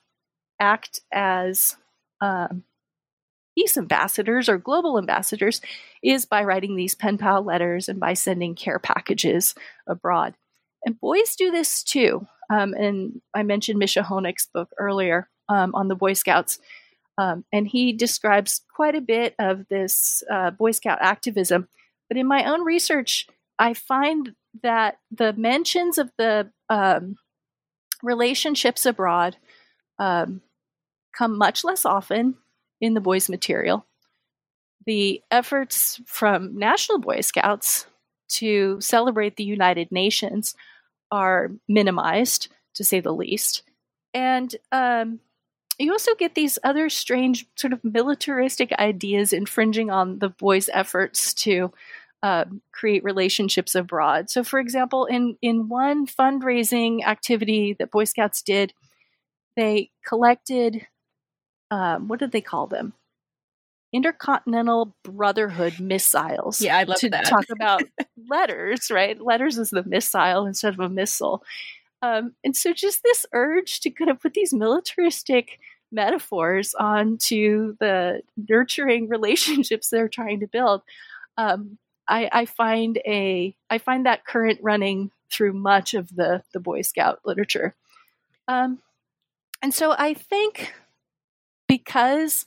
act 0.60 1.00
as 1.14 1.78
um, 2.20 2.64
peace 3.58 3.78
ambassadors 3.78 4.50
or 4.50 4.58
global 4.58 4.98
ambassadors 4.98 5.62
is 6.04 6.26
by 6.26 6.44
writing 6.44 6.76
these 6.76 6.96
pen 6.96 7.18
pal 7.18 7.41
letters 7.41 7.88
and 7.88 8.02
by 8.02 8.14
sending 8.14 8.54
care 8.54 8.80
packages 8.80 9.56
abroad. 9.88 10.34
And 10.86 11.00
boys 11.00 11.36
do 11.36 11.52
this 11.52 11.84
too. 11.84 12.28
Um, 12.50 12.74
and 12.74 13.22
I 13.34 13.44
mentioned 13.44 13.82
Mischa 13.82 14.04
Honeck's 14.04 14.48
book 14.48 14.70
earlier 14.78 15.30
um, 15.50 15.74
on 15.76 15.88
the 15.88 15.96
Boy 15.96 16.14
Scouts. 16.14 16.60
Um, 17.18 17.46
and 17.54 17.68
he 17.68 17.94
describes 17.94 18.62
quite 18.76 18.96
a 18.96 19.02
bit 19.02 19.36
of 19.39 19.68
this 19.70 20.24
uh, 20.32 20.52
Boy 20.52 20.72
Scout 20.72 21.00
activism. 21.02 21.68
But 22.10 22.18
in 22.18 22.28
my 22.28 22.50
own 22.50 22.64
research, 22.64 23.28
I 23.60 23.74
find 23.74 24.36
that 24.62 24.98
the 25.12 25.34
mentions 25.34 25.98
of 25.98 26.12
the 26.18 26.52
um, 26.70 27.16
relationships 28.02 28.86
abroad 28.86 29.38
um, 30.00 30.41
come 31.16 31.38
much 31.38 31.64
less 31.64 31.86
often 31.86 32.36
in 32.82 32.94
the 32.94 33.02
boys' 33.02 33.30
material. 33.30 33.86
The 34.86 35.22
efforts 35.32 36.02
from 36.06 36.58
National 36.58 37.00
Boy 37.00 37.22
Scouts 37.22 37.86
to 38.30 38.82
celebrate 38.82 39.38
the 39.38 39.44
United 39.44 39.91
Nations 39.91 40.56
are 41.12 41.51
minimized, 41.68 42.49
to 42.76 42.84
say 42.84 42.99
the 42.99 43.14
least. 43.14 43.64
And 44.14 44.56
um, 44.72 45.20
you 45.80 45.91
also 45.91 46.16
get 46.16 46.36
these 46.36 46.60
other 46.64 46.89
strange, 46.89 47.45
sort 47.56 47.74
of 47.74 47.84
militaristic 47.84 48.72
ideas 48.74 49.34
infringing 49.34 49.89
on 49.89 50.20
the 50.20 50.30
boys' 50.30 50.70
efforts 50.74 51.34
to 51.36 51.72
uh, 52.22 52.45
create 52.72 53.04
relationships 53.04 53.76
abroad. 53.76 54.30
So, 54.30 54.43
for 54.43 54.60
example, 54.60 55.06
in 55.06 55.38
in 55.41 55.68
one 55.68 56.08
fundraising 56.08 57.04
activity 57.06 57.76
that 57.80 57.91
Boy 57.91 58.06
Scouts 58.06 58.41
did, 58.41 58.74
they 59.58 59.91
collected 60.06 60.88
um, 61.70 62.08
what 62.08 62.20
did 62.20 62.32
they 62.32 62.41
call 62.41 62.68
them? 62.68 62.93
Intercontinental 63.94 64.96
Brotherhood 65.04 65.80
missiles. 65.80 66.60
Yeah, 66.60 66.78
I 66.78 66.84
love 66.84 66.98
to 66.98 67.10
that. 67.10 67.26
talk 67.26 67.46
about 67.52 67.84
letters, 68.28 68.89
right? 68.89 69.22
Letters 69.22 69.60
is 69.60 69.70
the 69.70 69.84
missile 69.84 70.48
instead 70.48 70.74
of 70.74 70.80
a 70.80 70.89
missile. 70.89 71.44
Um, 72.02 72.34
and 72.44 72.56
so, 72.58 72.74
just 72.74 73.04
this 73.04 73.26
urge 73.32 73.80
to 73.82 73.91
kind 73.91 74.10
of 74.10 74.20
put 74.20 74.34
these 74.34 74.54
militaristic 74.54 75.60
metaphors 75.91 76.74
onto 76.74 77.78
the 77.80 78.22
nurturing 78.50 79.08
relationships 79.10 79.89
they're 79.89 80.10
trying 80.10 80.39
to 80.41 80.48
build. 80.48 80.82
Um, 81.38 81.78
I, 82.08 82.30
I, 82.32 82.46
find 82.46 82.98
a 83.06 83.56
I 83.70 83.78
find 83.78 84.06
that 84.06 84.26
current 84.26 84.60
running 84.62 85.12
through 85.32 85.54
much 85.54 85.94
of 85.94 86.14
the 86.14 86.44
the 86.52 86.60
Boy 86.60 86.82
Scout 86.82 87.20
literature, 87.24 87.76
um, 88.48 88.80
and 89.62 89.74
so 89.74 89.96
I 89.98 90.14
think 90.14 90.74
because 91.68 92.46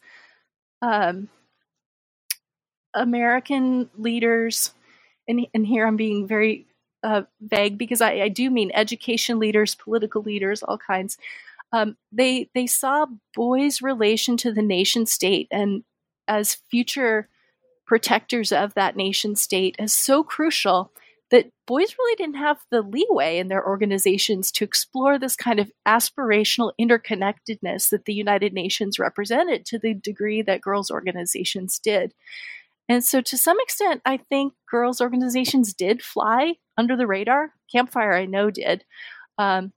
um, 0.83 1.29
American 2.97 3.89
leaders, 3.97 4.75
and, 5.29 5.47
and 5.55 5.67
here 5.67 5.87
I'm 5.87 5.97
being 5.97 6.27
very 6.27 6.67
uh, 7.05 7.23
vague 7.41 7.79
because 7.79 8.01
I, 8.01 8.13
I, 8.23 8.29
do 8.29 8.51
mean 8.51 8.73
education 8.75 9.39
leaders, 9.39 9.77
political 9.77 10.23
leaders, 10.23 10.63
all 10.63 10.79
kinds. 10.79 11.19
Um, 11.71 11.97
they 12.11 12.51
they 12.55 12.67
saw 12.67 13.07
boys' 13.35 13.83
relation 13.83 14.37
to 14.39 14.53
the 14.53 14.63
nation 14.63 15.07
state 15.07 15.47
and 15.51 15.85
as 16.27 16.55
future 16.55 17.29
protectors 17.87 18.51
of 18.51 18.75
that 18.75 18.97
nation 18.97 19.37
state 19.37 19.77
as 19.79 19.93
so 19.93 20.25
crucial 20.25 20.91
that 21.31 21.51
boys 21.67 21.95
really 21.99 22.17
didn't 22.17 22.37
have 22.37 22.59
the 22.71 22.83
leeway 22.83 23.39
in 23.39 23.49
their 23.49 23.67
organizations 23.67 24.53
to 24.53 24.65
explore 24.65 25.19
this 25.19 25.35
kind 25.35 25.59
of 25.59 25.73
aspirational 25.87 26.73
interconnectedness 26.81 27.91
that 27.91 28.05
the 28.05 28.15
United 28.15 28.53
Nations 28.53 28.99
represented 28.99 29.67
to 29.67 29.79
the 29.79 29.95
degree 29.95 30.41
that 30.43 30.61
girls' 30.61 30.91
organizations 30.91 31.79
did. 31.79 32.15
And 32.89 33.05
so, 33.05 33.21
to 33.21 33.37
some 33.37 33.59
extent, 33.61 34.01
I 34.05 34.17
think 34.17 34.55
girls' 34.71 35.01
organizations 35.01 35.75
did 35.75 36.03
fly 36.03 36.55
under 36.79 36.97
the 36.97 37.07
radar. 37.07 37.53
Campfire, 37.71 38.15
I 38.15 38.27
know, 38.27 38.51
did. 38.51 38.85
Um, 39.39 39.73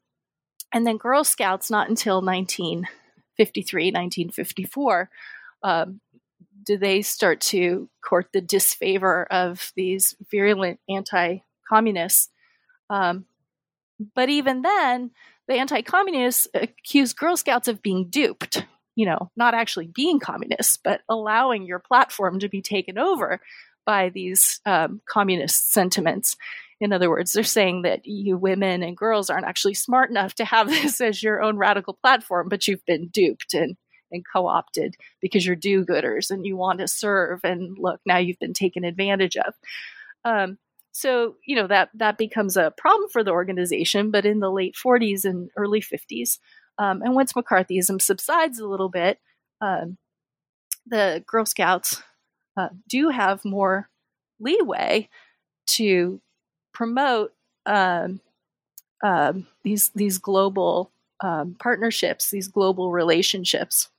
and 0.71 0.85
then 0.85 0.97
Girl 0.97 1.23
Scouts, 1.23 1.71
not 1.71 1.89
until 1.89 2.21
1953, 2.21 3.85
1954, 3.87 5.09
um, 5.63 5.99
do 6.63 6.77
they 6.77 7.01
start 7.01 7.41
to 7.41 7.89
court 8.07 8.27
the 8.31 8.41
disfavor 8.41 9.25
of 9.31 9.71
these 9.75 10.15
virulent 10.29 10.79
anti 10.87 11.39
communists. 11.67 12.29
Um, 12.89 13.25
but 14.15 14.29
even 14.29 14.61
then, 14.61 15.11
the 15.47 15.55
anti 15.55 15.81
communists 15.81 16.47
accuse 16.53 17.13
Girl 17.13 17.37
Scouts 17.37 17.67
of 17.67 17.81
being 17.81 18.09
duped 18.09 18.65
you 18.99 19.05
know, 19.05 19.31
not 19.37 19.53
actually 19.53 19.87
being 19.87 20.19
communists, 20.19 20.75
but 20.75 20.99
allowing 21.07 21.65
your 21.65 21.79
platform 21.79 22.37
to 22.37 22.49
be 22.49 22.61
taken 22.61 22.97
over 22.97 23.39
by 23.85 24.09
these 24.09 24.59
um, 24.65 24.99
communist 25.07 25.71
sentiments. 25.71 26.35
In 26.81 26.91
other 26.91 27.09
words, 27.09 27.31
they're 27.31 27.45
saying 27.45 27.83
that 27.83 28.05
you 28.05 28.35
women 28.35 28.83
and 28.83 28.97
girls 28.97 29.29
aren't 29.29 29.45
actually 29.45 29.75
smart 29.75 30.09
enough 30.09 30.35
to 30.35 30.43
have 30.43 30.67
this 30.69 30.99
as 30.99 31.23
your 31.23 31.41
own 31.41 31.55
radical 31.55 31.93
platform, 31.93 32.49
but 32.49 32.67
you've 32.67 32.85
been 32.85 33.07
duped 33.07 33.53
and, 33.53 33.77
and 34.11 34.25
co 34.33 34.47
opted 34.47 34.95
because 35.21 35.47
you're 35.47 35.55
do 35.55 35.85
gooders 35.85 36.29
and 36.29 36.45
you 36.45 36.57
want 36.57 36.79
to 36.79 36.87
serve. 36.89 37.39
And 37.45 37.77
look, 37.79 38.01
now 38.05 38.17
you've 38.17 38.39
been 38.39 38.53
taken 38.53 38.83
advantage 38.83 39.37
of. 39.37 39.53
Um, 40.25 40.57
so 40.91 41.35
you 41.45 41.55
know 41.55 41.67
that 41.67 41.89
that 41.93 42.17
becomes 42.17 42.57
a 42.57 42.73
problem 42.75 43.09
for 43.09 43.23
the 43.23 43.31
organization. 43.31 44.11
But 44.11 44.25
in 44.25 44.41
the 44.41 44.51
late 44.51 44.75
40s 44.75 45.23
and 45.23 45.49
early 45.55 45.79
50s, 45.79 46.37
um, 46.79 47.01
and 47.03 47.13
once 47.13 47.33
McCarthyism 47.33 48.01
subsides 48.01 48.57
a 48.57 48.67
little 48.67 48.89
bit, 48.89 49.19
um, 49.61 49.97
the 50.87 51.23
Girl 51.27 51.45
Scouts 51.45 52.01
uh, 52.57 52.69
do 52.87 53.09
have 53.09 53.45
more 53.45 53.89
leeway 54.39 55.09
to 55.67 56.21
promote 56.73 57.33
um, 57.65 58.21
um 59.03 59.47
these 59.63 59.89
these 59.89 60.17
global 60.17 60.91
um, 61.21 61.55
partnerships, 61.59 62.31
these 62.31 62.47
global 62.47 62.91
relationships. 62.91 63.89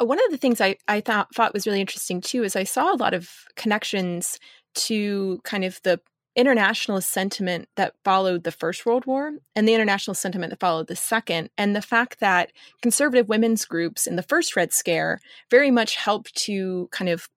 Uh, 0.00 0.06
one 0.06 0.18
of 0.24 0.30
the 0.30 0.38
things 0.38 0.60
I, 0.60 0.76
I 0.86 1.00
thought, 1.00 1.34
thought 1.34 1.52
was 1.52 1.66
really 1.66 1.80
interesting 1.80 2.20
too 2.20 2.44
is 2.44 2.56
I 2.56 2.64
saw 2.64 2.92
a 2.92 2.96
lot 2.96 3.14
of 3.14 3.30
connections 3.56 4.38
to 4.74 5.40
kind 5.44 5.64
of 5.64 5.80
the 5.82 6.00
internationalist 6.38 7.10
sentiment 7.10 7.68
that 7.74 7.94
followed 8.04 8.44
the 8.44 8.52
First 8.52 8.86
World 8.86 9.06
War 9.06 9.32
and 9.56 9.66
the 9.66 9.74
international 9.74 10.14
sentiment 10.14 10.50
that 10.50 10.60
followed 10.60 10.86
the 10.86 10.96
Second, 10.96 11.50
and 11.58 11.74
the 11.74 11.82
fact 11.82 12.20
that 12.20 12.52
conservative 12.80 13.28
women's 13.28 13.64
groups 13.64 14.06
in 14.06 14.14
the 14.14 14.22
first 14.22 14.54
Red 14.54 14.72
Scare 14.72 15.18
very 15.50 15.70
much 15.70 15.96
helped 15.96 16.34
to 16.44 16.88
kind 16.92 17.08
of 17.08 17.28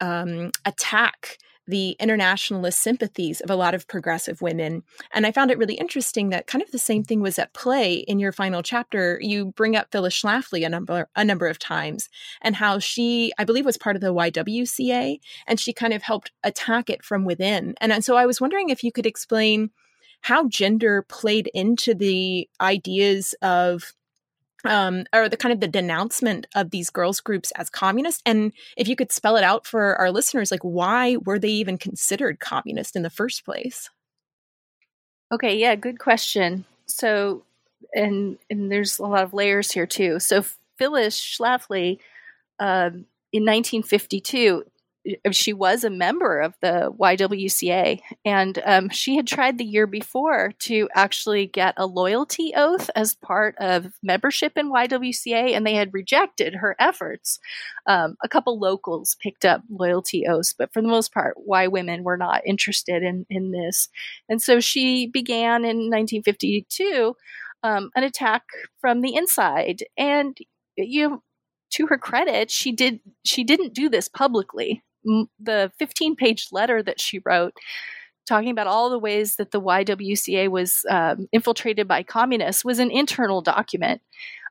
um, 0.00 0.52
attack 0.64 1.38
the 1.68 1.90
internationalist 2.00 2.80
sympathies 2.80 3.40
of 3.40 3.50
a 3.50 3.56
lot 3.56 3.74
of 3.74 3.86
progressive 3.86 4.40
women. 4.40 4.82
And 5.12 5.26
I 5.26 5.32
found 5.32 5.50
it 5.50 5.58
really 5.58 5.74
interesting 5.74 6.30
that 6.30 6.46
kind 6.46 6.62
of 6.62 6.70
the 6.70 6.78
same 6.78 7.04
thing 7.04 7.20
was 7.20 7.38
at 7.38 7.52
play 7.52 7.96
in 7.96 8.18
your 8.18 8.32
final 8.32 8.62
chapter. 8.62 9.18
You 9.20 9.52
bring 9.52 9.76
up 9.76 9.88
Phyllis 9.92 10.20
Schlafly 10.20 10.64
a 10.64 10.68
number 10.68 11.08
a 11.14 11.24
number 11.24 11.46
of 11.46 11.58
times 11.58 12.08
and 12.40 12.56
how 12.56 12.78
she, 12.78 13.32
I 13.38 13.44
believe, 13.44 13.66
was 13.66 13.76
part 13.76 13.96
of 13.96 14.02
the 14.02 14.14
YWCA 14.14 15.18
and 15.46 15.60
she 15.60 15.72
kind 15.72 15.92
of 15.92 16.02
helped 16.02 16.32
attack 16.42 16.88
it 16.88 17.04
from 17.04 17.24
within. 17.24 17.74
And 17.80 17.92
and 17.92 18.04
so 18.04 18.16
I 18.16 18.26
was 18.26 18.40
wondering 18.40 18.70
if 18.70 18.82
you 18.82 18.90
could 18.90 19.06
explain 19.06 19.70
how 20.22 20.48
gender 20.48 21.04
played 21.08 21.50
into 21.54 21.94
the 21.94 22.48
ideas 22.60 23.34
of 23.42 23.92
um, 24.64 25.04
or 25.12 25.28
the 25.28 25.36
kind 25.36 25.52
of 25.52 25.60
the 25.60 25.68
denouncement 25.68 26.46
of 26.54 26.70
these 26.70 26.90
girls 26.90 27.20
groups 27.20 27.52
as 27.52 27.70
communist. 27.70 28.22
And 28.26 28.52
if 28.76 28.88
you 28.88 28.96
could 28.96 29.12
spell 29.12 29.36
it 29.36 29.44
out 29.44 29.66
for 29.66 29.96
our 29.96 30.10
listeners 30.10 30.50
like 30.50 30.62
why 30.62 31.16
were 31.16 31.38
they 31.38 31.48
even 31.48 31.78
considered 31.78 32.40
communist 32.40 32.96
in 32.96 33.02
the 33.02 33.10
first 33.10 33.44
place? 33.44 33.90
Okay 35.32 35.58
yeah 35.58 35.76
good 35.76 35.98
question. 35.98 36.64
So 36.86 37.44
and 37.94 38.38
and 38.50 38.70
there's 38.70 38.98
a 38.98 39.06
lot 39.06 39.24
of 39.24 39.34
layers 39.34 39.70
here 39.70 39.86
too. 39.86 40.18
So 40.18 40.44
phyllis 40.76 41.18
schlafly 41.18 41.98
um, 42.58 43.06
in 43.32 43.44
1952 43.44 44.64
she 45.32 45.52
was 45.52 45.84
a 45.84 45.90
member 45.90 46.40
of 46.40 46.54
the 46.60 46.92
YWCA, 46.98 48.00
and 48.24 48.60
um, 48.64 48.88
she 48.88 49.16
had 49.16 49.26
tried 49.26 49.58
the 49.58 49.64
year 49.64 49.86
before 49.86 50.52
to 50.60 50.88
actually 50.94 51.46
get 51.46 51.74
a 51.76 51.86
loyalty 51.86 52.52
oath 52.56 52.90
as 52.96 53.14
part 53.14 53.54
of 53.58 53.92
membership 54.02 54.56
in 54.56 54.70
YWCA, 54.70 55.56
and 55.56 55.66
they 55.66 55.74
had 55.74 55.94
rejected 55.94 56.54
her 56.54 56.76
efforts. 56.78 57.38
Um, 57.86 58.16
a 58.22 58.28
couple 58.28 58.58
locals 58.58 59.16
picked 59.20 59.44
up 59.44 59.62
loyalty 59.70 60.26
oaths, 60.26 60.54
but 60.56 60.72
for 60.72 60.82
the 60.82 60.88
most 60.88 61.12
part, 61.12 61.34
Y 61.38 61.68
women 61.68 62.04
were 62.04 62.16
not 62.16 62.46
interested 62.46 63.02
in 63.02 63.26
in 63.30 63.50
this, 63.50 63.88
and 64.28 64.42
so 64.42 64.60
she 64.60 65.06
began 65.06 65.64
in 65.64 65.90
1952 65.90 67.14
um, 67.62 67.90
an 67.94 68.04
attack 68.04 68.42
from 68.80 69.00
the 69.00 69.14
inside, 69.14 69.84
and 69.96 70.36
you 70.76 71.22
to 71.70 71.86
her 71.86 71.98
credit, 71.98 72.50
she 72.50 72.72
did 72.72 73.00
she 73.24 73.44
didn't 73.44 73.74
do 73.74 73.88
this 73.88 74.08
publicly 74.08 74.82
the 75.04 75.72
15 75.78 76.16
page 76.16 76.48
letter 76.52 76.82
that 76.82 77.00
she 77.00 77.20
wrote 77.24 77.54
talking 78.28 78.50
about 78.50 78.66
all 78.66 78.90
the 78.90 78.98
ways 78.98 79.36
that 79.36 79.50
the 79.50 79.60
YWCA 79.60 80.48
was 80.48 80.84
um, 80.90 81.28
infiltrated 81.32 81.88
by 81.88 82.02
communists 82.02 82.64
was 82.64 82.78
an 82.78 82.90
internal 82.90 83.40
document. 83.40 84.02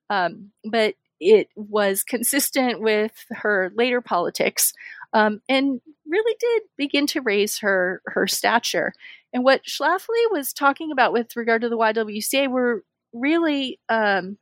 Um, 0.10 0.52
but 0.70 0.96
it 1.20 1.50
was 1.56 2.04
consistent 2.04 2.82
with 2.82 3.14
her 3.30 3.72
later 3.76 4.02
politics 4.02 4.74
um, 5.14 5.42
and 5.48 5.80
really 6.08 6.36
did 6.40 6.64
begin 6.78 7.08
to 7.08 7.22
raise 7.22 7.60
her 7.60 8.02
her 8.06 8.28
stature. 8.28 8.94
And 9.34 9.44
what 9.44 9.66
Schlafly 9.66 10.32
was 10.32 10.54
talking 10.54 10.92
about 10.92 11.14
with 11.14 11.36
regard 11.36 11.62
to 11.62 11.70
the 11.70 11.78
YWCA 11.78 12.50
were 12.50 12.84
really 13.14 13.80
um, 13.90 14.38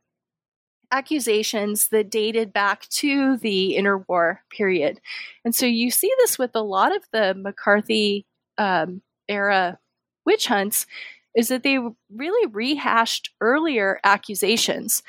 accusations 0.96 1.88
that 1.88 2.10
dated 2.10 2.52
back 2.52 2.88
to 2.88 3.36
the 3.36 3.76
interwar 3.78 4.38
period. 4.50 4.98
And 5.44 5.54
so 5.54 5.66
you 5.66 5.90
see 5.90 6.10
this 6.18 6.38
with 6.38 6.52
a 6.54 6.62
lot 6.62 6.96
of 6.96 7.02
the 7.12 7.34
McCarthy 7.34 8.24
um, 8.56 9.02
era 9.28 9.78
witch 10.24 10.46
hunts, 10.46 10.86
is 11.34 11.48
that 11.48 11.62
they 11.62 11.78
really 12.10 12.46
rehashed 12.46 13.30
earlier 13.42 14.00
accusations. 14.04 15.02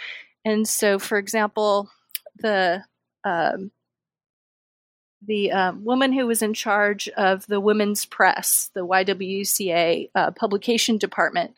And 0.43 0.67
so, 0.67 0.99
for 0.99 1.17
example, 1.17 1.89
the 2.37 2.83
um, 3.23 3.71
the 5.25 5.51
um, 5.51 5.83
woman 5.83 6.13
who 6.13 6.27
was 6.27 6.41
in 6.41 6.53
charge 6.53 7.09
of 7.09 7.47
the 7.47 7.59
women's 7.59 8.05
press, 8.05 8.69
the 8.75 8.85
YWCA 8.85 10.09
uh, 10.13 10.31
publication 10.31 10.97
department, 10.97 11.55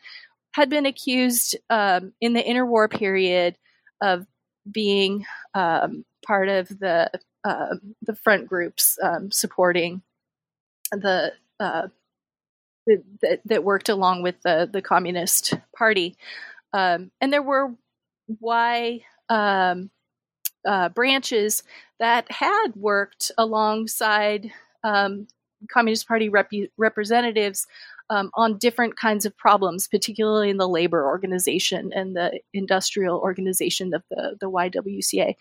had 0.52 0.70
been 0.70 0.86
accused 0.86 1.56
um, 1.68 2.12
in 2.20 2.32
the 2.32 2.42
interwar 2.42 2.90
period 2.90 3.56
of 4.00 4.26
being 4.70 5.24
um, 5.54 6.04
part 6.24 6.48
of 6.48 6.68
the 6.68 7.10
uh, 7.44 7.76
the 8.02 8.14
front 8.14 8.46
groups 8.46 8.98
um, 9.02 9.30
supporting 9.30 10.02
the, 10.92 11.32
uh, 11.58 11.88
that 13.44 13.64
worked 13.64 13.88
along 13.88 14.22
with 14.22 14.40
the 14.42 14.68
the 14.70 14.82
Communist 14.82 15.54
Party, 15.76 16.16
um, 16.72 17.10
and 17.20 17.32
there 17.32 17.42
were 17.42 17.72
Y 18.40 19.00
um, 19.28 19.90
uh, 20.66 20.88
branches 20.90 21.62
that 21.98 22.30
had 22.30 22.68
worked 22.76 23.30
alongside 23.38 24.50
um, 24.84 25.26
Communist 25.68 26.08
Party 26.08 26.28
rep- 26.28 26.50
representatives 26.76 27.66
um, 28.10 28.30
on 28.34 28.58
different 28.58 28.96
kinds 28.96 29.24
of 29.24 29.36
problems, 29.36 29.88
particularly 29.88 30.50
in 30.50 30.56
the 30.56 30.68
labor 30.68 31.06
organization 31.06 31.92
and 31.94 32.16
the 32.16 32.40
industrial 32.52 33.18
organization 33.18 33.94
of 33.94 34.02
the, 34.10 34.36
the 34.40 34.50
YWCA. 34.50 35.36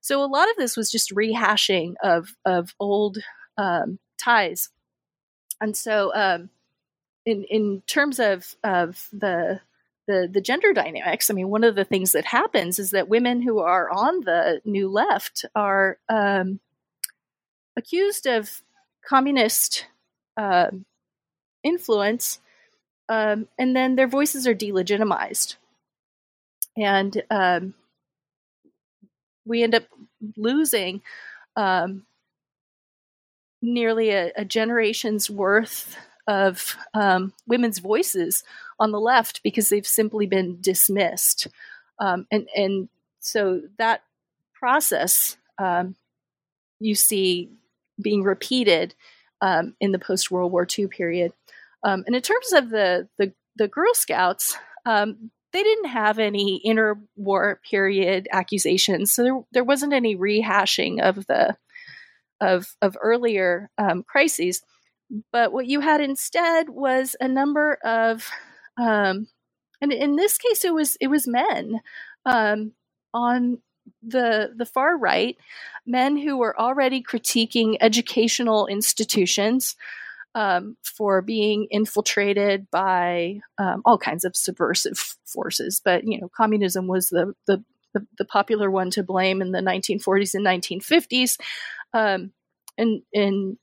So 0.00 0.24
a 0.24 0.26
lot 0.26 0.50
of 0.50 0.56
this 0.56 0.76
was 0.76 0.90
just 0.90 1.14
rehashing 1.14 1.94
of, 2.02 2.34
of 2.44 2.74
old 2.80 3.18
um, 3.58 3.98
ties. 4.18 4.70
And 5.60 5.76
so, 5.76 6.12
um, 6.14 6.50
in, 7.26 7.44
in 7.44 7.82
terms 7.86 8.18
of, 8.18 8.56
of 8.64 9.08
the 9.12 9.60
the 10.06 10.28
the 10.30 10.40
gender 10.40 10.74
dynamics. 10.74 11.30
I 11.30 11.32
mean, 11.34 11.48
one 11.48 11.64
of 11.64 11.76
the 11.76 11.84
things 11.84 12.12
that 12.12 12.26
happens 12.26 12.78
is 12.78 12.90
that 12.90 13.08
women 13.08 13.40
who 13.40 13.60
are 13.60 13.90
on 13.90 14.20
the 14.20 14.60
new 14.64 14.88
left 14.88 15.46
are 15.54 15.98
um, 16.10 16.60
accused 17.76 18.26
of 18.26 18.62
communist 19.06 19.86
uh, 20.36 20.70
influence, 21.64 22.38
um, 23.08 23.48
and 23.58 23.74
then 23.74 23.96
their 23.96 24.06
voices 24.06 24.46
are 24.46 24.54
delegitimized, 24.54 25.56
and 26.76 27.22
um, 27.30 27.74
we 29.44 29.62
end 29.62 29.74
up 29.74 29.84
losing 30.36 31.02
um, 31.56 32.04
nearly 33.60 34.10
a, 34.10 34.32
a 34.36 34.44
generation's 34.44 35.30
worth 35.30 35.96
of 36.26 36.76
um, 36.94 37.32
women's 37.46 37.78
voices 37.78 38.44
on 38.78 38.92
the 38.92 39.00
left 39.00 39.42
because 39.42 39.68
they've 39.68 39.86
simply 39.86 40.26
been 40.26 40.58
dismissed. 40.60 41.48
Um, 41.98 42.26
and, 42.30 42.48
and 42.56 42.88
so 43.20 43.62
that 43.78 44.02
process 44.54 45.36
um, 45.58 45.96
you 46.80 46.94
see 46.94 47.50
being 48.00 48.22
repeated 48.22 48.94
um, 49.40 49.74
in 49.80 49.92
the 49.92 49.98
post 49.98 50.30
World 50.30 50.52
War 50.52 50.66
II 50.78 50.86
period. 50.88 51.32
Um, 51.84 52.02
and 52.06 52.16
in 52.16 52.22
terms 52.22 52.52
of 52.52 52.70
the, 52.70 53.08
the, 53.18 53.32
the 53.56 53.68
Girl 53.68 53.94
Scouts, 53.94 54.56
um, 54.86 55.30
they 55.52 55.62
didn't 55.62 55.90
have 55.90 56.18
any 56.18 56.60
interwar 56.66 57.56
period 57.62 58.26
accusations, 58.32 59.14
so 59.14 59.22
there, 59.22 59.40
there 59.52 59.64
wasn't 59.64 59.92
any 59.92 60.16
rehashing 60.16 61.00
of 61.00 61.26
the 61.26 61.56
of 62.40 62.66
of 62.82 62.96
earlier 63.00 63.70
um, 63.78 64.02
crises. 64.02 64.62
But 65.32 65.52
what 65.52 65.66
you 65.66 65.80
had 65.80 66.00
instead 66.00 66.68
was 66.68 67.14
a 67.20 67.28
number 67.28 67.78
of, 67.84 68.28
um, 68.76 69.28
and 69.80 69.92
in 69.92 70.16
this 70.16 70.38
case, 70.38 70.64
it 70.64 70.74
was 70.74 70.96
it 71.00 71.06
was 71.06 71.28
men 71.28 71.80
um, 72.26 72.72
on 73.12 73.58
the 74.02 74.50
the 74.56 74.66
far 74.66 74.98
right, 74.98 75.36
men 75.86 76.16
who 76.16 76.36
were 76.36 76.58
already 76.58 77.00
critiquing 77.00 77.76
educational 77.80 78.66
institutions 78.66 79.76
um, 80.34 80.76
for 80.82 81.22
being 81.22 81.68
infiltrated 81.70 82.70
by 82.70 83.40
um, 83.58 83.82
all 83.84 83.98
kinds 83.98 84.24
of 84.24 84.36
subversive 84.36 84.98
forces. 85.24 85.80
But 85.84 86.04
you 86.04 86.20
know, 86.20 86.28
communism 86.36 86.86
was 86.86 87.08
the 87.08 87.34
the 87.46 87.62
the, 87.94 88.06
the 88.18 88.24
popular 88.24 88.70
one 88.70 88.90
to 88.90 89.04
blame 89.04 89.40
in 89.40 89.52
the 89.52 89.60
1940s 89.60 90.34
and 90.34 90.44
1950s. 90.44 91.38
Um, 91.92 92.32
and 92.76 93.02
and 93.14 93.56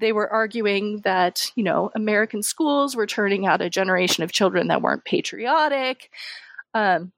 they 0.00 0.12
were 0.12 0.32
arguing 0.32 1.00
that 1.04 1.50
you 1.56 1.62
know 1.62 1.90
American 1.94 2.42
schools 2.42 2.96
were 2.96 3.06
turning 3.06 3.46
out 3.46 3.60
a 3.60 3.70
generation 3.70 4.24
of 4.24 4.32
children 4.32 4.68
that 4.68 4.82
weren't 4.82 5.04
patriotic, 5.04 6.10
um, 6.72 7.12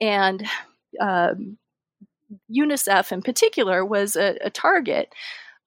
and 0.00 0.44
um, 1.00 1.58
UNICEF 2.50 3.12
in 3.12 3.22
particular 3.22 3.84
was 3.84 4.16
a, 4.16 4.36
a 4.42 4.50
target 4.50 5.14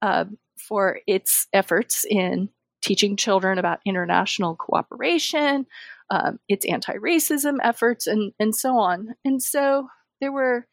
uh, 0.01 0.25
for 0.57 0.99
its 1.07 1.47
efforts 1.53 2.05
in 2.09 2.49
teaching 2.81 3.17
children 3.17 3.57
about 3.57 3.79
international 3.85 4.55
cooperation, 4.55 5.65
um, 6.11 6.39
its 6.47 6.65
anti-racism 6.65 7.57
efforts, 7.63 8.07
and 8.07 8.33
and 8.39 8.55
so 8.55 8.77
on. 8.77 9.15
And 9.25 9.41
so 9.41 9.87
there 10.21 10.31
were 10.31 10.67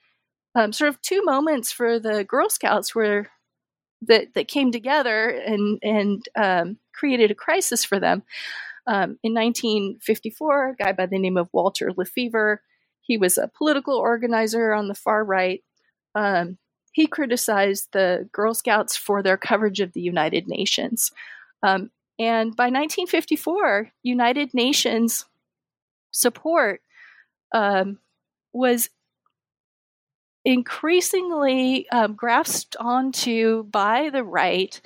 um, 0.54 0.72
sort 0.72 0.90
of 0.90 1.00
two 1.00 1.22
moments 1.24 1.72
for 1.72 1.98
the 1.98 2.24
Girl 2.24 2.50
Scouts 2.50 2.94
where 2.94 3.30
that 4.02 4.34
that 4.34 4.48
came 4.48 4.72
together 4.72 5.28
and 5.28 5.78
and 5.82 6.24
um, 6.36 6.78
created 6.94 7.30
a 7.30 7.34
crisis 7.34 7.84
for 7.84 7.98
them. 7.98 8.22
Um, 8.86 9.16
in 9.22 9.32
1954, 9.34 10.70
a 10.70 10.74
guy 10.74 10.92
by 10.92 11.06
the 11.06 11.18
name 11.18 11.36
of 11.36 11.48
Walter 11.52 11.92
Lefevre, 11.96 12.62
he 13.00 13.16
was 13.16 13.38
a 13.38 13.50
political 13.56 13.94
organizer 13.94 14.72
on 14.72 14.88
the 14.88 14.94
far 14.94 15.24
right. 15.24 15.62
Um, 16.14 16.58
he 16.92 17.06
criticized 17.06 17.88
the 17.92 18.28
Girl 18.32 18.54
Scouts 18.54 18.96
for 18.96 19.22
their 19.22 19.36
coverage 19.36 19.80
of 19.80 19.92
the 19.92 20.00
United 20.00 20.46
Nations. 20.46 21.10
Um, 21.62 21.90
and 22.18 22.54
by 22.54 22.64
1954, 22.64 23.90
United 24.02 24.54
Nations 24.54 25.24
support 26.10 26.82
um, 27.52 27.98
was 28.52 28.90
increasingly 30.44 31.88
um, 31.90 32.14
grasped 32.14 32.76
onto 32.78 33.64
by 33.64 34.10
the 34.10 34.24
right 34.24 34.80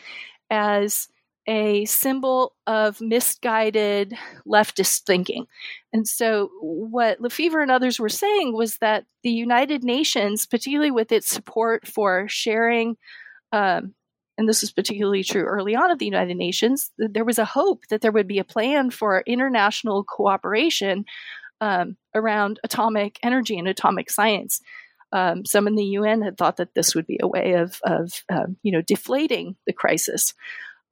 as 0.51 1.09
a 1.47 1.85
symbol 1.85 2.55
of 2.67 3.01
misguided 3.01 4.15
leftist 4.47 5.03
thinking. 5.03 5.47
And 5.93 6.07
so, 6.07 6.51
what 6.61 7.21
Lefevre 7.21 7.63
and 7.63 7.71
others 7.71 8.01
were 8.01 8.09
saying 8.09 8.55
was 8.55 8.79
that 8.79 9.05
the 9.23 9.31
United 9.31 9.85
Nations, 9.85 10.47
particularly 10.47 10.91
with 10.91 11.13
its 11.13 11.31
support 11.31 11.87
for 11.87 12.27
sharing, 12.29 12.97
um, 13.53 13.95
and 14.39 14.49
this 14.49 14.61
was 14.61 14.73
particularly 14.73 15.23
true 15.23 15.45
early 15.45 15.75
on 15.75 15.91
of 15.91 15.99
the 15.99 16.05
United 16.05 16.37
Nations, 16.37 16.91
there 16.99 17.25
was 17.25 17.39
a 17.39 17.45
hope 17.45 17.87
that 17.89 18.01
there 18.01 18.13
would 18.13 18.29
be 18.29 18.39
a 18.39 18.45
plan 18.45 18.91
for 18.91 19.23
international 19.27 20.05
cooperation 20.05 21.05
um, 21.61 21.97
around 22.15 22.61
atomic 22.65 23.19
energy 23.23 23.59
and 23.59 23.69
atomic 23.69 24.11
science. 24.11 24.61
Um, 25.13 25.45
some 25.47 25.67
in 25.67 25.77
the 25.77 25.85
UN 25.85 26.21
had 26.21 26.37
thought 26.37 26.57
that 26.57 26.75
this 26.75 26.95
would 26.95 27.07
be 27.07 27.19
a 27.23 27.29
way 27.29 27.55
of, 27.55 27.81
of 27.85 28.25
um, 28.29 28.57
you 28.63 28.73
know, 28.73 28.83
deflating 28.83 29.57
the 29.67 29.73
crisis. 29.73 30.35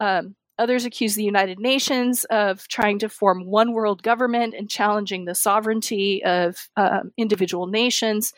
Um, 0.01 0.37
others 0.59 0.85
accused 0.85 1.17
the 1.17 1.25
United 1.25 1.59
Nations 1.59 2.25
of 2.25 2.67
trying 2.69 2.99
to 3.01 3.09
form 3.09 3.47
one 3.47 3.73
world 3.73 4.03
government 4.03 4.55
and 4.57 4.69
challenging 4.71 5.25
the 5.25 5.35
sovereignty 5.35 6.25
of 6.25 6.69
um, 6.77 7.13
individual 7.17 7.67
nations. 7.67 8.33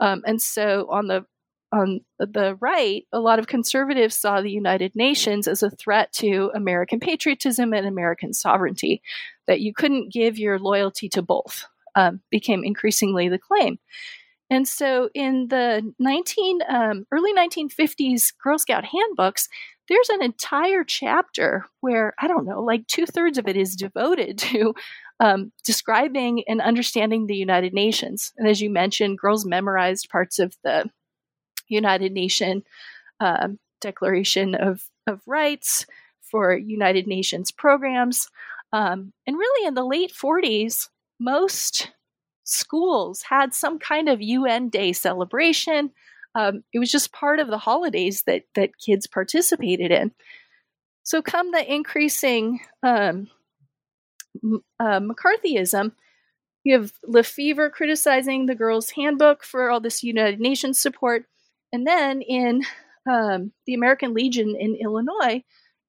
Um, 0.00 0.22
and 0.26 0.40
so, 0.40 0.88
on 0.90 1.06
the 1.06 1.24
on 1.72 2.00
the 2.18 2.56
right, 2.60 3.06
a 3.12 3.18
lot 3.18 3.38
of 3.38 3.46
conservatives 3.46 4.14
saw 4.14 4.42
the 4.42 4.50
United 4.50 4.94
Nations 4.94 5.48
as 5.48 5.62
a 5.62 5.70
threat 5.70 6.12
to 6.12 6.50
American 6.54 7.00
patriotism 7.00 7.72
and 7.72 7.86
American 7.86 8.34
sovereignty, 8.34 9.00
that 9.46 9.60
you 9.60 9.72
couldn't 9.72 10.12
give 10.12 10.38
your 10.38 10.58
loyalty 10.58 11.08
to 11.08 11.22
both, 11.22 11.64
um, 11.94 12.20
became 12.30 12.62
increasingly 12.62 13.30
the 13.30 13.38
claim. 13.38 13.78
And 14.50 14.68
so 14.68 15.08
in 15.14 15.48
the 15.48 15.94
19 15.98 16.58
um, 16.68 17.06
early 17.10 17.32
1950s 17.32 18.34
Girl 18.36 18.58
Scout 18.58 18.84
handbooks, 18.84 19.48
there's 19.92 20.08
an 20.08 20.24
entire 20.24 20.84
chapter 20.84 21.66
where 21.80 22.14
I 22.18 22.26
don't 22.26 22.46
know, 22.46 22.62
like 22.62 22.86
two 22.86 23.04
thirds 23.04 23.36
of 23.36 23.46
it 23.46 23.58
is 23.58 23.76
devoted 23.76 24.38
to 24.38 24.74
um, 25.20 25.52
describing 25.64 26.44
and 26.48 26.62
understanding 26.62 27.26
the 27.26 27.36
United 27.36 27.74
Nations. 27.74 28.32
And 28.38 28.48
as 28.48 28.62
you 28.62 28.70
mentioned, 28.70 29.18
girls 29.18 29.44
memorized 29.44 30.08
parts 30.08 30.38
of 30.38 30.56
the 30.64 30.88
United 31.68 32.12
Nation 32.12 32.62
um, 33.20 33.58
Declaration 33.82 34.54
of, 34.54 34.82
of 35.06 35.20
Rights 35.26 35.84
for 36.22 36.56
United 36.56 37.06
Nations 37.06 37.52
programs. 37.52 38.28
Um, 38.72 39.12
and 39.26 39.36
really, 39.36 39.66
in 39.66 39.74
the 39.74 39.84
late 39.84 40.14
40s, 40.14 40.88
most 41.20 41.90
schools 42.44 43.24
had 43.28 43.52
some 43.52 43.78
kind 43.78 44.08
of 44.08 44.22
UN 44.22 44.70
Day 44.70 44.94
celebration. 44.94 45.90
Um, 46.34 46.64
it 46.72 46.78
was 46.78 46.90
just 46.90 47.12
part 47.12 47.40
of 47.40 47.48
the 47.48 47.58
holidays 47.58 48.22
that 48.26 48.44
that 48.54 48.78
kids 48.78 49.06
participated 49.06 49.90
in. 49.90 50.12
So, 51.02 51.20
come 51.20 51.50
the 51.50 51.72
increasing 51.72 52.60
um, 52.82 53.28
uh, 54.80 55.00
McCarthyism, 55.00 55.92
you 56.64 56.78
have 56.78 56.92
Lefevre 57.04 57.70
criticizing 57.70 58.46
the 58.46 58.54
Girls' 58.54 58.90
Handbook 58.90 59.44
for 59.44 59.70
all 59.70 59.80
this 59.80 60.02
United 60.02 60.40
Nations 60.40 60.80
support, 60.80 61.24
and 61.72 61.86
then 61.86 62.22
in 62.22 62.62
um, 63.10 63.52
the 63.66 63.74
American 63.74 64.14
Legion 64.14 64.56
in 64.58 64.76
Illinois 64.76 65.42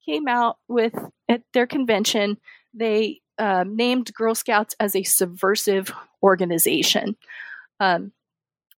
came 0.06 0.28
out 0.28 0.58
with 0.68 0.94
at 1.30 1.44
their 1.54 1.68
convention, 1.68 2.38
they 2.74 3.22
um, 3.38 3.76
named 3.76 4.14
Girl 4.14 4.36
Scouts 4.36 4.76
as 4.80 4.96
a 4.96 5.04
subversive 5.04 5.94
organization. 6.22 7.16
Um, 7.80 8.12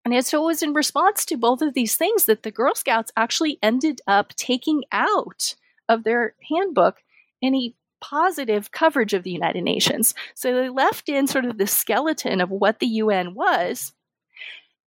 and 0.04 0.24
so 0.24 0.42
it 0.42 0.46
was 0.46 0.62
in 0.62 0.74
response 0.74 1.24
to 1.26 1.36
both 1.36 1.62
of 1.62 1.74
these 1.74 1.96
things 1.96 2.26
that 2.26 2.42
the 2.42 2.50
Girl 2.50 2.74
Scouts 2.74 3.12
actually 3.16 3.58
ended 3.62 4.00
up 4.06 4.34
taking 4.36 4.84
out 4.92 5.54
of 5.88 6.04
their 6.04 6.34
handbook 6.48 7.02
any 7.42 7.74
positive 8.00 8.70
coverage 8.70 9.14
of 9.14 9.22
the 9.22 9.30
United 9.30 9.62
Nations. 9.62 10.14
So 10.34 10.54
they 10.54 10.68
left 10.68 11.08
in 11.08 11.26
sort 11.26 11.46
of 11.46 11.56
the 11.56 11.66
skeleton 11.66 12.40
of 12.40 12.50
what 12.50 12.80
the 12.80 12.86
UN 12.86 13.34
was, 13.34 13.92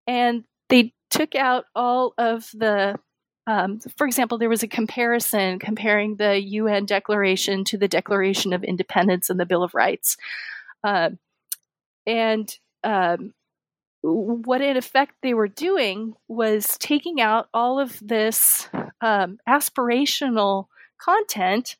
and 0.05 0.43
they 0.69 0.93
took 1.09 1.35
out 1.35 1.65
all 1.75 2.13
of 2.17 2.49
the 2.53 2.99
um, 3.47 3.79
for 3.95 4.05
example, 4.05 4.37
there 4.37 4.49
was 4.49 4.61
a 4.61 4.67
comparison 4.67 5.57
comparing 5.57 6.17
the 6.17 6.37
UN 6.37 6.85
Declaration 6.85 7.63
to 7.65 7.77
the 7.77 7.87
Declaration 7.87 8.51
of 8.51 8.61
Independence 8.61 9.29
and 9.29 9.39
the 9.39 9.45
Bill 9.45 9.63
of 9.63 9.73
Rights. 9.73 10.17
Uh, 10.83 11.11
and 12.05 12.53
um, 12.83 13.33
what 14.01 14.61
in 14.61 14.77
effect 14.77 15.15
they 15.21 15.33
were 15.33 15.47
doing 15.47 16.13
was 16.27 16.77
taking 16.77 17.19
out 17.19 17.49
all 17.53 17.79
of 17.79 17.99
this 18.01 18.69
um, 19.01 19.37
aspirational 19.47 20.67
content 20.99 21.75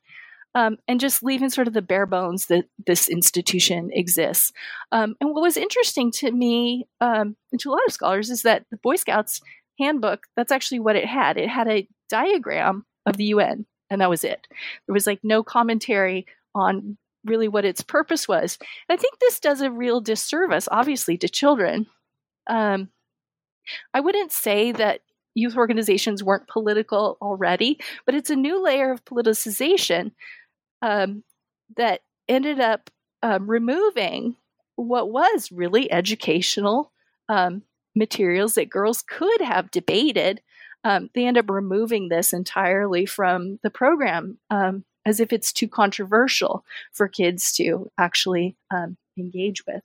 um, 0.54 0.78
and 0.88 0.98
just 0.98 1.22
leaving 1.22 1.50
sort 1.50 1.68
of 1.68 1.74
the 1.74 1.82
bare 1.82 2.06
bones 2.06 2.46
that 2.46 2.64
this 2.86 3.08
institution 3.08 3.90
exists. 3.92 4.52
Um, 4.92 5.14
and 5.20 5.30
what 5.30 5.42
was 5.42 5.56
interesting 5.56 6.10
to 6.12 6.30
me 6.30 6.86
um, 7.00 7.36
and 7.52 7.60
to 7.60 7.70
a 7.70 7.72
lot 7.72 7.86
of 7.86 7.92
scholars 7.92 8.30
is 8.30 8.42
that 8.42 8.64
the 8.70 8.78
Boy 8.78 8.96
Scouts 8.96 9.40
handbook, 9.78 10.26
that's 10.36 10.52
actually 10.52 10.80
what 10.80 10.96
it 10.96 11.06
had. 11.06 11.36
It 11.36 11.48
had 11.48 11.68
a 11.68 11.86
diagram 12.08 12.84
of 13.06 13.16
the 13.16 13.26
UN, 13.26 13.66
and 13.90 14.00
that 14.00 14.10
was 14.10 14.24
it. 14.24 14.46
There 14.86 14.94
was 14.94 15.06
like 15.06 15.20
no 15.22 15.42
commentary 15.42 16.26
on 16.54 16.96
really 17.24 17.48
what 17.48 17.64
its 17.64 17.82
purpose 17.82 18.26
was. 18.26 18.58
And 18.88 18.98
I 18.98 19.00
think 19.00 19.18
this 19.18 19.40
does 19.40 19.60
a 19.60 19.70
real 19.70 20.00
disservice, 20.00 20.68
obviously, 20.70 21.16
to 21.18 21.28
children. 21.28 21.86
Um, 22.48 22.88
I 23.92 24.00
wouldn't 24.00 24.32
say 24.32 24.72
that 24.72 25.02
youth 25.34 25.56
organizations 25.56 26.22
weren't 26.24 26.48
political 26.48 27.18
already, 27.20 27.78
but 28.06 28.14
it's 28.14 28.30
a 28.30 28.36
new 28.36 28.62
layer 28.62 28.90
of 28.90 29.04
politicization 29.04 30.12
um, 30.82 31.22
that 31.76 32.00
ended 32.28 32.60
up 32.60 32.90
um, 33.22 33.48
removing 33.48 34.36
what 34.76 35.10
was 35.10 35.50
really 35.50 35.90
educational 35.90 36.92
um, 37.28 37.62
materials 37.94 38.54
that 38.54 38.70
girls 38.70 39.02
could 39.02 39.40
have 39.40 39.70
debated, 39.70 40.40
um, 40.84 41.10
they 41.14 41.26
end 41.26 41.36
up 41.36 41.50
removing 41.50 42.08
this 42.08 42.32
entirely 42.32 43.04
from 43.04 43.58
the 43.62 43.70
program 43.70 44.38
um, 44.50 44.84
as 45.04 45.20
if 45.20 45.32
it's 45.32 45.52
too 45.52 45.68
controversial 45.68 46.64
for 46.92 47.08
kids 47.08 47.52
to 47.52 47.90
actually 47.98 48.56
um, 48.70 48.96
engage 49.18 49.66
with. 49.66 49.82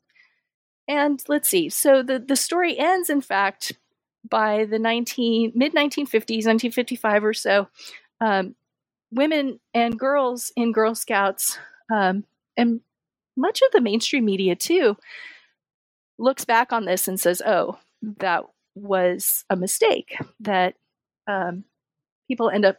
And 0.88 1.24
let's 1.28 1.50
see. 1.50 1.70
So 1.70 2.04
the, 2.04 2.20
the 2.20 2.36
story 2.36 2.78
ends, 2.78 3.10
in 3.10 3.22
fact, 3.22 3.74
by 4.30 4.66
the 4.66 4.80
19 4.80 5.54
mid 5.56 5.74
1950s, 5.74 6.46
1955 6.46 7.24
or 7.24 7.34
so. 7.34 7.68
Um, 8.20 8.56
women 9.12 9.60
and 9.74 9.98
girls 9.98 10.52
in 10.56 10.72
Girl 10.72 10.96
Scouts 10.96 11.58
um, 11.92 12.26
and 12.58 12.82
much 13.36 13.62
of 13.62 13.72
the 13.72 13.82
mainstream 13.82 14.26
media 14.26 14.56
too 14.56 14.98
looks 16.18 16.46
back 16.46 16.72
on 16.72 16.86
this 16.86 17.08
and 17.08 17.20
says, 17.20 17.42
"Oh, 17.46 17.80
that 18.02 18.44
was 18.76 19.46
a 19.50 19.56
mistake 19.56 20.18
that 20.40 20.76
um, 21.28 21.64
people 22.28 22.50
end 22.50 22.66
up 22.66 22.78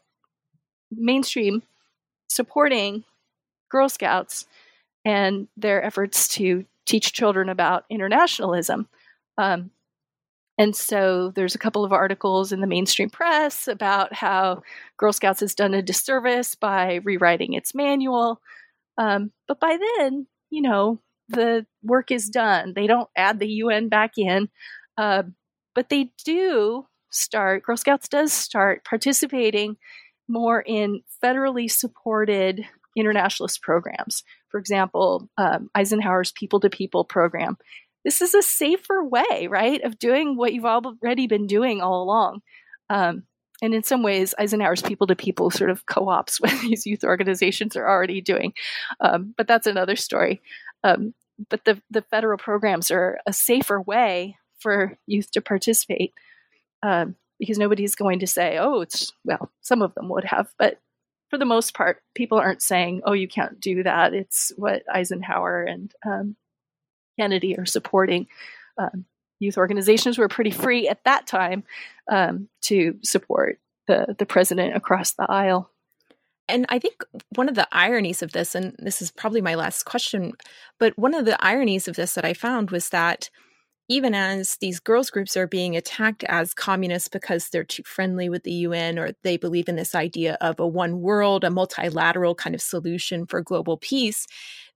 mainstream 0.91 1.63
supporting 2.29 3.05
Girl 3.69 3.89
Scouts 3.89 4.47
and 5.05 5.49
their 5.57 5.83
efforts 5.83 6.29
to 6.29 6.65
teach 6.87 7.13
children 7.13 7.49
about 7.49 7.85
internationalism. 7.91 8.89
Um, 9.39 9.71
and 10.57 10.75
so 10.77 11.33
there's 11.35 11.55
a 11.55 11.59
couple 11.59 11.85
of 11.85 11.93
articles 11.93 12.53
in 12.53 12.61
the 12.61 12.67
mainstream 12.67 13.11
press 13.11 13.67
about 13.67 14.13
how 14.13 14.63
Girl 14.97 15.13
Scouts 15.13 15.41
has 15.41 15.55
done 15.55 15.75
a 15.75 15.83
disservice 15.83 16.55
by 16.55 17.01
rewriting 17.03 17.55
its 17.55 17.75
manual. 17.75 18.41
Um, 18.97 19.33
but 19.49 19.59
by 19.59 19.77
then, 19.99 20.27
you 20.51 20.63
know, 20.63 21.01
the 21.29 21.67
work 21.83 22.11
is 22.11 22.29
done. 22.29 22.75
They 22.75 22.87
don't 22.87 23.09
add 23.17 23.41
the 23.41 23.49
UN 23.49 23.89
back 23.89 24.13
in. 24.17 24.49
Uh, 24.97 25.25
but 25.75 25.89
they 25.89 26.13
do 26.25 26.87
start, 27.11 27.65
Girl 27.65 27.77
Scouts 27.77 28.09
does 28.09 28.33
start 28.33 28.85
participating 28.85 29.77
more 30.29 30.61
in 30.61 31.03
federally 31.23 31.71
supported 31.71 32.65
internationalist 32.97 33.61
programs. 33.61 34.23
For 34.55 34.61
example, 34.61 35.29
um, 35.37 35.69
Eisenhower's 35.75 36.31
People 36.31 36.61
to 36.61 36.71
People 36.71 37.05
program. 37.05 37.59
This 38.05 38.23
is 38.23 38.35
a 38.35 38.41
safer 38.41 39.03
way, 39.03 39.49
right, 39.51 39.83
of 39.83 39.99
doing 39.99 40.37
what 40.37 40.53
you've 40.53 40.65
already 40.65 41.27
been 41.27 41.49
doing 41.49 41.81
all 41.81 42.05
along. 42.05 42.41
Um, 42.89 43.25
and 43.61 43.75
in 43.75 43.83
some 43.83 44.05
ways, 44.05 44.33
Eisenhower's 44.39 44.81
People 44.81 45.09
to 45.09 45.17
People 45.17 45.51
sort 45.51 45.71
of 45.71 45.87
co 45.87 46.09
ops 46.09 46.41
what 46.41 46.53
these 46.61 46.87
youth 46.87 47.03
organizations 47.03 47.75
are 47.75 47.89
already 47.89 48.21
doing. 48.21 48.53
Um, 49.01 49.35
but 49.37 49.49
that's 49.49 49.67
another 49.67 49.97
story. 49.97 50.41
Um, 50.85 51.15
but 51.51 51.65
the, 51.65 51.83
the 51.91 52.03
federal 52.03 52.39
programs 52.39 52.93
are 52.93 53.19
a 53.27 53.33
safer 53.33 53.81
way 53.81 54.37
for 54.61 54.97
youth 55.09 55.33
to 55.33 55.41
participate 55.41 56.13
um, 56.85 57.17
because 57.41 57.59
nobody's 57.59 57.97
going 57.97 58.21
to 58.21 58.29
say, 58.29 58.57
oh, 58.59 58.83
it's, 58.83 59.13
well, 59.25 59.51
some 59.63 59.83
of 59.83 59.95
them 59.95 60.09
would 60.11 60.27
have, 60.27 60.47
but 60.61 60.79
for 61.35 61.39
the 61.39 61.45
most 61.45 61.75
part, 61.75 62.01
people 62.15 62.39
aren't 62.39 62.63
saying, 62.63 63.03
oh, 63.05 63.13
you 63.13 63.27
can't 63.27 63.59
do 63.59 63.83
that. 63.83 64.15
It's 64.15 64.53
what 64.57 64.85
Eisenhower 64.89 65.65
and 65.65 65.93
um, 66.07 66.37
Kennedy 67.19 67.59
are 67.59 67.67
supporting. 67.67 68.29
Um, 68.79 69.05
youth 69.41 69.59
organizations 69.59 70.17
were 70.17 70.29
pretty 70.29 70.53
free 70.53 70.89
at 70.89 71.03
that 71.03 71.27
time 71.27 71.65
um, 72.09 72.49
to 72.63 73.01
support 73.03 73.59
the, 73.89 74.15
the 74.17 74.27
president 74.27 74.77
across 74.77 75.15
the 75.15 75.29
aisle. 75.29 75.73
And 76.49 76.67
I 76.69 76.79
think 76.79 77.03
one 77.35 77.49
of 77.49 77.57
the 77.57 77.67
ironies 77.73 78.23
of 78.23 78.31
this, 78.31 78.55
and 78.55 78.77
this 78.79 79.03
is 79.03 79.11
probably 79.11 79.41
my 79.41 79.57
last 79.57 79.83
question, 79.83 80.35
but 80.79 80.97
one 80.97 81.15
of 81.15 81.25
the 81.25 81.45
ironies 81.45 81.89
of 81.89 81.97
this 81.97 82.15
that 82.15 82.25
I 82.25 82.33
found 82.33 82.71
was 82.71 82.91
that 82.91 83.29
even 83.89 84.15
as 84.15 84.57
these 84.61 84.81
girls 84.81 85.11
groups 85.11 85.37
are 85.37 85.47
being 85.47 85.77
attacked 85.77 86.25
as 86.25 86.55
communists 86.55 87.09
because 87.09 87.49
they're 87.49 87.65
too 87.65 87.83
friendly 87.85 88.29
with 88.29 88.43
the 88.45 88.53
UN 88.53 88.99
or 88.99 89.11
they 89.23 89.37
believe 89.37 89.69
in 89.69 89.77
this 89.77 89.95
idea 89.95 90.39
of 90.41 90.59
a 90.59 90.67
one 90.67 91.01
world, 91.01 91.45
a 91.45 91.51
multilateral 91.51 92.35
kind 92.35 92.55
of 92.55 92.63
solution 92.63 93.27
for 93.27 93.43
global 93.43 93.77
peace, 93.77 94.27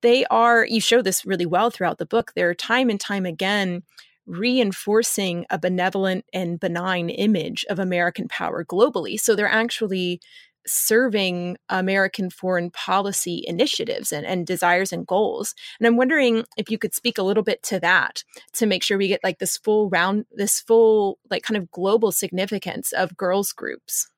they 0.03 0.25
are, 0.27 0.67
you 0.67 0.81
show 0.81 1.03
this 1.03 1.25
really 1.25 1.47
well 1.47 1.71
throughout 1.71 1.99
the 1.99 2.07
book, 2.07 2.33
they're 2.35 2.55
time 2.55 2.91
and 2.91 3.01
time 3.01 3.27
again 3.27 3.83
reinforcing 4.27 5.47
a 5.49 5.59
benevolent 5.59 6.23
and 6.35 6.61
benign 6.61 7.09
image 7.09 7.65
of 7.71 7.79
American 7.79 8.29
power 8.29 8.63
globally. 8.63 9.19
So 9.19 9.35
they're 9.35 9.49
actually 9.49 10.21
serving 10.69 11.57
American 11.69 12.31
foreign 12.31 12.71
policy 12.71 13.43
initiatives 13.47 14.13
and, 14.13 14.27
and 14.27 14.47
desires 14.47 14.93
and 14.93 15.07
goals. 15.07 15.55
And 15.79 15.87
I'm 15.87 15.97
wondering 15.97 16.45
if 16.57 16.71
you 16.71 16.79
could 16.79 16.95
speak 16.95 17.19
a 17.19 17.23
little 17.23 17.43
bit 17.43 17.63
to 17.65 17.81
that 17.81 18.23
to 18.55 18.67
make 18.67 18.83
sure 18.83 18.99
we 18.99 19.09
get 19.09 19.25
like 19.25 19.39
this 19.39 19.57
full 19.57 19.89
round, 19.89 20.27
this 20.31 20.61
full, 20.61 21.19
like 21.31 21.43
kind 21.43 21.57
of 21.57 21.71
global 21.71 22.13
significance 22.13 22.93
of 22.93 23.17
girls' 23.17 23.53
groups. 23.53 24.11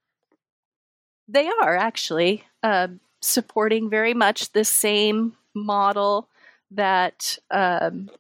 They 1.29 1.49
are 1.63 1.77
actually 1.77 2.45
uh, 2.63 2.89
supporting 3.21 3.89
very 3.89 4.15
much 4.15 4.53
the 4.53 4.65
same 4.65 5.37
model 5.55 6.29
that 6.73 7.39
um, 7.51 8.11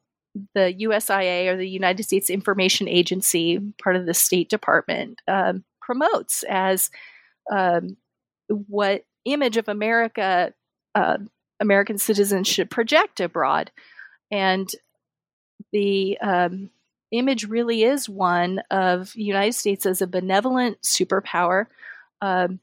the 0.55 0.74
USIA 0.81 1.49
or 1.49 1.57
the 1.57 1.68
United 1.68 2.03
States 2.05 2.31
Information 2.31 2.89
Agency, 2.89 3.59
part 3.83 3.97
of 3.97 4.07
the 4.07 4.14
State 4.14 4.49
Department, 4.49 5.20
um, 5.26 5.64
promotes 5.81 6.45
as 6.49 6.91
um, 7.51 7.97
what 8.51 9.05
image 9.25 9.57
of 9.57 9.69
America 9.69 10.53
uh, 10.95 11.19
American 11.61 11.99
citizens 11.99 12.49
should 12.49 12.71
project 12.71 13.21
abroad. 13.21 13.71
And 14.31 14.69
the 15.73 16.19
um, 16.19 16.71
image 17.13 17.45
really 17.47 17.85
is 17.85 18.09
one 18.09 18.63
of 18.71 19.13
the 19.13 19.23
United 19.23 19.55
States 19.55 19.87
as 19.87 20.01
a 20.01 20.07
benevolent 20.07 20.81
superpower, 20.83 21.67
um, 22.21 22.61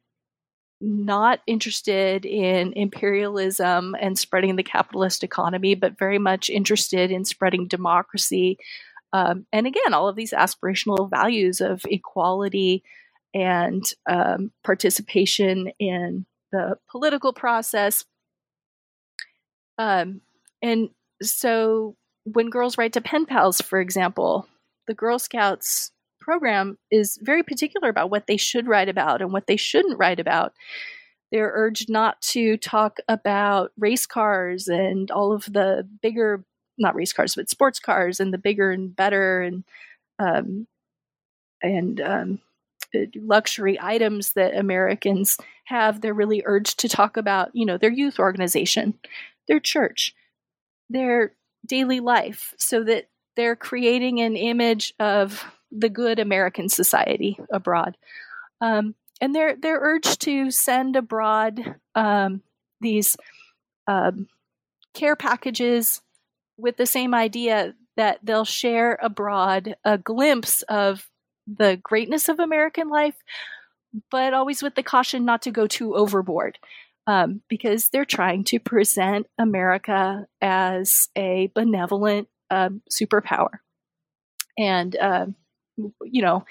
not 0.79 1.41
interested 1.47 2.25
in 2.25 2.73
imperialism 2.73 3.95
and 3.99 4.17
spreading 4.17 4.55
the 4.55 4.63
capitalist 4.63 5.23
economy, 5.23 5.75
but 5.75 5.97
very 5.97 6.19
much 6.19 6.49
interested 6.49 7.11
in 7.11 7.25
spreading 7.25 7.67
democracy. 7.67 8.57
Um, 9.13 9.45
and 9.51 9.65
again, 9.65 9.93
all 9.93 10.07
of 10.07 10.15
these 10.15 10.33
aspirational 10.33 11.09
values 11.09 11.61
of 11.61 11.81
equality, 11.89 12.83
and 13.37 13.83
um, 14.09 14.51
participation 14.63 15.71
in 15.77 16.25
the 16.51 16.75
political 16.89 17.33
process. 17.33 18.03
Um, 19.77 20.21
and 20.63 20.89
so 21.21 21.95
when 22.23 22.49
girls 22.49 22.79
write 22.79 22.93
to 22.93 23.01
pen 23.01 23.27
pals, 23.27 23.61
for 23.61 23.79
example, 23.79 24.47
the 24.87 24.95
Girl 24.95 25.19
Scouts 25.19 25.91
program 26.19 26.79
is 26.89 27.19
very 27.21 27.43
particular 27.43 27.89
about 27.89 28.09
what 28.09 28.25
they 28.25 28.37
should 28.37 28.67
write 28.67 28.89
about 28.89 29.21
and 29.21 29.31
what 29.31 29.45
they 29.45 29.55
shouldn't 29.55 29.99
write 29.99 30.19
about. 30.19 30.53
They're 31.31 31.51
urged 31.53 31.91
not 31.91 32.19
to 32.33 32.57
talk 32.57 32.97
about 33.07 33.71
race 33.77 34.07
cars 34.07 34.67
and 34.67 35.11
all 35.11 35.31
of 35.31 35.45
the 35.45 35.87
bigger, 36.01 36.43
not 36.79 36.95
race 36.95 37.13
cars, 37.13 37.35
but 37.35 37.51
sports 37.51 37.79
cars 37.79 38.19
and 38.19 38.33
the 38.33 38.39
bigger 38.39 38.71
and 38.71 38.95
better 38.95 39.41
and 39.41 39.63
um, 40.17 40.65
and 41.61 42.01
um, 42.01 42.39
luxury 43.15 43.77
items 43.79 44.33
that 44.33 44.55
Americans 44.55 45.37
have. 45.65 46.01
They're 46.01 46.13
really 46.13 46.43
urged 46.45 46.79
to 46.79 46.89
talk 46.89 47.17
about, 47.17 47.51
you 47.53 47.65
know, 47.65 47.77
their 47.77 47.91
youth 47.91 48.19
organization, 48.19 48.95
their 49.47 49.59
church, 49.59 50.13
their 50.89 51.33
daily 51.65 51.99
life, 51.99 52.53
so 52.57 52.83
that 52.83 53.09
they're 53.35 53.55
creating 53.55 54.19
an 54.19 54.35
image 54.35 54.93
of 54.99 55.43
the 55.71 55.89
good 55.89 56.19
American 56.19 56.69
society 56.69 57.37
abroad. 57.51 57.97
Um, 58.61 58.95
and 59.21 59.33
they're 59.33 59.55
they're 59.55 59.79
urged 59.79 60.21
to 60.21 60.51
send 60.51 60.95
abroad 60.95 61.75
um, 61.95 62.41
these 62.81 63.17
um, 63.87 64.27
care 64.93 65.15
packages 65.15 66.01
with 66.57 66.77
the 66.77 66.85
same 66.85 67.13
idea 67.13 67.75
that 67.95 68.19
they'll 68.23 68.45
share 68.45 68.97
abroad 69.01 69.75
a 69.83 69.97
glimpse 69.97 70.61
of 70.63 71.09
the 71.47 71.79
greatness 71.81 72.29
of 72.29 72.39
American 72.39 72.89
life, 72.89 73.15
but 74.11 74.33
always 74.33 74.61
with 74.61 74.75
the 74.75 74.83
caution 74.83 75.25
not 75.25 75.41
to 75.43 75.51
go 75.51 75.67
too 75.67 75.95
overboard. 75.95 76.59
Um, 77.09 77.41
because 77.47 77.87
they're 77.87 78.03
trying 78.03 78.43
to 78.45 78.59
present 78.59 79.27
America 79.37 80.27
as 80.41 81.07
a 81.17 81.49
benevolent 81.55 82.27
um, 82.51 82.81
superpower. 82.91 83.59
And, 84.57 84.93
um, 84.97 85.35
you 85.77 86.21
know, 86.21 86.43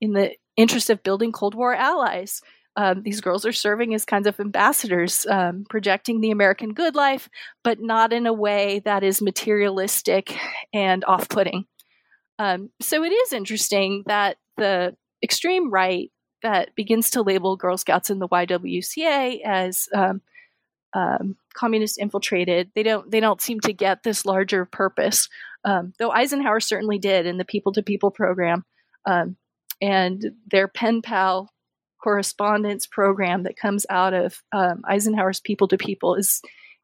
in 0.00 0.12
the 0.12 0.32
interest 0.56 0.90
of 0.90 1.04
building 1.04 1.30
Cold 1.30 1.54
War 1.54 1.72
allies, 1.74 2.42
um, 2.74 3.02
these 3.02 3.20
girls 3.20 3.44
are 3.46 3.52
serving 3.52 3.94
as 3.94 4.04
kinds 4.04 4.26
of 4.26 4.40
ambassadors, 4.40 5.26
um, 5.26 5.64
projecting 5.68 6.20
the 6.20 6.32
American 6.32 6.72
good 6.72 6.96
life, 6.96 7.28
but 7.62 7.80
not 7.80 8.12
in 8.12 8.26
a 8.26 8.32
way 8.32 8.80
that 8.84 9.04
is 9.04 9.22
materialistic 9.22 10.36
and 10.72 11.04
off 11.04 11.28
putting. 11.28 11.66
Um, 12.40 12.70
so 12.80 13.04
it 13.04 13.10
is 13.10 13.34
interesting 13.34 14.02
that 14.06 14.38
the 14.56 14.96
extreme 15.22 15.70
right 15.70 16.10
that 16.42 16.74
begins 16.74 17.10
to 17.10 17.20
label 17.20 17.54
Girl 17.54 17.76
Scouts 17.76 18.08
and 18.08 18.18
the 18.18 18.28
YWCA 18.28 19.40
as 19.44 19.88
um, 19.94 20.22
um, 20.94 21.36
communist 21.52 21.98
infiltrated. 21.98 22.70
They 22.74 22.82
don't 22.82 23.10
they 23.10 23.20
don't 23.20 23.42
seem 23.42 23.60
to 23.60 23.74
get 23.74 24.02
this 24.02 24.24
larger 24.24 24.64
purpose. 24.64 25.28
Um, 25.66 25.92
though 25.98 26.10
Eisenhower 26.10 26.60
certainly 26.60 26.98
did 26.98 27.26
in 27.26 27.36
the 27.36 27.44
People 27.44 27.72
to 27.72 27.82
People 27.82 28.10
program, 28.10 28.64
um, 29.04 29.36
and 29.82 30.24
their 30.50 30.66
pen 30.66 31.02
pal 31.02 31.52
correspondence 32.02 32.86
program 32.86 33.42
that 33.42 33.58
comes 33.58 33.84
out 33.90 34.14
of 34.14 34.42
um, 34.52 34.80
Eisenhower's 34.88 35.40
People 35.40 35.68
to 35.68 35.76
People 35.76 36.14
is 36.14 36.40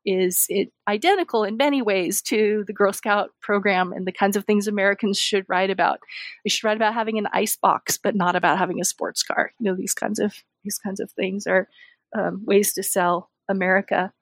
is 0.07 0.47
it 0.49 0.73
identical 0.89 1.43
in 1.43 1.57
many 1.57 1.83
ways 1.83 2.23
to 2.23 2.65
the 2.67 2.73
Girl 2.73 2.93
Scout 2.93 3.31
program 3.43 3.93
and 3.93 4.07
the 4.07 4.13
kinds 4.13 4.37
of 4.37 4.45
things 4.45 4.69
Americans 4.69 5.19
should 5.19 5.45
write 5.49 5.69
about. 5.69 5.99
We 6.45 6.51
should 6.51 6.65
write 6.65 6.77
about 6.77 6.95
having 6.95 7.19
an 7.19 7.27
ice 7.33 7.57
box, 7.57 7.99
but 7.99 8.15
not 8.15 8.37
about 8.37 8.59
having 8.59 8.81
a 8.81 8.85
sports 8.85 9.25
car. 9.25 9.53
You 9.59 9.65
know, 9.65 9.77
these 9.77 9.95
kinds 9.95 10.21
of 10.21 10.35
these 10.63 10.79
kinds 10.79 11.01
of 11.01 11.11
things 11.11 11.47
are 11.47 11.69
um, 12.17 12.45
ways 12.47 12.73
to 12.75 12.83
sell 12.83 13.31
America, 13.49 14.13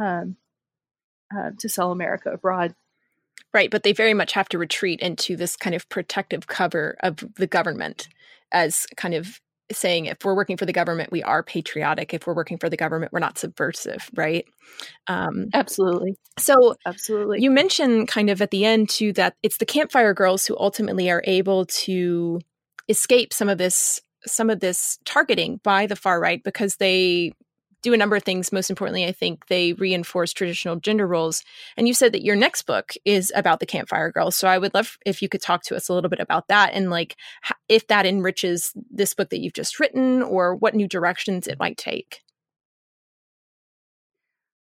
um, 0.00 0.36
uh, 1.36 1.50
to 1.58 1.68
sell 1.68 1.92
America 1.92 2.30
abroad. 2.30 2.74
Right, 3.52 3.70
but 3.70 3.82
they 3.82 3.92
very 3.92 4.14
much 4.14 4.32
have 4.32 4.48
to 4.50 4.58
retreat 4.58 5.00
into 5.00 5.36
this 5.36 5.56
kind 5.56 5.74
of 5.74 5.88
protective 5.88 6.46
cover 6.46 6.96
of 7.02 7.16
the 7.36 7.46
government 7.46 8.08
as 8.52 8.86
kind 8.96 9.14
of 9.14 9.40
saying 9.72 10.06
if 10.06 10.24
we're 10.24 10.34
working 10.34 10.56
for 10.56 10.66
the 10.66 10.72
government, 10.72 11.12
we 11.12 11.22
are 11.22 11.42
patriotic. 11.42 12.12
If 12.14 12.26
we're 12.26 12.34
working 12.34 12.58
for 12.58 12.68
the 12.68 12.76
government, 12.76 13.12
we're 13.12 13.20
not 13.20 13.38
subversive, 13.38 14.10
right? 14.14 14.44
Um, 15.06 15.48
absolutely. 15.54 16.16
So, 16.38 16.74
absolutely. 16.86 17.42
You 17.42 17.50
mentioned 17.50 18.08
kind 18.08 18.30
of 18.30 18.42
at 18.42 18.50
the 18.50 18.64
end 18.64 18.88
too 18.88 19.12
that 19.14 19.34
it's 19.42 19.58
the 19.58 19.66
campfire 19.66 20.14
girls 20.14 20.46
who 20.46 20.56
ultimately 20.58 21.10
are 21.10 21.22
able 21.26 21.66
to 21.66 22.40
escape 22.88 23.32
some 23.32 23.48
of 23.48 23.58
this 23.58 24.00
some 24.26 24.50
of 24.50 24.60
this 24.60 24.98
targeting 25.06 25.60
by 25.62 25.86
the 25.86 25.96
far 25.96 26.20
right 26.20 26.42
because 26.44 26.76
they 26.76 27.32
do 27.82 27.94
a 27.94 27.96
number 27.96 28.16
of 28.16 28.22
things. 28.22 28.52
Most 28.52 28.70
importantly, 28.70 29.04
I 29.04 29.12
think 29.12 29.46
they 29.46 29.72
reinforce 29.74 30.32
traditional 30.32 30.76
gender 30.76 31.06
roles. 31.06 31.42
And 31.76 31.88
you 31.88 31.94
said 31.94 32.12
that 32.12 32.24
your 32.24 32.36
next 32.36 32.62
book 32.62 32.92
is 33.04 33.32
about 33.34 33.60
the 33.60 33.66
Campfire 33.66 34.10
Girls. 34.10 34.36
So 34.36 34.48
I 34.48 34.58
would 34.58 34.74
love 34.74 34.98
if 35.06 35.22
you 35.22 35.28
could 35.28 35.42
talk 35.42 35.62
to 35.64 35.76
us 35.76 35.88
a 35.88 35.94
little 35.94 36.10
bit 36.10 36.20
about 36.20 36.48
that 36.48 36.72
and 36.74 36.90
like 36.90 37.16
if 37.68 37.86
that 37.88 38.06
enriches 38.06 38.72
this 38.90 39.14
book 39.14 39.30
that 39.30 39.40
you've 39.40 39.54
just 39.54 39.80
written 39.80 40.22
or 40.22 40.54
what 40.54 40.74
new 40.74 40.88
directions 40.88 41.46
it 41.46 41.58
might 41.58 41.78
take. 41.78 42.22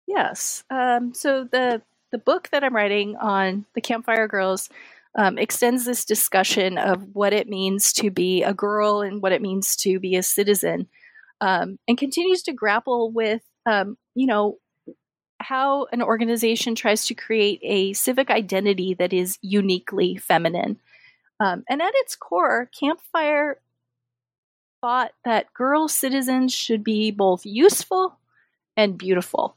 Yes. 0.07 0.65
Um, 0.71 1.15
so 1.15 1.45
the 1.51 1.83
the 2.11 2.19
book 2.19 2.51
that 2.51 2.63
I'm 2.63 2.77
writing 2.77 3.17
on 3.17 3.65
the 3.75 3.81
Campfire 3.81 4.29
Girls 4.29 4.69
um, 5.17 5.39
extends 5.39 5.85
this 5.85 6.05
discussion 6.05 6.77
of 6.79 7.15
what 7.15 7.33
it 7.33 7.49
means 7.49 7.93
to 7.95 8.11
be 8.11 8.43
a 8.43 8.53
girl 8.53 9.01
and 9.01 9.23
what 9.23 9.33
it 9.33 9.43
means 9.43 9.77
to 9.77 9.99
be 9.99 10.17
a 10.17 10.23
citizen 10.23 10.89
um, 11.43 11.77
and 11.89 11.99
continues 11.99 12.43
to 12.45 12.53
grapple 12.53 13.11
with, 13.11 13.43
um, 13.67 13.99
you 14.15 14.29
know, 14.29 14.59
how 15.41 15.87
an 15.91 16.01
organization 16.01 16.77
tries 16.77 17.07
to 17.07 17.15
create 17.15 17.59
a 17.65 17.93
civic 17.95 18.31
identity 18.31 18.95
that 18.95 19.13
is 19.13 19.39
uniquely 19.43 20.17
feminine. 20.17 20.79
Um, 21.41 21.65
and 21.69 21.83
at 21.83 21.93
its 21.97 22.15
core, 22.15 22.71
Campfire 22.79 23.59
thought 24.81 25.11
that 25.25 25.53
girl 25.53 25.89
citizens 25.89 26.55
should 26.55 26.85
be 26.85 27.11
both 27.11 27.45
useful 27.45 28.17
and 28.77 28.97
beautiful. 28.97 29.57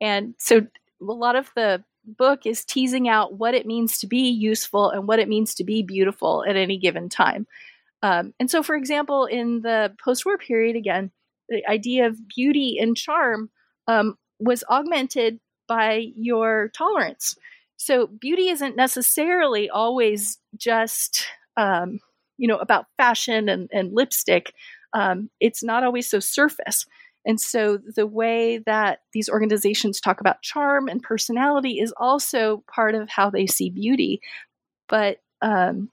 And 0.00 0.34
so 0.38 0.58
a 0.58 0.66
lot 1.00 1.34
of 1.34 1.50
the 1.56 1.82
book 2.04 2.46
is 2.46 2.64
teasing 2.64 3.08
out 3.08 3.34
what 3.34 3.54
it 3.54 3.66
means 3.66 3.98
to 3.98 4.06
be 4.06 4.30
useful 4.30 4.90
and 4.90 5.08
what 5.08 5.18
it 5.18 5.28
means 5.28 5.56
to 5.56 5.64
be 5.64 5.82
beautiful 5.82 6.44
at 6.48 6.54
any 6.54 6.78
given 6.78 7.08
time. 7.08 7.48
Um, 8.02 8.34
and 8.38 8.50
so, 8.50 8.62
for 8.62 8.74
example, 8.74 9.26
in 9.26 9.62
the 9.62 9.94
post 10.02 10.24
war 10.24 10.38
period, 10.38 10.76
again, 10.76 11.10
the 11.48 11.66
idea 11.68 12.06
of 12.06 12.28
beauty 12.28 12.78
and 12.80 12.96
charm 12.96 13.50
um, 13.88 14.16
was 14.38 14.64
augmented 14.68 15.40
by 15.68 16.06
your 16.14 16.70
tolerance. 16.76 17.36
So 17.76 18.06
beauty 18.06 18.48
isn't 18.48 18.76
necessarily 18.76 19.68
always 19.68 20.38
just 20.56 21.26
um, 21.56 22.00
you 22.38 22.48
know 22.48 22.56
about 22.56 22.86
fashion 22.96 23.48
and, 23.48 23.68
and 23.72 23.92
lipstick. 23.92 24.52
Um, 24.92 25.30
it's 25.40 25.62
not 25.62 25.84
always 25.84 26.08
so 26.08 26.20
surface. 26.20 26.86
And 27.26 27.40
so 27.40 27.78
the 27.96 28.06
way 28.06 28.58
that 28.66 29.00
these 29.12 29.28
organizations 29.28 30.00
talk 30.00 30.20
about 30.20 30.42
charm 30.42 30.88
and 30.88 31.02
personality 31.02 31.80
is 31.80 31.92
also 31.96 32.62
part 32.72 32.94
of 32.94 33.08
how 33.08 33.30
they 33.30 33.46
see 33.46 33.68
beauty. 33.68 34.20
But 34.88 35.18
um, 35.42 35.90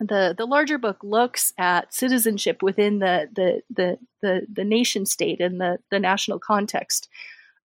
the 0.00 0.34
the 0.36 0.46
larger 0.46 0.78
book 0.78 0.98
looks 1.02 1.52
at 1.58 1.92
citizenship 1.92 2.62
within 2.62 2.98
the 2.98 3.28
the 3.32 3.62
the 3.70 3.98
the, 4.22 4.46
the 4.52 4.64
nation 4.64 5.06
state 5.06 5.40
and 5.40 5.60
the 5.60 5.78
the 5.90 6.00
national 6.00 6.38
context. 6.38 7.08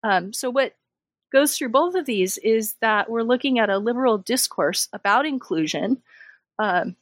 Um, 0.03 0.33
so 0.33 0.49
what 0.49 0.75
goes 1.31 1.57
through 1.57 1.69
both 1.69 1.95
of 1.95 2.05
these 2.05 2.37
is 2.37 2.75
that 2.81 3.09
we're 3.09 3.23
looking 3.23 3.57
at 3.57 3.69
a 3.69 3.77
liberal 3.77 4.17
discourse 4.17 4.87
about 4.93 5.25
inclusion. 5.25 6.01
Um, 6.59 6.95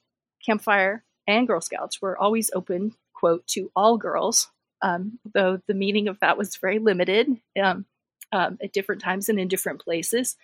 Campfire 0.45 1.03
and 1.27 1.47
Girl 1.47 1.61
Scouts 1.61 2.01
were 2.01 2.17
always 2.17 2.51
open, 2.53 2.95
quote, 3.13 3.45
to 3.47 3.71
all 3.75 3.97
girls, 3.97 4.49
um, 4.81 5.19
though 5.33 5.59
the 5.67 5.73
meaning 5.73 6.07
of 6.07 6.19
that 6.19 6.37
was 6.37 6.55
very 6.57 6.79
limited 6.79 7.27
um, 7.61 7.85
um, 8.31 8.57
at 8.61 8.73
different 8.73 9.01
times 9.01 9.29
and 9.29 9.39
in 9.39 9.47
different 9.47 9.81
places. 9.81 10.35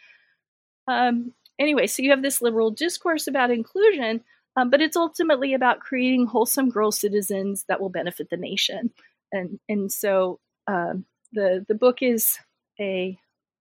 Um, 0.88 1.34
anyway, 1.60 1.88
so 1.88 2.02
you 2.02 2.12
have 2.12 2.22
this 2.22 2.42
liberal 2.42 2.72
discourse 2.72 3.28
about 3.28 3.52
inclusion, 3.52 4.22
um, 4.56 4.70
but 4.70 4.82
it's 4.82 4.98
ultimately 4.98 5.54
about 5.54 5.80
creating 5.80 6.28
wholesome 6.28 6.70
girl 6.70 6.92
citizens 6.92 7.66
that 7.68 7.80
will 7.80 7.90
benefit 7.90 8.30
the 8.30 8.38
nation. 8.38 8.92
And 9.32 9.60
and 9.70 9.92
so 9.92 10.40
um, 10.68 11.06
the 11.32 11.66
the 11.68 11.76
book 11.76 12.02
is 12.02 12.38
a 12.80 13.18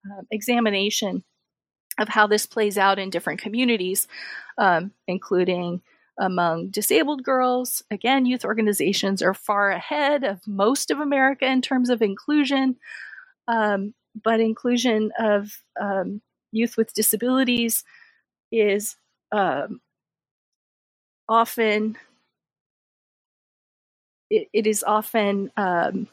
uh, 0.07 0.23
examination 0.31 1.25
of 1.99 2.09
how 2.09 2.27
this 2.27 2.47
plays 2.47 2.79
out 2.79 2.99
in 2.99 3.11
different 3.11 3.41
communities, 3.41 4.07
um, 4.57 4.93
including 5.07 5.83
among 6.19 6.69
disabled 6.69 7.23
girls. 7.23 7.83
Again, 7.91 8.27
youth 8.27 8.45
organizations 8.45 9.23
are 9.23 9.35
far 9.35 9.71
ahead 9.71 10.25
of 10.25 10.47
most 10.47 10.91
of 10.91 11.01
America 11.01 11.47
in 11.47 11.63
terms 11.63 11.91
of 11.91 12.03
inclusion, 12.03 12.77
um, 13.47 13.95
but 14.23 14.41
inclusion 14.41 15.13
of 15.19 15.51
um, 15.81 16.21
youth 16.53 16.77
with 16.77 16.95
disabilities 16.95 17.85
is 18.51 18.97
um, 19.33 19.81
often 21.29 21.97
it, 24.31 24.49
it 24.53 24.67
is 24.67 24.85
often 24.85 25.51
um, 25.57 26.09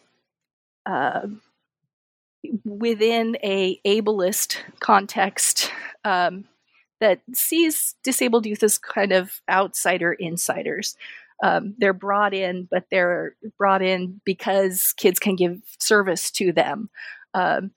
uh, 0.85 1.27
within 2.63 3.37
a 3.43 3.79
ableist 3.85 4.57
context 4.79 5.71
um, 6.03 6.45
that 6.99 7.21
sees 7.33 7.95
disabled 8.03 8.45
youth 8.45 8.63
as 8.63 8.77
kind 8.77 9.11
of 9.11 9.41
outsider 9.49 10.13
insiders. 10.13 10.95
Um, 11.43 11.75
they're 11.77 11.93
brought 11.93 12.33
in, 12.33 12.67
but 12.71 12.85
they're 12.89 13.35
brought 13.57 13.81
in 13.81 14.21
because 14.23 14.93
kids 14.95 15.19
can 15.19 15.35
give 15.35 15.59
service 15.79 16.31
to 16.31 16.53
them. 16.53 16.89
Um, 17.33 17.71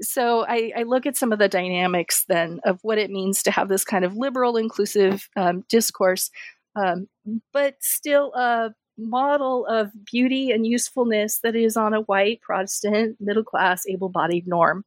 so 0.00 0.44
I, 0.46 0.72
I, 0.76 0.82
look 0.84 1.06
at 1.06 1.16
some 1.16 1.32
of 1.32 1.38
the 1.38 1.48
dynamics 1.48 2.24
then 2.28 2.60
of 2.64 2.78
what 2.82 2.98
it 2.98 3.10
means 3.10 3.42
to 3.44 3.50
have 3.50 3.68
this 3.68 3.84
kind 3.84 4.04
of 4.04 4.16
liberal, 4.16 4.56
inclusive 4.56 5.28
um, 5.36 5.64
discourse, 5.68 6.30
um, 6.76 7.08
but 7.52 7.76
still 7.80 8.32
a 8.34 8.74
model 8.96 9.66
of 9.66 9.90
beauty 10.04 10.50
and 10.50 10.66
usefulness 10.66 11.40
that 11.40 11.56
is 11.56 11.76
on 11.76 11.94
a 11.94 12.02
white 12.02 12.40
Protestant 12.40 13.16
middle 13.20 13.44
class 13.44 13.84
able 13.88 14.08
bodied 14.08 14.46
norm. 14.46 14.84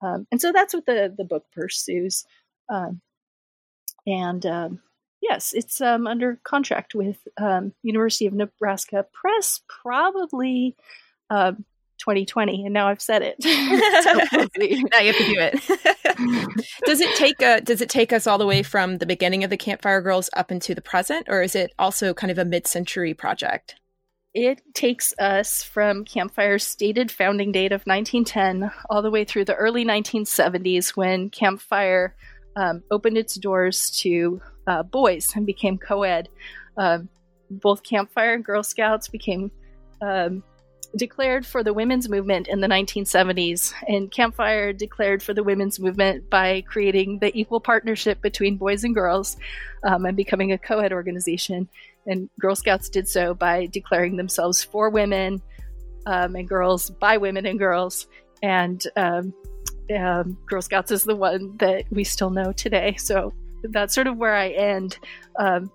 Um, 0.00 0.26
and 0.30 0.40
so 0.40 0.52
that's 0.52 0.74
what 0.74 0.86
the 0.86 1.14
the 1.16 1.24
book 1.24 1.44
pursues. 1.54 2.24
Um, 2.68 3.00
and 4.06 4.44
um, 4.46 4.80
yes, 5.20 5.52
it's 5.52 5.80
um, 5.80 6.06
under 6.06 6.38
contract 6.44 6.94
with 6.94 7.18
um, 7.38 7.72
University 7.82 8.26
of 8.26 8.32
Nebraska 8.32 9.06
Press, 9.12 9.60
probably 9.68 10.76
2020. 11.30 12.64
And 12.64 12.74
now 12.74 12.88
I've 12.88 13.00
said 13.00 13.22
it. 13.22 13.36
now 13.44 14.98
you 14.98 15.12
have 15.12 15.16
to 15.16 15.24
do 15.24 15.36
it. 15.38 15.98
does 16.84 17.00
it 17.00 17.14
take 17.16 17.40
a, 17.42 17.60
Does 17.60 17.80
it 17.80 17.88
take 17.88 18.12
us 18.12 18.26
all 18.26 18.38
the 18.38 18.46
way 18.46 18.62
from 18.62 18.98
the 18.98 19.06
beginning 19.06 19.44
of 19.44 19.50
the 19.50 19.56
Campfire 19.56 20.00
Girls 20.00 20.30
up 20.34 20.50
into 20.50 20.74
the 20.74 20.82
present, 20.82 21.28
or 21.28 21.42
is 21.42 21.54
it 21.54 21.72
also 21.78 22.14
kind 22.14 22.30
of 22.30 22.38
a 22.38 22.44
mid-century 22.44 23.14
project? 23.14 23.76
It 24.34 24.62
takes 24.74 25.12
us 25.18 25.62
from 25.62 26.04
Campfire's 26.04 26.64
stated 26.64 27.10
founding 27.10 27.52
date 27.52 27.72
of 27.72 27.82
1910 27.82 28.70
all 28.88 29.02
the 29.02 29.10
way 29.10 29.24
through 29.24 29.44
the 29.44 29.54
early 29.54 29.84
1970s 29.84 30.96
when 30.96 31.28
Campfire 31.28 32.16
um, 32.56 32.82
opened 32.90 33.18
its 33.18 33.34
doors 33.34 33.90
to 34.00 34.40
uh, 34.66 34.82
boys 34.82 35.32
and 35.36 35.44
became 35.44 35.76
co 35.76 36.02
ed. 36.02 36.28
Um, 36.78 37.10
both 37.50 37.82
Campfire 37.82 38.34
and 38.34 38.44
Girl 38.44 38.62
Scouts 38.62 39.08
became 39.08 39.50
um, 40.00 40.42
declared 40.96 41.46
for 41.46 41.62
the 41.62 41.72
women's 41.72 42.08
movement 42.08 42.48
in 42.48 42.60
the 42.60 42.66
1970s, 42.68 43.72
and 43.88 44.10
Campfire 44.10 44.72
declared 44.72 45.22
for 45.22 45.34
the 45.34 45.42
women's 45.42 45.80
movement 45.80 46.28
by 46.28 46.62
creating 46.62 47.18
the 47.18 47.36
equal 47.38 47.60
partnership 47.60 48.20
between 48.20 48.56
boys 48.56 48.84
and 48.84 48.94
girls 48.94 49.36
um, 49.84 50.04
and 50.04 50.16
becoming 50.16 50.52
a 50.52 50.58
co 50.58 50.80
ed 50.80 50.92
organization 50.92 51.68
and 52.06 52.28
Girl 52.40 52.56
Scouts 52.56 52.88
did 52.88 53.08
so 53.08 53.34
by 53.34 53.66
declaring 53.66 54.16
themselves 54.16 54.62
for 54.62 54.90
women 54.90 55.40
um, 56.06 56.34
and 56.34 56.48
girls 56.48 56.90
by 56.90 57.16
women 57.16 57.46
and 57.46 57.58
girls. 57.58 58.06
And 58.42 58.82
um, 58.96 59.32
um, 59.96 60.36
Girl 60.46 60.62
Scouts 60.62 60.90
is 60.90 61.04
the 61.04 61.16
one 61.16 61.56
that 61.58 61.84
we 61.90 62.04
still 62.04 62.30
know 62.30 62.52
today. 62.52 62.96
So 62.98 63.32
that's 63.62 63.94
sort 63.94 64.08
of 64.08 64.16
where 64.16 64.34
I 64.34 64.48
end. 64.48 64.98
Um, 65.38 65.70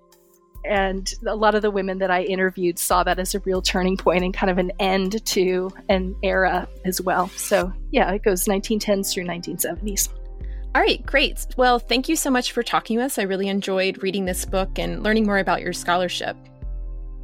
and 0.65 1.13
a 1.25 1.35
lot 1.35 1.55
of 1.55 1.61
the 1.61 1.71
women 1.71 1.99
that 1.99 2.11
I 2.11 2.23
interviewed 2.23 2.79
saw 2.79 3.03
that 3.03 3.19
as 3.19 3.35
a 3.35 3.39
real 3.39 3.61
turning 3.61 3.97
point 3.97 4.23
and 4.23 4.33
kind 4.33 4.49
of 4.49 4.57
an 4.57 4.71
end 4.79 5.25
to 5.25 5.71
an 5.89 6.15
era 6.23 6.67
as 6.85 7.01
well. 7.01 7.29
So 7.29 7.71
yeah, 7.91 8.11
it 8.11 8.23
goes 8.23 8.45
1910s 8.45 9.13
through 9.13 9.25
1970s. 9.25 10.09
All 10.75 10.81
right, 10.81 11.03
great. 11.05 11.47
Well, 11.57 11.79
thank 11.79 12.07
you 12.07 12.15
so 12.15 12.29
much 12.29 12.51
for 12.51 12.61
talking 12.61 12.99
to 12.99 13.03
us. 13.03 13.17
I 13.17 13.23
really 13.23 13.47
enjoyed 13.47 14.03
reading 14.03 14.25
this 14.25 14.45
book 14.45 14.77
and 14.77 15.01
learning 15.03 15.25
more 15.25 15.39
about 15.39 15.61
your 15.61 15.73
scholarship. 15.73 16.37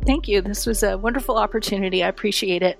Thank 0.05 0.27
you. 0.27 0.41
This 0.41 0.65
was 0.65 0.83
a 0.83 0.97
wonderful 0.97 1.37
opportunity. 1.37 2.03
I 2.03 2.07
appreciate 2.07 2.63
it. 2.63 2.79